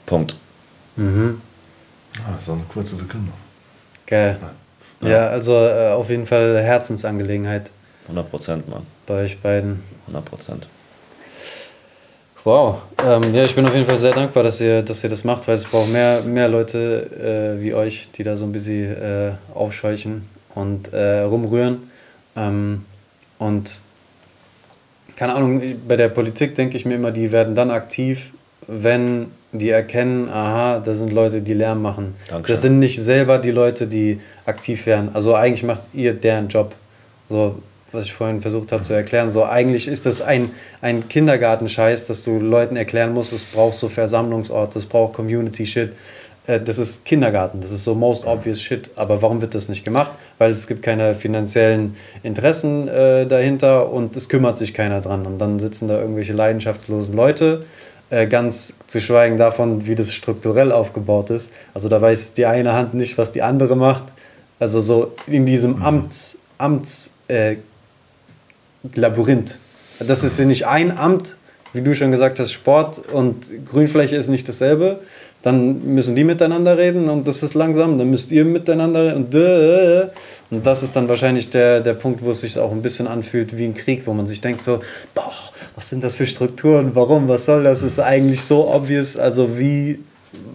Punkt. 0.06 0.34
Mhm. 0.97 1.40
Ah, 2.18 2.40
so 2.40 2.53
eine 2.53 2.62
kurze 2.62 2.97
Verkündung. 2.97 3.34
Geil. 4.07 4.38
Ja, 5.01 5.09
ja 5.09 5.28
also 5.28 5.55
äh, 5.55 5.93
auf 5.93 6.11
jeden 6.11 6.26
Fall 6.26 6.61
Herzensangelegenheit. 6.61 7.70
100 8.05 8.30
Prozent, 8.30 8.68
Mann. 8.68 8.86
Bei 9.07 9.24
euch 9.24 9.40
beiden. 9.40 9.82
100 10.07 10.24
Prozent. 10.24 10.66
Wow. 12.45 12.82
Ähm, 13.05 13.32
ja, 13.34 13.45
ich 13.45 13.55
bin 13.55 13.64
auf 13.64 13.74
jeden 13.74 13.86
Fall 13.86 13.99
sehr 13.99 14.12
dankbar, 14.12 14.43
dass 14.43 14.61
ihr, 14.61 14.82
dass 14.82 15.05
ihr 15.05 15.11
das 15.11 15.22
macht, 15.22 15.47
weil 15.47 15.55
es 15.55 15.64
braucht 15.64 15.88
mehr, 15.88 16.22
mehr 16.22 16.49
Leute 16.49 17.57
äh, 17.57 17.62
wie 17.62 17.72
euch, 17.72 18.11
die 18.11 18.24
da 18.24 18.34
so 18.34 18.45
ein 18.45 18.53
bisschen 18.53 18.97
äh, 18.97 19.32
aufscheuchen 19.55 20.28
und 20.55 20.93
äh, 20.93 21.20
rumrühren. 21.20 21.90
Ähm, 22.34 22.84
und 23.38 23.80
keine 25.14 25.34
Ahnung, 25.34 25.62
bei 25.86 25.95
der 25.97 26.09
Politik 26.09 26.57
denke 26.57 26.76
ich 26.76 26.84
mir 26.84 26.97
immer, 26.97 27.12
die 27.12 27.30
werden 27.30 27.55
dann 27.55 27.70
aktiv, 27.70 28.32
wenn 28.66 29.30
die 29.53 29.70
erkennen, 29.70 30.28
aha, 30.30 30.80
da 30.80 30.94
sind 30.94 31.12
Leute, 31.12 31.42
die 31.42 31.55
Lärm 31.55 31.82
machen. 31.82 32.14
Dankeschön. 32.28 32.53
Das 32.53 32.62
sind 32.62 32.78
nicht 32.78 33.00
selber 33.00 33.38
die 33.38 33.50
Leute, 33.50 33.86
die 33.86 34.20
aktiv 34.46 34.86
werden. 34.86 35.11
Also 35.12 35.34
eigentlich 35.34 35.62
macht 35.62 35.82
ihr 35.92 36.14
deren 36.14 36.48
Job. 36.48 36.74
So, 37.28 37.57
was 37.92 38.05
ich 38.05 38.12
vorhin 38.12 38.40
versucht 38.40 38.72
habe 38.72 38.82
zu 38.82 38.94
erklären. 38.94 39.30
So, 39.30 39.44
eigentlich 39.44 39.86
ist 39.86 40.07
das 40.07 40.22
ein, 40.22 40.50
ein 40.80 41.09
Kindergartenscheiß, 41.09 42.07
dass 42.07 42.24
du 42.24 42.38
Leuten 42.38 42.76
erklären 42.76 43.12
musst, 43.12 43.32
es 43.32 43.44
braucht 43.44 43.74
so 43.74 43.88
Versammlungsorte, 43.88 44.78
es 44.78 44.86
braucht 44.86 45.12
Community-Shit. 45.12 45.92
Äh, 46.46 46.61
das 46.61 46.78
ist 46.78 47.05
Kindergarten, 47.05 47.61
das 47.61 47.70
ist 47.70 47.84
so 47.84 47.94
most 47.94 48.26
obvious 48.26 48.62
shit. 48.62 48.90
Aber 48.96 49.22
warum 49.22 49.40
wird 49.40 49.55
das 49.55 49.68
nicht 49.68 49.84
gemacht? 49.84 50.12
Weil 50.38 50.50
es 50.50 50.66
gibt 50.66 50.82
keine 50.82 51.14
finanziellen 51.14 51.96
Interessen 52.22 52.88
äh, 52.88 53.26
dahinter 53.26 53.90
und 53.90 54.16
es 54.16 54.28
kümmert 54.28 54.59
sich 54.59 54.74
keiner 54.74 55.00
dran. 55.00 55.26
Und 55.26 55.38
dann 55.38 55.59
sitzen 55.59 55.88
da 55.88 56.00
irgendwelche 56.00 56.32
leidenschaftslosen 56.32 57.14
Leute, 57.14 57.61
äh, 57.61 57.91
ganz 58.28 58.74
zu 58.86 59.00
schweigen 59.00 59.38
davon, 59.38 59.86
wie 59.86 59.94
das 59.94 60.12
strukturell 60.12 60.70
aufgebaut 60.70 61.30
ist. 61.30 61.50
Also 61.72 61.88
da 61.88 62.00
weiß 62.00 62.34
die 62.34 62.46
eine 62.46 62.74
Hand 62.74 62.92
nicht, 62.94 63.16
was 63.16 63.32
die 63.32 63.42
andere 63.42 63.74
macht. 63.74 64.04
Also 64.60 64.80
so 64.80 65.14
in 65.26 65.46
diesem 65.46 65.76
mhm. 65.76 65.82
Amts, 65.82 66.38
Amts 66.58 67.10
äh, 67.28 67.56
Labyrinth. 68.94 69.58
Das 69.98 70.24
ist 70.24 70.38
ja 70.38 70.44
nicht 70.44 70.66
ein 70.66 70.96
Amt, 70.96 71.36
wie 71.72 71.80
du 71.80 71.94
schon 71.94 72.10
gesagt 72.10 72.38
hast, 72.38 72.52
Sport 72.52 72.98
und 73.12 73.66
Grünfläche 73.66 74.16
ist 74.16 74.28
nicht 74.28 74.48
dasselbe. 74.48 75.00
Dann 75.43 75.95
müssen 75.95 76.14
die 76.14 76.22
miteinander 76.22 76.78
reden 76.78 77.09
und 77.09 77.26
das 77.26 77.43
ist 77.43 77.55
langsam. 77.55 77.99
Dann 77.99 78.11
müsst 78.11 78.30
ihr 78.30 78.45
miteinander 78.45 79.07
reden 79.07 79.26
und, 80.51 80.57
und 80.57 80.66
das 80.66 80.82
ist 80.82 80.95
dann 80.95 81.09
wahrscheinlich 81.09 81.51
der, 81.51 81.80
der 81.80 81.95
Punkt, 81.95 82.24
wo 82.24 82.30
es 82.30 82.43
sich 82.43 82.59
auch 82.59 82.70
ein 82.70 82.82
bisschen 82.82 83.09
anfühlt 83.09 83.57
wie 83.59 83.64
ein 83.64 83.74
Krieg, 83.74 84.07
wo 84.07 84.12
man 84.12 84.26
sich 84.26 84.40
denkt 84.40 84.62
so, 84.62 84.78
doch, 85.14 85.53
was 85.74 85.88
sind 85.88 86.05
das 86.05 86.16
für 86.16 86.26
Strukturen? 86.26 86.95
Warum? 86.95 87.28
Was 87.28 87.47
soll 87.47 87.64
das? 87.64 87.82
Ist 87.82 87.99
eigentlich 87.99 88.43
so 88.43 88.72
obvious. 88.72 89.16
Also 89.16 89.59
wie, 89.59 89.99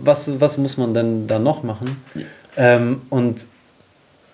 was, 0.02 0.40
was 0.40 0.58
muss 0.58 0.78
man 0.78 0.94
denn 0.94 1.28
da 1.28 1.40
noch 1.40 1.64
machen? 1.64 2.02
Ja. 2.16 2.22
Ähm, 2.58 3.02
und 3.10 3.46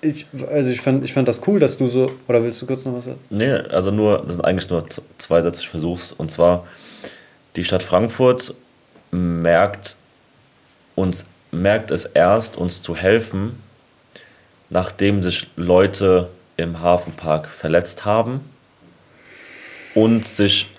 ich, 0.01 0.27
also 0.51 0.69
ich 0.69 0.81
fand, 0.81 1.03
ich 1.03 1.13
fand 1.13 1.27
das 1.27 1.41
cool, 1.47 1.59
dass 1.59 1.77
du 1.77 1.87
so. 1.87 2.11
Oder 2.27 2.43
willst 2.43 2.61
du 2.61 2.65
kurz 2.65 2.85
noch 2.85 2.95
was 2.95 3.05
sagen? 3.05 3.19
Nee, 3.29 3.51
also 3.51 3.91
nur, 3.91 4.23
das 4.25 4.35
sind 4.35 4.45
eigentlich 4.45 4.69
nur 4.69 4.85
zwei 5.17 5.41
Sätze, 5.41 5.61
ich 5.61 5.69
versuch's. 5.69 6.11
Und 6.11 6.29
zwar, 6.29 6.67
die 7.55 7.63
Stadt 7.63 7.83
Frankfurt 7.83 8.53
merkt 9.11 9.95
uns, 10.95 11.25
merkt 11.51 11.91
es 11.91 12.05
erst, 12.05 12.57
uns 12.57 12.81
zu 12.81 12.95
helfen, 12.95 13.61
nachdem 14.69 15.23
sich 15.23 15.47
Leute 15.55 16.29
im 16.57 16.81
Hafenpark 16.81 17.47
verletzt 17.47 18.05
haben 18.05 18.41
und 19.95 20.25
sich 20.25 20.69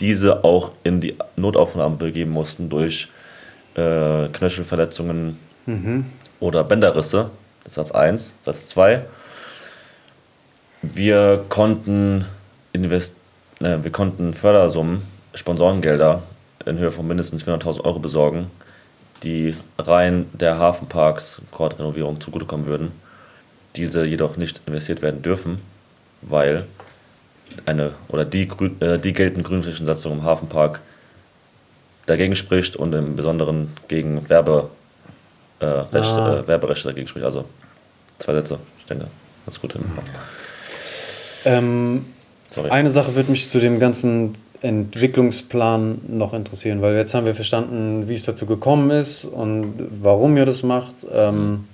diese 0.00 0.44
auch 0.44 0.72
in 0.84 1.00
die 1.00 1.16
Notaufnahme 1.36 1.96
begeben 1.96 2.30
mussten 2.30 2.68
durch 2.68 3.08
äh, 3.74 4.28
Knöchelverletzungen 4.28 5.38
mhm. 5.66 6.06
oder 6.40 6.64
Bänderrisse 6.64 7.30
Satz 7.70 7.90
1. 7.90 8.34
Satz 8.44 8.68
2. 8.68 9.04
Wir 10.82 11.44
konnten, 11.48 12.24
invest 12.72 13.16
äh, 13.60 13.78
wir 13.82 13.92
konnten 13.92 14.34
Fördersummen, 14.34 15.02
Sponsorengelder 15.34 16.22
in 16.66 16.78
Höhe 16.78 16.90
von 16.90 17.06
mindestens 17.06 17.44
400.000 17.44 17.84
Euro 17.84 17.98
besorgen, 17.98 18.50
die 19.22 19.54
rein 19.78 20.26
der 20.32 20.58
Hafenparks 20.58 21.40
Kordrenovierung 21.50 22.20
zugutekommen 22.20 22.66
würden. 22.66 22.92
Diese 23.76 24.04
jedoch 24.04 24.36
nicht 24.36 24.62
investiert 24.66 25.02
werden 25.02 25.22
dürfen, 25.22 25.58
weil 26.20 26.66
eine 27.66 27.92
oder 28.08 28.24
die, 28.24 28.48
äh, 28.80 28.98
die 28.98 29.12
geltende 29.12 29.48
Grünflächensatzung 29.48 30.12
im 30.12 30.22
Hafenpark 30.24 30.80
dagegen 32.06 32.34
spricht 32.36 32.76
und 32.76 32.92
im 32.92 33.16
Besonderen 33.16 33.72
gegen 33.88 34.28
Werbe, 34.28 34.70
äh, 35.60 35.66
Recht, 35.66 36.08
ah. 36.08 36.40
äh, 36.40 36.48
Werberechte 36.48 36.88
dagegen 36.88 37.08
spricht. 37.08 37.24
Also 37.24 37.44
zwei 38.18 38.34
Sätze, 38.34 38.58
ich 38.78 38.86
denke, 38.86 39.06
ganz 39.46 39.60
gut 39.60 39.72
hinbekommen. 39.72 40.10
Ähm, 41.44 42.06
eine 42.68 42.90
Sache 42.90 43.14
würde 43.14 43.30
mich 43.30 43.50
zu 43.50 43.58
dem 43.58 43.78
ganzen 43.78 44.34
Entwicklungsplan 44.62 46.02
noch 46.08 46.32
interessieren, 46.32 46.82
weil 46.82 46.94
jetzt 46.96 47.14
haben 47.14 47.26
wir 47.26 47.34
verstanden, 47.34 48.08
wie 48.08 48.14
es 48.14 48.24
dazu 48.24 48.46
gekommen 48.46 48.90
ist 48.90 49.24
und 49.24 49.74
warum 50.00 50.36
ihr 50.36 50.46
das 50.46 50.62
macht. 50.62 50.94
Ähm, 51.12 51.64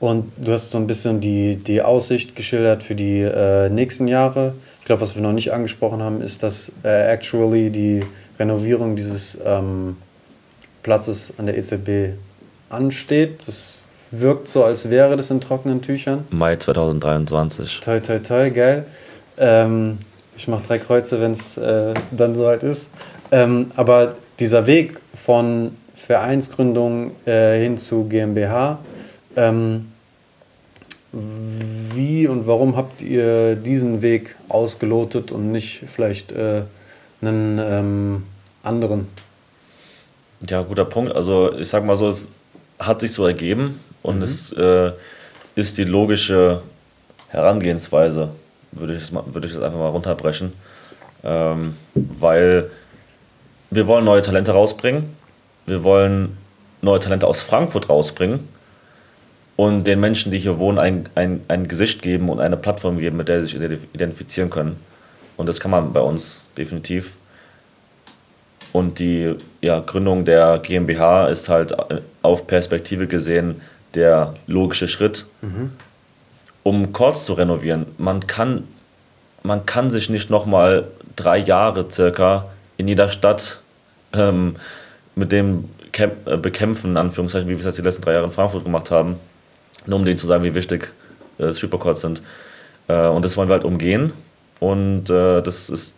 und 0.00 0.32
du 0.36 0.52
hast 0.52 0.70
so 0.70 0.78
ein 0.78 0.86
bisschen 0.86 1.20
die, 1.20 1.56
die 1.56 1.82
Aussicht 1.82 2.36
geschildert 2.36 2.84
für 2.84 2.94
die 2.94 3.20
äh, 3.20 3.68
nächsten 3.68 4.06
Jahre. 4.06 4.54
Ich 4.78 4.86
glaube, 4.86 5.02
was 5.02 5.16
wir 5.16 5.22
noch 5.22 5.32
nicht 5.32 5.52
angesprochen 5.52 6.00
haben, 6.00 6.22
ist, 6.22 6.44
dass 6.44 6.70
äh, 6.84 7.12
actually 7.12 7.70
die 7.70 8.04
Renovierung 8.38 8.94
dieses 8.94 9.36
ähm, 9.44 9.96
Platzes 10.84 11.34
an 11.38 11.46
der 11.46 11.58
EZB 11.58 12.16
ansteht. 12.70 13.46
Das 13.46 13.78
wirkt 14.12 14.46
so, 14.46 14.62
als 14.62 14.88
wäre 14.88 15.16
das 15.16 15.32
in 15.32 15.40
trockenen 15.40 15.82
Tüchern. 15.82 16.24
Mai 16.30 16.56
2023. 16.56 17.80
Toi, 17.80 17.98
toi, 17.98 18.18
toi, 18.20 18.50
geil. 18.50 18.86
Ähm, 19.36 19.98
ich 20.38 20.48
mache 20.48 20.62
drei 20.66 20.78
Kreuze, 20.78 21.20
wenn 21.20 21.32
es 21.32 21.58
äh, 21.58 21.92
dann 22.10 22.34
soweit 22.34 22.62
ist. 22.62 22.88
Ähm, 23.30 23.70
aber 23.76 24.14
dieser 24.38 24.66
Weg 24.66 24.98
von, 25.12 25.72
Vereinsgründung 26.08 27.10
äh, 27.26 27.60
hin 27.60 27.76
zu 27.76 28.04
GmbH. 28.04 28.78
Ähm, 29.36 29.92
wie 31.12 32.26
und 32.26 32.46
warum 32.46 32.76
habt 32.76 33.02
ihr 33.02 33.56
diesen 33.56 34.00
Weg 34.00 34.34
ausgelotet 34.48 35.32
und 35.32 35.52
nicht 35.52 35.84
vielleicht 35.86 36.32
äh, 36.32 36.62
einen 37.20 37.58
ähm, 37.58 38.22
anderen? 38.62 39.08
Ja, 40.48 40.62
guter 40.62 40.86
Punkt. 40.86 41.14
Also 41.14 41.52
ich 41.58 41.68
sag 41.68 41.84
mal 41.84 41.96
so, 41.96 42.08
es 42.08 42.30
hat 42.78 43.00
sich 43.00 43.12
so 43.12 43.26
ergeben 43.26 43.78
und 44.02 44.16
mhm. 44.16 44.22
es 44.22 44.50
äh, 44.52 44.92
ist 45.56 45.76
die 45.76 45.84
logische 45.84 46.62
Herangehensweise, 47.28 48.30
würde 48.72 48.94
ich, 48.94 49.12
würde 49.12 49.46
ich 49.46 49.54
das 49.54 49.62
einfach 49.62 49.78
mal 49.78 49.88
runterbrechen. 49.88 50.52
Ähm, 51.24 51.76
weil 51.94 52.70
wir 53.70 53.86
wollen 53.86 54.04
neue 54.04 54.22
Talente 54.22 54.52
rausbringen. 54.52 55.16
Wir 55.66 55.84
wollen 55.84 56.36
neue 56.80 57.00
Talente 57.00 57.26
aus 57.26 57.42
Frankfurt 57.42 57.88
rausbringen 57.88 58.48
und 59.56 59.84
den 59.84 59.98
Menschen, 59.98 60.30
die 60.30 60.38
hier 60.38 60.58
wohnen, 60.58 60.78
ein, 60.78 61.08
ein, 61.16 61.40
ein 61.48 61.66
Gesicht 61.66 62.00
geben 62.00 62.28
und 62.28 62.38
eine 62.38 62.56
Plattform 62.56 62.98
geben, 62.98 63.16
mit 63.16 63.28
der 63.28 63.42
sie 63.44 63.58
sich 63.58 63.80
identifizieren 63.92 64.50
können. 64.50 64.76
Und 65.36 65.48
das 65.48 65.58
kann 65.58 65.72
man 65.72 65.92
bei 65.92 66.00
uns 66.00 66.42
definitiv. 66.56 67.16
Und 68.72 69.00
die 69.00 69.34
ja, 69.60 69.80
Gründung 69.80 70.24
der 70.24 70.60
GmbH 70.60 71.26
ist 71.26 71.48
halt 71.48 71.74
auf 72.22 72.46
Perspektive 72.46 73.08
gesehen 73.08 73.60
der 73.94 74.34
logische 74.46 74.86
Schritt, 74.86 75.26
mhm. 75.42 75.72
Um 76.68 76.92
Chords 76.92 77.24
zu 77.24 77.34
renovieren. 77.34 77.86
Man 77.98 78.26
kann, 78.26 78.64
man 79.42 79.66
kann 79.66 79.90
sich 79.90 80.10
nicht 80.10 80.30
nochmal 80.30 80.88
drei 81.16 81.38
Jahre 81.38 81.90
circa 81.90 82.46
in 82.76 82.88
jeder 82.88 83.08
Stadt 83.08 83.60
ähm, 84.12 84.56
mit 85.14 85.32
dem 85.32 85.64
Camp, 85.92 86.26
äh, 86.26 86.36
bekämpfen, 86.36 86.92
in 86.92 86.96
Anführungszeichen, 86.96 87.48
wie 87.48 87.52
wir 87.52 87.58
es 87.58 87.64
jetzt 87.64 87.78
die 87.78 87.82
letzten 87.82 88.02
drei 88.02 88.12
Jahre 88.12 88.26
in 88.26 88.32
Frankfurt 88.32 88.64
gemacht 88.64 88.90
haben 88.90 89.18
nur 89.88 89.98
um 89.98 90.04
denen 90.04 90.18
zu 90.18 90.26
sagen, 90.26 90.44
wie 90.44 90.54
wichtig 90.54 90.90
äh, 91.38 91.52
Superchords 91.52 92.02
sind. 92.02 92.22
Äh, 92.86 93.06
und 93.08 93.24
das 93.24 93.36
wollen 93.36 93.48
wir 93.48 93.54
halt 93.54 93.64
umgehen. 93.64 94.12
Und 94.60 95.10
äh, 95.10 95.40
das 95.42 95.70
ist 95.70 95.96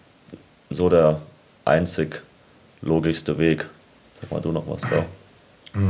so 0.71 0.89
der 0.89 1.21
einzig 1.65 2.23
logischste 2.83 3.39
Weg. 3.39 3.67
Sag 4.21 4.31
mal 4.31 4.41
du 4.41 4.53
noch 4.53 4.69
was, 4.69 4.83
Bro. 4.83 5.05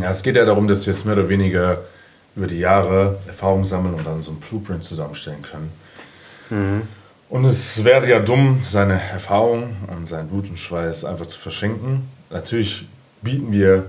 Ja, 0.02 0.10
es 0.10 0.22
geht 0.22 0.36
ja 0.36 0.44
darum, 0.44 0.68
dass 0.68 0.86
wir 0.86 0.92
jetzt 0.92 1.04
mehr 1.04 1.14
oder 1.14 1.28
weniger 1.28 1.78
über 2.36 2.46
die 2.46 2.58
Jahre 2.58 3.18
Erfahrung 3.26 3.64
sammeln 3.64 3.94
und 3.94 4.06
dann 4.06 4.22
so 4.22 4.32
ein 4.32 4.40
Blueprint 4.40 4.84
zusammenstellen 4.84 5.42
können. 5.42 5.72
Mhm. 6.50 6.82
Und 7.28 7.44
es 7.44 7.84
wäre 7.84 8.08
ja 8.08 8.18
dumm, 8.18 8.60
seine 8.68 9.00
Erfahrung 9.00 9.76
und 9.96 10.08
sein 10.08 10.28
Blut 10.28 10.48
und 10.48 10.58
Schweiß 10.58 11.04
einfach 11.04 11.26
zu 11.26 11.38
verschenken. 11.38 12.08
Natürlich 12.30 12.88
bieten 13.22 13.52
wir 13.52 13.86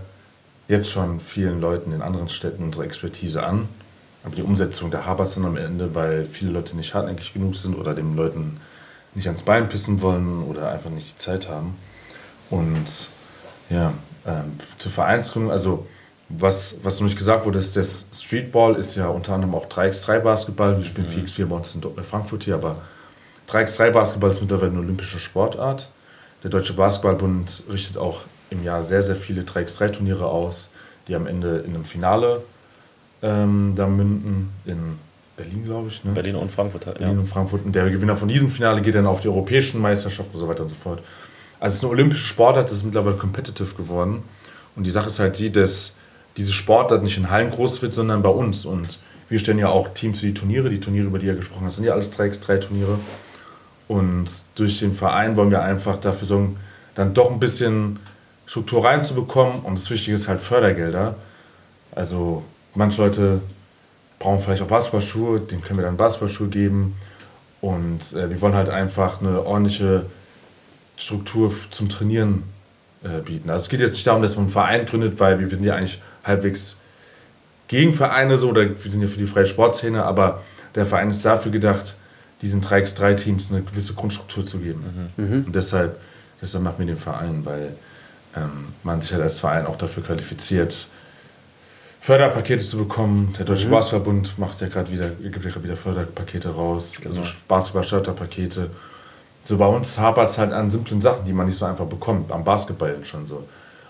jetzt 0.68 0.90
schon 0.90 1.20
vielen 1.20 1.60
Leuten 1.60 1.92
in 1.92 2.02
anderen 2.02 2.30
Städten 2.30 2.64
unsere 2.64 2.86
Expertise 2.86 3.44
an. 3.44 3.68
Aber 4.24 4.36
die 4.36 4.44
Umsetzung 4.44 4.92
der 4.92 5.08
hapert 5.08 5.36
dann 5.36 5.46
am 5.46 5.58
Ende, 5.58 5.96
weil 5.96 6.26
viele 6.26 6.52
Leute 6.52 6.76
nicht 6.78 6.94
hartnäckig 6.94 7.34
genug 7.34 7.56
sind 7.56 7.76
oder 7.76 7.96
den 7.96 8.16
Leuten 8.16 8.62
nicht 9.16 9.28
ans 9.28 9.44
Bein 9.44 9.68
pissen 9.68 10.02
wollen 10.02 10.44
oder 10.44 10.72
einfach 10.72 10.92
nicht 10.92 11.16
die 11.16 11.18
Zeit 11.18 11.50
haben. 11.50 11.76
Und 12.50 13.10
ja, 13.70 13.94
ähm, 14.26 14.60
zur 14.78 14.92
Vereinsgründung, 14.92 15.52
also 15.52 15.88
was, 16.38 16.76
was 16.84 17.00
noch 17.00 17.06
nicht 17.06 17.18
gesagt 17.18 17.46
wurde, 17.46 17.60
ist, 17.60 17.76
das 17.76 18.06
Streetball 18.14 18.76
ist 18.76 18.96
ja 18.96 19.08
unter 19.08 19.34
anderem 19.34 19.56
auch 19.56 19.68
3x3 19.68 20.20
Basketball. 20.20 20.78
Wir 20.78 20.86
spielen 20.86 21.08
mhm. 21.08 21.26
4x4 21.26 21.46
bei 21.46 21.56
uns 21.56 21.76
in 21.76 22.04
Frankfurt 22.04 22.44
hier, 22.44 22.56
aber 22.56 22.78
3x3 23.50 23.92
Basketball 23.92 24.30
ist 24.30 24.42
mittlerweile 24.42 24.72
eine 24.72 24.80
olympische 24.80 25.20
Sportart. 25.20 25.90
Der 26.44 26.50
Deutsche 26.50 26.74
Basketballbund 26.74 27.64
richtet 27.70 27.98
auch 27.98 28.22
im 28.50 28.64
Jahr 28.64 28.84
sehr, 28.84 29.02
sehr 29.02 29.16
viele 29.16 29.42
3x3 29.42 29.92
Turniere 29.92 30.26
aus, 30.26 30.70
die 31.08 31.16
am 31.16 31.28
Ende 31.28 31.60
in 31.60 31.76
einem 31.76 31.86
Finale 31.86 32.42
ähm, 33.22 33.74
da 33.76 33.88
münden 33.88 34.52
in 34.66 34.98
Berlin, 35.38 35.66
glaube 35.66 35.90
ich. 35.90 36.04
Ne? 36.04 36.12
Berlin 36.12 36.36
und 36.36 36.52
Frankfurt. 36.52 36.86
Berlin 36.86 37.16
ja. 37.16 37.20
und 37.20 37.28
Frankfurt. 37.28 37.66
Und 37.66 37.74
der 37.74 37.90
Gewinner 37.90 38.16
von 38.16 38.28
diesem 38.28 38.50
Finale 38.50 38.82
geht 38.82 38.96
dann 38.96 39.08
auf 39.08 39.22
die 39.22 39.28
europäischen 39.28 39.80
Meisterschaften 39.82 40.34
und 40.34 40.40
so 40.40 40.48
weiter 40.48 40.64
und 40.64 40.70
so 40.70 40.76
fort. 40.76 41.00
Also 41.60 41.74
es 41.74 41.78
ist 41.78 41.84
eine 41.84 41.92
olympische 41.92 42.26
Sportart, 42.26 42.66
das 42.66 42.78
ist 42.78 42.86
mittlerweile 42.86 43.18
competitive 43.18 43.76
geworden. 43.76 44.24
Und 44.76 44.84
die 44.84 44.90
Sache 44.90 45.08
ist 45.08 45.20
halt 45.20 45.38
die, 45.38 45.52
dass 45.52 45.96
diese 46.38 46.54
Sportart 46.54 47.04
nicht 47.04 47.18
in 47.18 47.30
Hallen 47.30 47.52
groß 47.52 47.82
wird, 47.82 47.94
sondern 47.94 48.22
bei 48.22 48.30
uns. 48.30 48.66
Und 48.66 49.00
wir 49.30 49.40
stellen 49.40 49.60
ja 49.60 49.70
auch 49.70 49.90
Teams 49.90 50.20
für 50.20 50.28
die 50.28 50.34
Turniere. 50.34 50.70
Die 50.70 50.80
Turniere, 50.80 51.08
über 51.08 51.20
die 51.20 51.28
ihr 51.28 51.36
gesprochen 51.36 51.66
habt, 51.66 51.74
sind 51.74 51.86
ja 51.86 51.94
alles 51.94 52.12
3x3-Turniere. 52.12 53.00
Und 53.88 54.30
durch 54.56 54.80
den 54.80 54.94
Verein 54.94 55.36
wollen 55.36 55.52
wir 55.52 55.62
einfach 55.64 55.98
dafür 55.98 56.28
sorgen, 56.28 56.58
dann 56.96 57.14
doch 57.14 57.32
ein 57.32 57.40
bisschen 57.40 58.00
Struktur 58.46 58.86
reinzubekommen. 58.86 59.62
Und 59.62 59.78
das 59.78 59.90
Wichtige 59.90 60.16
ist 60.16 60.28
halt 60.28 60.42
Fördergelder. 60.42 61.16
Also 61.94 62.44
manche 62.74 63.02
Leute 63.02 63.42
brauchen 64.20 64.40
vielleicht 64.40 64.62
auch 64.62 64.68
Basketballschuhe, 64.68 65.42
denen 65.42 65.62
können 65.62 65.80
wir 65.80 65.86
dann 65.86 65.98
Basketballschuhe 65.98 66.48
geben. 66.48 66.96
Und 67.60 68.14
äh, 68.14 68.30
wir 68.30 68.42
wollen 68.42 68.56
halt 68.56 68.70
einfach 68.70 69.22
eine 69.22 69.46
ordentliche 69.46 70.06
Struktur 70.96 71.54
zum 71.70 71.90
Trainieren 71.90 72.44
äh, 73.04 73.20
bieten. 73.20 73.50
Also 73.50 73.64
es 73.64 73.70
geht 73.70 73.80
jetzt 73.80 73.94
nicht 73.94 74.08
darum, 74.08 74.22
dass 74.22 74.36
man 74.36 74.46
einen 74.46 74.52
Verein 74.52 74.86
gründet, 74.86 75.20
weil 75.20 75.40
wir 75.40 75.50
sind 75.50 75.64
ja 75.64 75.76
eigentlich 75.76 76.02
halbwegs 76.24 76.76
gegen 77.68 77.94
Vereine 77.94 78.38
so, 78.38 78.50
oder 78.50 78.68
wir 78.68 78.92
sind 78.92 79.02
ja 79.02 79.08
für 79.08 79.18
die 79.18 79.28
freie 79.28 79.46
Sportszene, 79.46 80.04
aber 80.04 80.42
der 80.76 80.86
Verein 80.86 81.10
ist 81.10 81.24
dafür 81.24 81.52
gedacht, 81.52 81.96
diesen 82.42 82.62
3x3-Teams 82.62 83.52
eine 83.52 83.62
gewisse 83.62 83.94
Grundstruktur 83.94 84.46
zu 84.46 84.60
geben. 84.60 85.12
Mhm. 85.16 85.24
mhm. 85.24 85.46
Und 85.46 85.56
deshalb, 85.56 86.00
deshalb 86.42 86.64
machen 86.64 86.76
wir 86.80 86.86
den 86.88 86.98
Verein, 86.98 87.46
weil 87.46 87.76
ähm, 88.36 88.70
man 88.84 89.02
sich 89.02 89.14
halt 89.14 89.24
als 89.24 89.40
Verein 89.40 89.66
auch 89.66 89.78
dafür 89.78 90.04
qualifiziert, 90.04 90.88
Förderpakete 92.02 92.64
zu 92.64 92.78
bekommen. 92.78 93.34
Der 93.38 93.46
Deutsche 93.46 93.68
mhm. 93.68 93.72
Basketballbund 93.72 94.40
macht 94.40 94.60
ja 94.60 94.68
gerade 94.68 94.90
wieder, 94.90 95.10
gibt 95.10 95.46
ja 95.46 95.64
wieder 95.64 95.78
Förderpakete 95.78 96.50
raus, 96.50 96.94
genau. 97.00 97.20
also 97.20 97.32
Basketball-Starterpakete. 97.48 98.72
So 99.46 99.58
bei 99.58 99.68
uns 99.68 99.98
hapert 100.00 100.30
es 100.30 100.38
halt 100.38 100.52
an 100.52 100.70
simplen 100.70 101.00
Sachen, 101.00 101.26
die 101.26 101.34
man 101.34 101.46
nicht 101.46 101.58
so 101.58 101.66
einfach 101.66 101.86
bekommt, 101.86 102.32
am 102.32 102.44
Basketball 102.44 102.98
schon 103.04 103.28
so. 103.28 103.48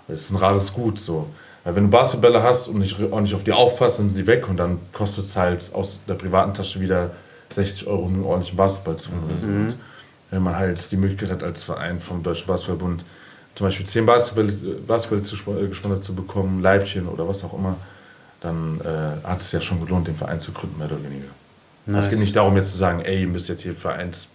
Das 0.08 0.22
ist 0.22 0.32
ein 0.32 0.38
rares 0.38 0.74
Gut 0.74 1.00
so. 1.00 1.30
Weil 1.64 1.76
wenn 1.76 1.84
du 1.84 1.90
Basketballer 1.90 2.42
hast 2.42 2.68
und 2.68 2.80
nicht 2.80 3.00
ordentlich 3.00 3.36
auf 3.36 3.44
die 3.44 3.52
aufpasst, 3.52 4.00
dann 4.00 4.10
sind 4.10 4.18
die 4.18 4.28
weg 4.28 4.50
und 4.50 4.58
dann 4.58 4.80
kostet 4.92 5.26
es 5.26 5.36
halt 5.36 5.72
aus 5.74 6.00
der 6.08 6.16
privaten 6.16 6.54
Tasche 6.54 6.80
wieder 6.80 7.12
60 7.52 7.88
Euro, 7.88 8.04
um 8.04 8.14
einen 8.14 8.24
ordentlichen 8.24 8.58
Basketball 8.58 8.96
zu 8.96 9.10
holen. 9.12 9.66
Mhm. 9.66 9.74
Wenn 10.32 10.42
man 10.42 10.56
halt 10.56 10.92
die 10.92 10.98
Möglichkeit 10.98 11.30
hat, 11.30 11.44
als 11.44 11.64
Verein 11.64 12.00
vom 12.00 12.24
Deutschen 12.24 12.48
Basketballbund 12.48 13.06
zum 13.56 13.68
Beispiel 13.68 13.86
10 13.86 14.06
Basketball, 14.06 14.48
Basketball 14.88 15.22
zu, 15.22 15.36
äh, 15.52 15.68
gesponsert 15.68 16.04
zu 16.04 16.16
bekommen, 16.16 16.62
Leibchen 16.62 17.08
oder 17.08 17.28
was 17.28 17.44
auch 17.44 17.54
immer, 17.54 17.76
dann 18.40 18.80
äh, 18.82 19.28
hat 19.28 19.42
es 19.42 19.52
ja 19.52 19.62
schon 19.62 19.86
gelohnt, 19.86 20.08
den 20.08 20.16
Verein 20.16 20.40
zu 20.40 20.52
gründen, 20.52 20.78
mehr 20.80 20.88
oder 20.88 21.04
weniger. 21.04 21.28
Nice. 21.86 22.06
Es 22.06 22.10
geht 22.10 22.20
nicht 22.20 22.36
darum, 22.36 22.56
jetzt 22.56 22.72
zu 22.72 22.78
sagen, 22.78 23.02
ey, 23.02 23.22
ihr 23.22 23.28
müsst 23.28 23.50
jetzt 23.50 23.62
hier 23.62 23.76
Vereins, 23.76 24.28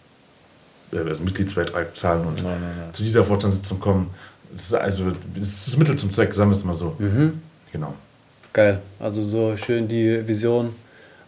äh, 0.93 0.99
also 0.99 1.25
Mitgliedsbeitrag 1.25 1.97
zahlen 1.97 2.27
und 2.27 2.43
nein, 2.43 2.61
nein, 2.61 2.75
nein. 2.79 2.95
zu 2.95 3.03
dieser 3.03 3.25
Vorstandssitzung 3.25 3.81
kommen. 3.81 4.11
Das 4.53 4.63
ist 4.63 4.75
also 4.75 5.13
das 5.35 5.49
ist 5.49 5.67
das 5.69 5.77
Mittel 5.77 5.97
zum 5.97 6.13
Zweck, 6.13 6.35
sagen 6.35 6.51
wir 6.51 6.57
es 6.57 6.65
mal 6.65 6.75
so. 6.75 6.97
Mhm. 6.99 7.41
Genau. 7.73 7.95
Geil. 8.53 8.81
Also 8.99 9.23
so 9.23 9.57
schön 9.57 9.87
die 9.89 10.27
Vision 10.27 10.75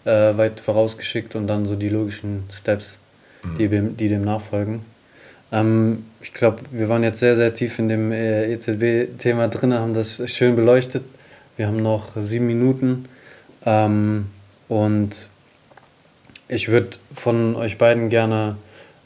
äh, 0.04 0.36
weit 0.36 0.60
vorausgeschickt 0.60 1.36
und 1.36 1.46
dann 1.46 1.66
so 1.66 1.76
die 1.76 1.88
logischen 1.88 2.44
Steps, 2.50 2.98
mhm. 3.42 3.58
die, 3.58 3.68
dem, 3.68 3.96
die 3.96 4.08
dem 4.08 4.22
nachfolgen. 4.22 4.80
Ähm, 5.52 6.04
ich 6.20 6.32
glaube, 6.32 6.62
wir 6.70 6.88
waren 6.88 7.02
jetzt 7.02 7.18
sehr, 7.18 7.36
sehr 7.36 7.54
tief 7.54 7.78
in 7.78 7.88
dem 7.88 8.12
äh, 8.12 8.52
EZB-Thema 8.52 9.48
drin, 9.48 9.74
haben 9.74 9.94
das 9.94 10.22
schön 10.30 10.56
beleuchtet. 10.56 11.04
Wir 11.56 11.66
haben 11.66 11.82
noch 11.82 12.16
sieben 12.16 12.46
Minuten. 12.46 13.06
Ähm, 13.66 14.26
und 14.68 15.28
ich 16.48 16.68
würde 16.68 16.96
von 17.14 17.56
euch 17.56 17.78
beiden 17.78 18.08
gerne 18.08 18.56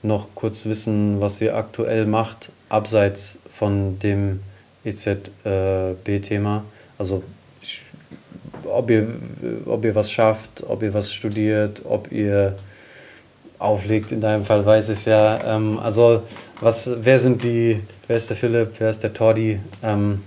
noch 0.02 0.28
kurz 0.34 0.66
wissen, 0.66 1.20
was 1.20 1.40
ihr 1.40 1.56
aktuell 1.56 2.06
macht, 2.06 2.50
abseits 2.68 3.38
von 3.48 3.98
dem 3.98 4.40
EZB-Thema. 4.84 6.64
Also 6.98 7.22
ob 8.64 8.90
ihr, 8.90 9.06
ob 9.66 9.84
ihr 9.84 9.94
was 9.94 10.10
schafft, 10.10 10.64
ob 10.66 10.82
ihr 10.82 10.94
was 10.94 11.12
studiert, 11.12 11.82
ob 11.84 12.10
ihr 12.10 12.56
auflegt, 13.58 14.10
in 14.12 14.20
deinem 14.20 14.44
Fall 14.44 14.66
weiß 14.66 14.88
ich 14.88 14.98
es 14.98 15.04
ja. 15.04 15.56
Ähm, 15.56 15.78
also 15.78 16.24
was, 16.60 16.90
wer 17.00 17.18
sind 17.18 17.42
die, 17.44 17.80
wer 18.08 18.16
ist 18.16 18.28
der 18.28 18.36
Philipp, 18.36 18.72
wer 18.78 18.90
ist 18.90 19.02
der 19.02 19.12
Tordi? 19.12 19.60
Ähm, 19.82 20.22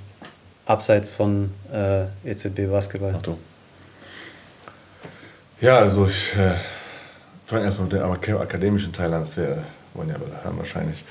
abseits 0.65 1.11
von 1.11 1.51
äh, 1.71 2.05
EZB 2.29 2.69
Basketball? 2.71 3.13
Ach 3.17 3.21
du. 3.21 3.37
Ja, 5.61 5.77
also 5.79 6.07
ich 6.07 6.33
äh, 6.35 6.55
fange 7.45 7.65
erstmal 7.65 7.87
mit 7.87 8.27
dem 8.27 8.37
akademischen 8.37 8.91
Teil 8.91 9.13
an, 9.13 9.21
das 9.21 9.37
wäre, 9.37 9.63
wollen 9.93 10.09
ja 10.09 10.15
hören 10.43 10.57
wahrscheinlich. 10.57 11.03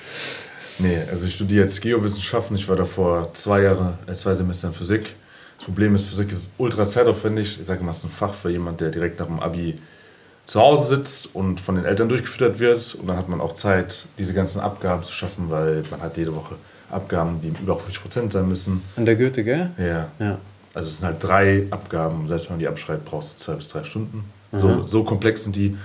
Nee, 0.79 1.03
also 1.11 1.27
ich 1.27 1.35
studiere 1.35 1.65
jetzt 1.65 1.81
Geowissenschaften, 1.81 2.57
ich 2.57 2.69
war 2.69 2.77
davor 2.77 3.33
zwei 3.35 3.63
Jahre, 3.63 3.97
äh, 4.07 4.15
zwei 4.15 4.35
Semester 4.35 4.69
in 4.69 4.75
Physik. 4.75 5.15
Das 5.57 5.67
Problem 5.67 5.95
ist, 5.95 6.07
Physik 6.07 6.33
ist 6.33 6.51
ultra 6.59 6.85
zeitaufwendig. 6.85 7.61
Ich 7.61 7.67
sage 7.67 7.85
mal, 7.85 7.93
es 7.93 7.99
ist 7.99 8.05
ein 8.05 8.11
Fach 8.11 8.35
für 8.35 8.51
jemanden, 8.51 8.79
der 8.79 8.91
direkt 8.91 9.21
nach 9.21 9.27
dem 9.27 9.39
Abi 9.39 9.77
zu 10.47 10.61
Hause 10.61 10.97
sitzt 10.97 11.35
und 11.35 11.61
von 11.61 11.77
den 11.77 11.85
Eltern 11.85 12.09
durchgefüttert 12.09 12.59
wird. 12.59 12.97
Und 12.97 13.07
dann 13.07 13.17
hat 13.17 13.29
man 13.29 13.41
auch 13.41 13.55
Zeit, 13.55 14.07
diese 14.19 14.35
ganzen 14.35 14.61
Abgaben 14.61 15.05
zu 15.05 15.13
schaffen, 15.13 15.51
weil 15.51 15.85
man 15.91 16.03
hat 16.03 16.17
jede 16.17 16.35
Woche 16.35 16.57
Abgaben, 16.91 17.41
die 17.41 17.49
über 17.49 17.79
50% 17.79 18.31
sein 18.31 18.49
müssen. 18.49 18.83
An 18.97 19.07
der 19.07 19.17
Goethe, 19.17 19.43
gell? 19.45 19.71
Ja. 19.79 20.09
Ja. 20.19 20.39
Also 20.75 20.89
es 20.89 20.99
sind 20.99 21.07
halt 21.07 21.23
drei 21.23 21.67
Abgaben, 21.71 22.29
selbst 22.29 22.47
wenn 22.47 22.55
man 22.55 22.59
die 22.61 22.69
abschreibt, 22.69 23.05
brauchst 23.05 23.35
du 23.35 23.39
zwei 23.39 23.55
bis 23.55 23.69
drei 23.69 23.85
Stunden. 23.85 24.25
So, 24.53 24.87
so 24.87 25.03
komplex 25.03 25.45
sind 25.45 25.57
die. 25.57 25.77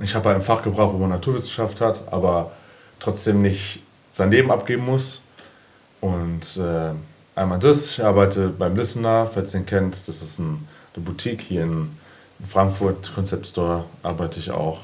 Ich 0.00 0.14
habe 0.14 0.28
halt 0.28 0.36
ein 0.38 0.42
Fach 0.42 0.62
gebraucht, 0.62 0.94
wo 0.94 0.98
man 0.98 1.10
Naturwissenschaft 1.10 1.80
hat, 1.80 2.02
aber 2.10 2.50
trotzdem 2.98 3.42
nicht 3.42 3.82
sein 4.10 4.30
Leben 4.30 4.50
abgeben 4.50 4.84
muss. 4.86 5.22
Und 6.00 6.56
äh, 6.56 6.92
einmal 7.38 7.58
das, 7.58 7.90
ich 7.90 8.04
arbeite 8.04 8.48
beim 8.48 8.74
Listener, 8.76 9.26
falls 9.26 9.54
ihr 9.54 9.60
ihn 9.60 9.66
kennt, 9.66 10.08
das 10.08 10.22
ist 10.22 10.38
ein, 10.38 10.66
eine 10.94 11.04
Boutique 11.04 11.42
hier 11.42 11.62
in, 11.64 11.90
in 12.38 12.46
Frankfurt, 12.46 13.12
Concept 13.14 13.46
Store, 13.46 13.84
arbeite 14.02 14.38
ich 14.38 14.50
auch. 14.50 14.78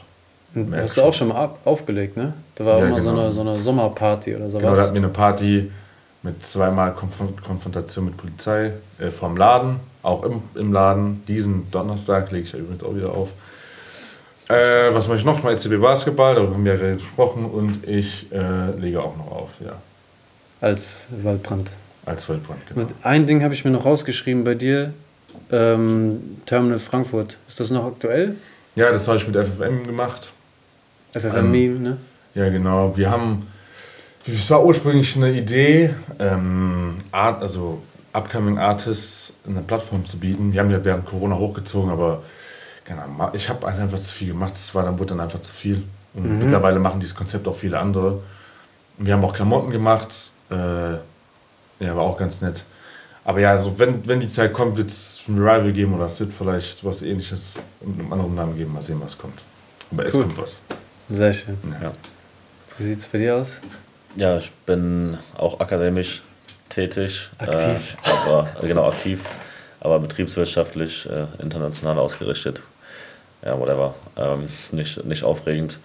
Und 0.54 0.72
Im 0.72 0.76
Hast 0.76 0.96
du 0.96 1.02
auch 1.02 1.12
schon 1.12 1.28
mal 1.28 1.36
ab, 1.44 1.58
aufgelegt, 1.64 2.16
ne? 2.16 2.34
Da 2.54 2.64
war 2.66 2.78
Ja, 2.78 2.86
immer 2.86 3.00
so, 3.00 3.10
genau. 3.10 3.22
eine, 3.22 3.32
so 3.32 3.40
eine 3.40 3.58
Sommerparty 3.58 4.36
oder 4.36 4.48
sowas. 4.48 4.62
Genau, 4.62 4.74
da 4.74 4.82
hatten 4.82 4.94
wir 4.94 5.02
eine 5.02 5.10
Party 5.10 5.70
mit 6.22 6.44
zweimal 6.44 6.92
Konf 6.94 7.20
Konfrontation 7.46 8.06
mit 8.06 8.16
Polizei 8.16 8.72
äh, 8.98 9.10
vom 9.10 9.36
Laden, 9.36 9.80
auch 10.02 10.24
im, 10.24 10.42
im 10.54 10.72
Laden. 10.72 11.24
Diesen 11.26 11.70
Donnerstag 11.70 12.30
lege 12.32 12.44
ich 12.44 12.52
ja 12.52 12.58
übrigens 12.58 12.82
auch 12.82 12.94
wieder 12.94 13.12
auf. 13.12 13.30
Äh, 14.48 14.94
was 14.94 15.08
mache 15.08 15.18
ich 15.18 15.24
noch? 15.24 15.42
Mal 15.42 15.54
ECB 15.54 15.80
Basketball, 15.80 16.36
darüber 16.36 16.54
haben 16.54 16.64
wir 16.64 16.76
ja 16.76 16.94
gesprochen 16.94 17.46
und 17.46 17.86
ich 17.88 18.30
äh, 18.32 18.70
lege 18.78 19.02
auch 19.02 19.16
noch 19.16 19.32
auf, 19.32 19.50
ja. 19.64 19.72
Als 20.60 21.08
Waldbrand. 21.22 21.70
Als 22.04 22.28
Waldbrand, 22.28 22.60
genau. 22.68 22.86
Ein 23.02 23.26
Ding 23.26 23.42
habe 23.42 23.54
ich 23.54 23.64
mir 23.64 23.72
noch 23.72 23.84
rausgeschrieben 23.84 24.44
bei 24.44 24.54
dir. 24.54 24.92
Ähm, 25.50 26.38
Terminal 26.46 26.78
Frankfurt. 26.78 27.36
Ist 27.48 27.58
das 27.58 27.70
noch 27.70 27.84
aktuell? 27.84 28.36
Ja, 28.76 28.90
das 28.92 29.08
habe 29.08 29.16
ich 29.16 29.26
mit 29.26 29.36
FFM 29.36 29.84
gemacht. 29.84 30.32
FFMI, 31.12 31.68
ne? 31.68 31.96
Ja, 32.34 32.48
genau. 32.48 32.96
Wir 32.96 33.10
haben, 33.10 33.46
es 34.26 34.50
war 34.50 34.64
ursprünglich 34.64 35.16
eine 35.16 35.32
Idee, 35.32 35.90
ähm, 36.18 36.98
Art, 37.10 37.42
also 37.42 37.82
Upcoming 38.12 38.58
Artists 38.58 39.34
eine 39.46 39.60
Plattform 39.60 40.06
zu 40.06 40.18
bieten. 40.18 40.52
Wir 40.52 40.60
haben 40.60 40.70
ja 40.70 40.84
während 40.84 41.04
Corona 41.04 41.36
hochgezogen, 41.36 41.90
aber 41.90 42.22
genau, 42.86 43.06
ma- 43.08 43.30
ich 43.34 43.48
habe 43.48 43.66
einfach 43.66 43.98
zu 43.98 44.12
viel 44.12 44.28
gemacht. 44.28 44.54
Es 44.54 44.74
war 44.74 44.82
dann 44.84 44.98
wurde 44.98 45.10
dann 45.10 45.20
einfach 45.20 45.40
zu 45.40 45.52
viel. 45.52 45.82
Und 46.14 46.38
mittlerweile 46.38 46.78
machen 46.78 46.98
dieses 47.00 47.14
Konzept 47.14 47.46
auch 47.46 47.54
viele 47.56 47.78
andere. 47.78 48.20
Wir 48.98 49.12
haben 49.12 49.24
auch 49.24 49.34
Klamotten 49.34 49.70
gemacht. 49.70 50.30
Äh, 50.50 50.54
ja, 51.84 51.94
war 51.94 52.04
auch 52.04 52.16
ganz 52.16 52.40
nett. 52.40 52.64
Aber 53.24 53.40
ja, 53.40 53.50
also 53.50 53.78
wenn, 53.78 54.06
wenn 54.08 54.20
die 54.20 54.28
Zeit 54.28 54.52
kommt, 54.52 54.76
wird 54.76 54.88
es 54.88 55.20
ein 55.28 55.36
Revival 55.36 55.72
geben 55.72 55.94
oder 55.94 56.06
es 56.06 56.18
wird 56.20 56.32
vielleicht 56.32 56.84
was 56.84 57.02
ähnliches 57.02 57.62
mit 57.82 57.98
einem 58.00 58.12
anderen 58.12 58.34
Namen 58.34 58.56
geben. 58.56 58.72
Mal 58.72 58.80
sehen, 58.82 59.00
was 59.02 59.18
kommt. 59.18 59.40
Aber 59.92 60.06
es 60.06 60.14
Cool. 60.14 60.22
kommt 60.22 60.38
was. 60.38 60.56
Sehr 61.10 61.32
schön. 61.32 61.58
Ja. 61.82 61.92
Wie 62.78 62.84
sieht 62.84 63.00
es 63.00 63.06
bei 63.08 63.18
dir 63.18 63.36
aus? 63.36 63.60
Ja, 64.14 64.38
ich 64.38 64.50
bin 64.64 65.18
auch 65.36 65.60
akademisch 65.60 66.22
tätig. 66.70 67.28
Aktiv. 67.38 67.96
Äh, 68.04 68.10
aber, 68.28 68.48
äh, 68.62 68.66
genau, 68.68 68.88
aktiv. 68.88 69.20
Aber 69.80 69.98
betriebswirtschaftlich, 69.98 71.06
äh, 71.10 71.26
international 71.42 71.98
ausgerichtet. 71.98 72.62
Ja, 73.44 73.58
whatever. 73.58 73.94
Ähm, 74.16 74.48
nicht, 74.72 75.04
nicht 75.04 75.24
aufregend. 75.24 75.78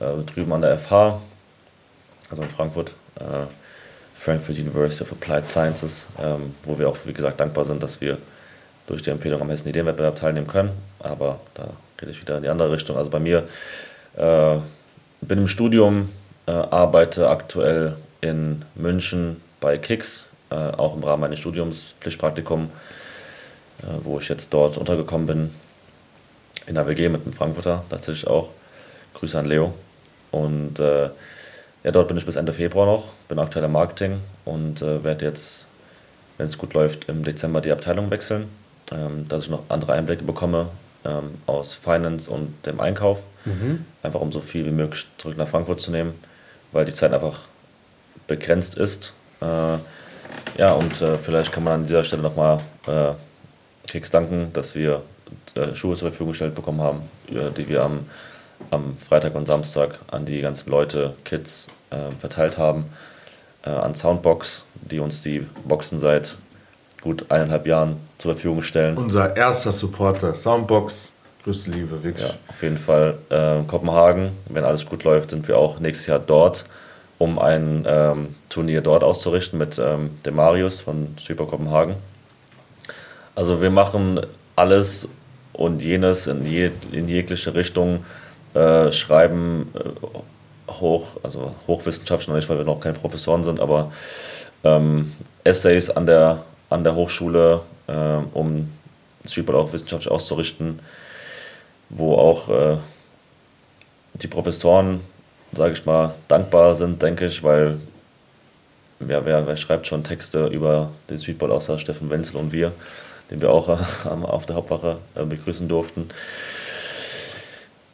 Äh, 0.00 0.22
drüben 0.32 0.52
an 0.52 0.62
der 0.62 0.78
FH, 0.78 1.20
also 2.30 2.42
in 2.42 2.50
Frankfurt, 2.50 2.94
äh, 3.16 3.46
Frankfurt 4.14 4.58
University 4.58 5.02
of 5.02 5.12
Applied 5.12 5.50
Sciences, 5.50 6.06
ähm, 6.20 6.54
wo 6.64 6.78
wir 6.78 6.88
auch, 6.88 6.96
wie 7.04 7.12
gesagt, 7.12 7.40
dankbar 7.40 7.64
sind, 7.64 7.82
dass 7.82 8.00
wir 8.00 8.18
durch 8.86 9.02
die 9.02 9.10
Empfehlung 9.10 9.40
am 9.40 9.50
Hessen 9.50 9.68
Ideenwettbewerb 9.68 10.16
teilnehmen 10.16 10.46
können. 10.46 10.70
Aber 10.98 11.40
da 11.54 11.68
rede 12.00 12.12
ich 12.12 12.20
wieder 12.20 12.36
in 12.36 12.42
die 12.42 12.48
andere 12.48 12.72
Richtung. 12.72 12.96
Also 12.96 13.10
bei 13.10 13.18
mir 13.18 13.48
äh, 14.16 14.56
bin 15.20 15.38
im 15.38 15.48
Studium, 15.48 16.10
äh, 16.46 16.52
arbeite 16.52 17.28
aktuell 17.28 17.96
in 18.20 18.64
München 18.74 19.40
bei 19.60 19.78
Kix, 19.78 20.28
äh, 20.50 20.54
auch 20.54 20.96
im 20.96 21.02
Rahmen 21.02 21.22
meines 21.22 21.40
Studiums, 21.40 21.94
Pflichtpraktikum, 22.00 22.70
äh, 23.82 23.86
wo 24.02 24.18
ich 24.18 24.28
jetzt 24.28 24.52
dort 24.52 24.78
untergekommen 24.78 25.26
bin, 25.26 25.54
in 26.68 26.74
der 26.74 26.86
WG 26.86 27.08
mit 27.08 27.22
einem 27.24 27.32
Frankfurter 27.32 27.84
tatsächlich 27.88 28.26
auch. 28.26 28.50
Grüße 29.14 29.38
an 29.38 29.46
Leo. 29.46 29.74
Und 30.30 30.78
äh, 30.78 31.08
ja, 31.82 31.90
dort 31.90 32.08
bin 32.08 32.16
ich 32.16 32.26
bis 32.26 32.36
Ende 32.36 32.52
Februar 32.52 32.86
noch, 32.86 33.08
bin 33.28 33.38
aktuell 33.38 33.64
im 33.64 33.72
Marketing 33.72 34.20
und 34.44 34.82
äh, 34.82 35.02
werde 35.02 35.24
jetzt, 35.24 35.66
wenn 36.36 36.46
es 36.46 36.58
gut 36.58 36.74
läuft, 36.74 37.08
im 37.08 37.24
Dezember 37.24 37.60
die 37.60 37.72
Abteilung 37.72 38.10
wechseln, 38.10 38.48
ähm, 38.92 39.26
dass 39.28 39.44
ich 39.44 39.50
noch 39.50 39.62
andere 39.68 39.94
Einblicke 39.94 40.24
bekomme 40.24 40.68
ähm, 41.04 41.38
aus 41.46 41.74
Finance 41.74 42.30
und 42.30 42.54
dem 42.66 42.80
Einkauf. 42.80 43.22
Einfach 44.02 44.20
um 44.20 44.30
so 44.30 44.40
viel 44.40 44.66
wie 44.66 44.70
möglich 44.70 45.06
zurück 45.16 45.36
nach 45.36 45.48
Frankfurt 45.48 45.80
zu 45.80 45.90
nehmen, 45.90 46.14
weil 46.72 46.84
die 46.84 46.92
Zeit 46.92 47.12
einfach 47.12 47.42
begrenzt 48.26 48.76
ist. 48.76 49.14
Äh, 49.40 49.78
ja, 50.58 50.72
und 50.72 51.00
äh, 51.00 51.16
vielleicht 51.16 51.52
kann 51.52 51.64
man 51.64 51.74
an 51.74 51.86
dieser 51.86 52.04
Stelle 52.04 52.22
nochmal 52.22 52.60
äh, 52.86 53.12
Keks 53.88 54.10
danken, 54.10 54.52
dass 54.52 54.74
wir 54.74 55.02
Schuhe 55.74 55.96
zur 55.96 56.08
Verfügung 56.10 56.32
gestellt 56.32 56.54
bekommen 56.54 56.80
haben, 56.80 57.02
äh, 57.30 57.50
die 57.56 57.68
wir 57.68 57.82
am, 57.82 58.00
am 58.70 58.96
Freitag 58.96 59.34
und 59.34 59.46
Samstag 59.46 59.98
an 60.08 60.24
die 60.24 60.40
ganzen 60.40 60.70
Leute, 60.70 61.14
Kids 61.24 61.68
äh, 61.90 62.10
verteilt 62.18 62.58
haben. 62.58 62.86
Äh, 63.64 63.70
an 63.70 63.94
Soundbox, 63.94 64.64
die 64.74 65.00
uns 65.00 65.22
die 65.22 65.46
Boxen 65.64 65.98
seit 65.98 66.36
gut 67.00 67.30
eineinhalb 67.30 67.66
Jahren 67.66 67.96
zur 68.18 68.34
Verfügung 68.34 68.62
stellen. 68.62 68.96
Unser 68.96 69.36
erster 69.36 69.72
Supporter, 69.72 70.34
Soundbox. 70.34 71.12
Grüße 71.44 71.70
Liebe, 71.70 72.02
wirklich. 72.02 72.28
Ja, 72.28 72.34
auf 72.48 72.62
jeden 72.62 72.78
Fall 72.78 73.18
äh, 73.30 73.62
Kopenhagen. 73.66 74.30
Wenn 74.48 74.64
alles 74.64 74.86
gut 74.86 75.04
läuft, 75.04 75.30
sind 75.30 75.48
wir 75.48 75.56
auch 75.56 75.80
nächstes 75.80 76.06
Jahr 76.06 76.18
dort, 76.18 76.66
um 77.18 77.38
ein 77.38 77.84
ähm, 77.86 78.34
Turnier 78.48 78.80
dort 78.80 79.02
auszurichten 79.02 79.58
mit 79.58 79.78
ähm, 79.78 80.18
dem 80.24 80.36
Marius 80.36 80.80
von 80.80 81.14
Super 81.18 81.46
Kopenhagen. 81.46 81.94
Also 83.34 83.60
wir 83.60 83.70
machen 83.70 84.20
alles 84.56 85.08
und 85.52 85.82
jenes 85.82 86.26
in, 86.26 86.44
je, 86.46 86.70
in 86.92 87.08
jegliche 87.08 87.54
Richtung, 87.54 88.04
äh, 88.54 88.92
schreiben 88.92 89.72
äh, 89.74 90.72
hoch, 90.72 91.16
also 91.22 91.54
hochwissenschaftlich 91.66 92.48
weil 92.48 92.58
wir 92.58 92.64
noch 92.64 92.80
keine 92.80 92.98
Professoren 92.98 93.44
sind, 93.44 93.60
aber 93.60 93.92
ähm, 94.64 95.12
Essays 95.44 95.90
an 95.90 96.06
der, 96.06 96.44
an 96.70 96.84
der 96.84 96.94
Hochschule, 96.94 97.62
äh, 97.86 97.92
um 98.34 98.70
Streetball 99.24 99.56
auch 99.56 99.72
wissenschaftlich 99.72 100.10
auszurichten 100.10 100.80
wo 101.90 102.14
auch 102.14 102.48
äh, 102.48 102.76
die 104.14 104.26
Professoren, 104.26 105.00
sage 105.52 105.72
ich 105.72 105.86
mal, 105.86 106.14
dankbar 106.28 106.74
sind, 106.74 107.02
denke 107.02 107.26
ich, 107.26 107.42
weil 107.42 107.78
ja, 109.00 109.24
wer, 109.24 109.46
wer 109.46 109.56
schreibt 109.56 109.86
schon 109.86 110.04
Texte 110.04 110.46
über 110.46 110.90
den 111.08 111.18
Streetball 111.18 111.52
außer 111.52 111.78
Steffen 111.78 112.10
Wenzel 112.10 112.36
und 112.36 112.52
wir, 112.52 112.72
den 113.30 113.40
wir 113.40 113.50
auch 113.50 113.68
äh, 113.68 113.76
am- 114.08 114.24
auf 114.24 114.46
der 114.46 114.56
Hauptwache 114.56 114.98
äh, 115.14 115.24
begrüßen 115.24 115.68
durften. 115.68 116.08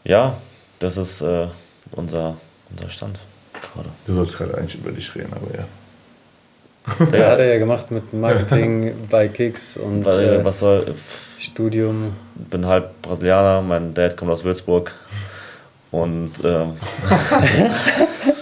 Ja, 0.05 0.37
das 0.79 0.97
ist 0.97 1.23
äh, 1.23 1.47
unser, 1.93 2.37
unser 2.71 2.89
Stand 2.91 3.19
gerade. 3.53 3.89
Du 4.07 4.13
sollst 4.15 4.37
gerade 4.39 4.57
eigentlich 4.59 4.75
über 4.77 4.91
dich 4.93 5.15
reden, 5.15 5.33
aber 5.33 5.57
ja. 5.57 5.65
Der 7.13 7.31
hat 7.31 7.39
er 7.39 7.47
ja 7.55 7.59
gemacht 7.59 7.91
mit 7.91 8.13
Marketing 8.13 8.95
bei 9.11 9.29
Kicks 9.29 9.77
und 9.79 10.05
Weil, 10.05 10.41
äh, 10.41 10.45
was 10.45 10.59
soll, 10.61 10.95
Studium. 11.39 12.13
bin 12.35 12.67
halb 12.67 13.01
Brasilianer, 13.03 13.63
mein 13.63 13.95
Dad 13.95 14.17
kommt 14.17 14.31
aus 14.31 14.45
Würzburg 14.45 14.93
und 15.91 16.33
ähm, 16.45 16.77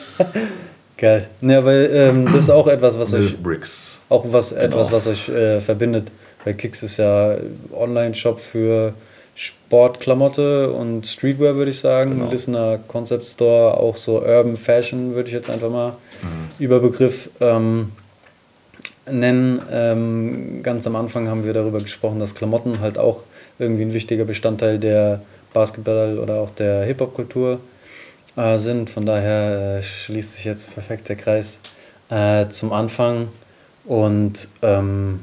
Geil. 0.97 1.29
Ja, 1.41 1.65
weil 1.65 1.91
ähm, 1.93 2.27
das 2.27 2.45
ist 2.45 2.51
auch 2.51 2.67
etwas, 2.69 2.99
was 2.99 3.13
euch 3.13 3.37
Bricks. 3.37 3.99
auch 4.09 4.25
was 4.29 4.53
etwas, 4.53 4.87
Genau. 4.89 4.97
was 4.97 5.07
euch 5.09 5.29
äh, 5.29 5.61
verbindet. 5.61 6.11
Weil 6.45 6.55
Kicks 6.55 6.83
ist 6.83 6.97
ja 6.97 7.37
Online-Shop 7.73 8.41
für 8.41 8.95
Sportklamotte 9.35 10.71
und 10.73 11.07
Streetwear, 11.07 11.55
würde 11.55 11.71
ich 11.71 11.79
sagen. 11.79 12.19
Genau. 12.19 12.31
Listener 12.31 12.79
Concept 12.87 13.25
Store, 13.25 13.79
auch 13.79 13.97
so 13.97 14.21
Urban 14.21 14.57
Fashion, 14.57 15.15
würde 15.15 15.29
ich 15.29 15.35
jetzt 15.35 15.49
einfach 15.49 15.71
mal 15.71 15.97
Überbegriff 16.59 17.31
ähm, 17.41 17.93
nennen. 19.11 19.63
Ähm, 19.71 20.63
ganz 20.63 20.87
am 20.87 20.97
Anfang 20.97 21.29
haben 21.29 21.45
wir 21.45 21.55
darüber 21.55 21.79
gesprochen, 21.81 22.19
dass 22.19 22.35
Klamotten 22.35 22.81
halt 22.81 22.99
auch 22.99 23.21
irgendwie 23.59 23.83
ein 23.83 23.95
wichtiger 23.95 24.25
Bestandteil 24.25 24.79
der 24.79 25.23
Basketball- 25.53 26.19
oder 26.19 26.37
auch 26.41 26.51
der 26.51 26.85
Hip-Hop-Kultur 26.85 27.61
äh, 28.37 28.59
sind. 28.59 28.91
Von 28.91 29.07
daher 29.07 29.79
äh, 29.79 29.83
schließt 29.83 30.35
sich 30.35 30.45
jetzt 30.45 30.73
perfekt 30.75 31.09
der 31.09 31.17
Kreis 31.17 31.59
äh, 32.11 32.49
zum 32.49 32.73
Anfang. 32.73 33.29
Und 33.85 34.49
ähm, 34.63 35.21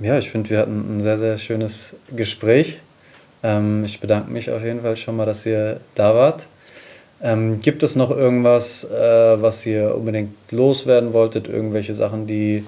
ja, 0.00 0.18
ich 0.18 0.30
finde, 0.30 0.50
wir 0.50 0.58
hatten 0.58 0.96
ein 0.96 1.00
sehr, 1.00 1.18
sehr 1.18 1.38
schönes 1.38 1.94
Gespräch. 2.14 2.80
Ähm, 3.42 3.84
ich 3.84 4.00
bedanke 4.00 4.30
mich 4.30 4.50
auf 4.50 4.64
jeden 4.64 4.82
Fall 4.82 4.96
schon 4.96 5.16
mal, 5.16 5.26
dass 5.26 5.44
ihr 5.46 5.80
da 5.94 6.14
wart. 6.14 6.46
Ähm, 7.20 7.60
gibt 7.60 7.82
es 7.82 7.94
noch 7.94 8.10
irgendwas, 8.10 8.84
äh, 8.84 9.40
was 9.40 9.64
ihr 9.64 9.94
unbedingt 9.94 10.34
loswerden 10.50 11.12
wolltet? 11.12 11.46
Irgendwelche 11.46 11.94
Sachen, 11.94 12.26
die, 12.26 12.64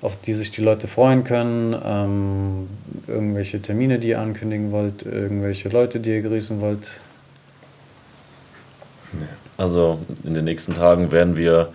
auf 0.00 0.16
die 0.20 0.32
sich 0.32 0.50
die 0.50 0.60
Leute 0.60 0.88
freuen 0.88 1.22
können? 1.22 1.76
Ähm, 1.84 2.68
irgendwelche 3.06 3.62
Termine, 3.62 3.98
die 3.98 4.08
ihr 4.08 4.20
ankündigen 4.20 4.72
wollt? 4.72 5.04
Irgendwelche 5.04 5.68
Leute, 5.68 6.00
die 6.00 6.10
ihr 6.10 6.22
grüßen 6.22 6.60
wollt? 6.60 7.00
Also 9.56 10.00
in 10.24 10.34
den 10.34 10.46
nächsten 10.46 10.74
Tagen 10.74 11.12
werden 11.12 11.36
wir 11.36 11.68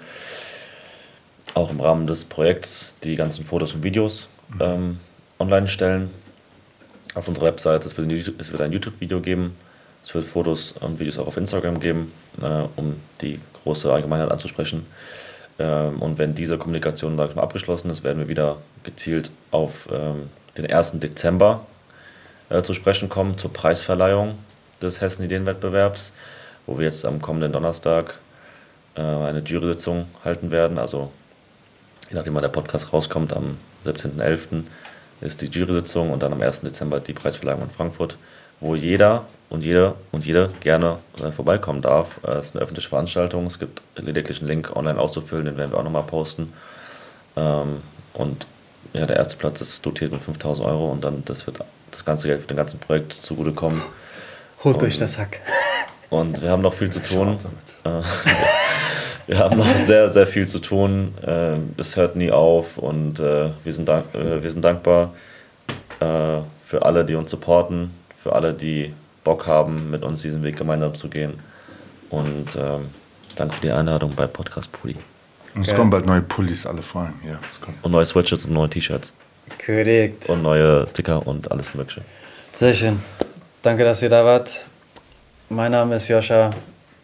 auch 1.53 1.71
im 1.71 1.79
Rahmen 1.79 2.07
des 2.07 2.25
Projekts 2.25 2.93
die 3.03 3.15
ganzen 3.15 3.45
Fotos 3.45 3.73
und 3.73 3.83
Videos 3.83 4.27
ähm, 4.59 4.99
online 5.39 5.67
stellen. 5.67 6.09
Auf 7.13 7.27
unserer 7.27 7.45
Website, 7.45 7.85
es 7.85 7.97
wird 7.97 8.61
ein, 8.61 8.71
YouTube-Video 8.71 9.21
geben, 9.21 9.55
es 10.03 10.13
wird 10.13 10.25
Fotos 10.25 10.73
und 10.79 10.99
Videos 10.99 11.17
auch 11.17 11.27
auf 11.27 11.37
Instagram 11.37 11.79
geben, 11.79 12.11
äh, 12.41 12.63
um 12.75 12.97
die 13.21 13.39
große 13.63 13.91
Allgemeinheit 13.91 14.29
anzusprechen. 14.29 14.85
Ähm, 15.59 15.99
und 16.01 16.17
wenn 16.17 16.35
diese 16.35 16.57
Kommunikation 16.57 17.17
sag 17.17 17.29
ich 17.29 17.35
mal, 17.35 17.41
abgeschlossen 17.41 17.89
ist, 17.89 18.03
werden 18.03 18.19
wir 18.19 18.27
wieder 18.27 18.57
gezielt 18.83 19.31
auf 19.51 19.89
ähm, 19.91 20.29
den 20.57 20.71
1. 20.71 20.99
Dezember 20.99 21.65
äh, 22.49 22.61
zu 22.61 22.73
sprechen 22.73 23.09
kommen, 23.09 23.37
zur 23.37 23.51
Preisverleihung 23.51 24.37
des 24.81 25.01
Hessen-Ideenwettbewerbs, 25.01 26.13
wo 26.65 26.77
wir 26.77 26.85
jetzt 26.85 27.05
am 27.05 27.21
kommenden 27.21 27.51
Donnerstag 27.51 28.19
äh, 28.95 29.01
eine 29.01 29.39
Jury-Sitzung 29.39 30.07
halten 30.23 30.51
werden. 30.51 30.77
Also 30.77 31.11
je 32.09 32.15
nachdem, 32.15 32.35
wann 32.35 32.43
der 32.43 32.49
Podcast 32.49 32.93
rauskommt, 32.93 33.33
am 33.33 33.57
17.11. 33.88 34.63
ist 35.21 35.41
die 35.41 35.47
Jury-Sitzung 35.47 36.11
und 36.11 36.23
dann 36.23 36.33
am 36.33 36.41
1. 36.41 36.61
Dezember 36.61 36.99
die 36.99 37.13
Preisverleihung 37.13 37.61
in 37.63 37.69
Frankfurt, 37.69 38.17
wo 38.59 38.75
jeder 38.75 39.25
und 39.49 39.63
jede 39.63 39.95
und 40.11 40.25
jede 40.25 40.49
gerne 40.59 40.97
äh, 41.23 41.31
vorbeikommen 41.31 41.81
darf. 41.81 42.19
Äh, 42.23 42.31
es 42.31 42.47
ist 42.47 42.55
eine 42.55 42.63
öffentliche 42.63 42.89
Veranstaltung. 42.89 43.45
Es 43.47 43.59
gibt 43.59 43.81
lediglich 43.95 44.39
einen 44.39 44.49
Link 44.49 44.75
online 44.75 44.99
auszufüllen, 44.99 45.45
den 45.45 45.57
werden 45.57 45.71
wir 45.71 45.79
auch 45.79 45.83
nochmal 45.83 46.03
posten. 46.03 46.53
Ähm, 47.35 47.81
und 48.13 48.45
ja, 48.93 49.05
der 49.05 49.17
erste 49.17 49.35
Platz 49.38 49.61
ist 49.61 49.85
dotiert 49.85 50.11
mit 50.11 50.21
5000 50.21 50.67
Euro 50.67 50.89
und 50.89 51.03
dann 51.03 51.23
das 51.25 51.45
wird 51.45 51.59
das 51.91 52.03
ganze 52.05 52.27
Geld 52.27 52.41
für 52.41 52.47
den 52.47 52.57
ganzen 52.57 52.79
Projekt 52.79 53.13
zugutekommen. 53.13 53.81
Holt 54.63 54.81
euch 54.81 54.97
das 54.97 55.17
Hack. 55.17 55.39
Und 56.10 56.41
wir 56.41 56.49
haben 56.49 56.62
noch 56.62 56.74
viel 56.74 56.89
zu 56.89 57.01
tun. 57.01 57.38
Äh, 57.84 57.89
wir 59.28 59.39
haben 59.39 59.58
noch 59.58 59.66
sehr, 59.66 60.10
sehr 60.10 60.28
viel 60.28 60.47
zu 60.47 60.60
tun. 60.60 61.14
Äh, 61.26 61.58
es 61.80 61.95
hört 61.95 62.16
nie 62.16 62.32
auf 62.32 62.78
und 62.78 63.20
äh, 63.20 63.49
wir, 63.64 63.74
sind 63.74 63.88
dank, 63.88 64.05
wir 64.14 64.49
sind 64.49 64.64
dankbar 64.64 65.14
für 65.99 66.86
alle, 66.86 67.05
die 67.05 67.16
uns 67.16 67.32
supporten, 67.32 67.91
für 68.22 68.34
alle, 68.34 68.53
die 68.53 68.93
Bock 69.24 69.47
haben, 69.47 69.89
mit 69.89 70.03
uns 70.03 70.22
diesen 70.22 70.43
Weg 70.43 70.58
gemeinsam 70.58 70.93
zu 70.93 71.08
gehen. 71.08 71.39
Und 72.10 72.55
ähm, 72.55 72.89
danke 73.36 73.55
für 73.55 73.62
die 73.62 73.72
Einladung 73.72 74.12
bei 74.16 74.28
Podcast 74.28 74.72
Pulli. 74.72 74.95
Und 75.55 75.62
es 75.62 75.70
Geil. 75.70 75.78
kommen 75.78 75.89
bald 75.89 76.05
neue 76.05 76.22
Pullis, 76.22 76.66
alle 76.66 76.84
Fragen. 76.84 77.20
Ja, 77.26 77.39
und 77.82 77.91
neue 77.91 78.05
Sweatshirts 78.05 78.45
und 78.45 78.53
neue 78.53 78.70
T-Shirts. 78.70 79.16
Korrekt. 79.66 80.30
Und 80.30 80.43
neue 80.43 80.86
Sticker 80.88 81.26
und 81.26 81.49
alles 81.51 81.74
Mögliche. 81.74 82.01
Sehr 82.53 82.74
schön. 82.74 82.99
Danke, 83.62 83.84
dass 83.84 84.01
ihr 84.01 84.10
da 84.10 84.24
wart. 84.24 84.68
Mein 85.49 85.71
Name 85.71 85.95
ist 85.95 86.09
Joscha. 86.09 86.51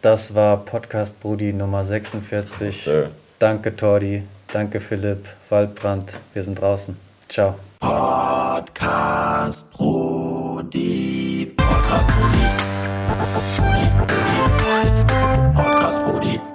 Das 0.01 0.35
war 0.35 0.57
Podcast 0.57 1.19
Brudi 1.21 1.53
Nummer 1.53 1.85
46. 1.85 2.87
Okay. 2.87 3.07
Danke, 3.39 3.73
Tordi. 3.75 4.23
Danke, 4.51 4.81
Philipp. 4.81 5.25
Waldbrand. 5.49 6.13
Wir 6.33 6.43
sind 6.43 6.59
draußen. 6.59 6.97
Ciao. 7.29 7.55
Podcast 7.79 9.71
Brudi. 9.71 11.53
Podcast 11.55 12.07
Brudi. 12.07 12.45
Podcast 13.07 13.61
Brudi. 13.97 14.23
Podcast 15.55 16.05
Brudi. 16.05 16.52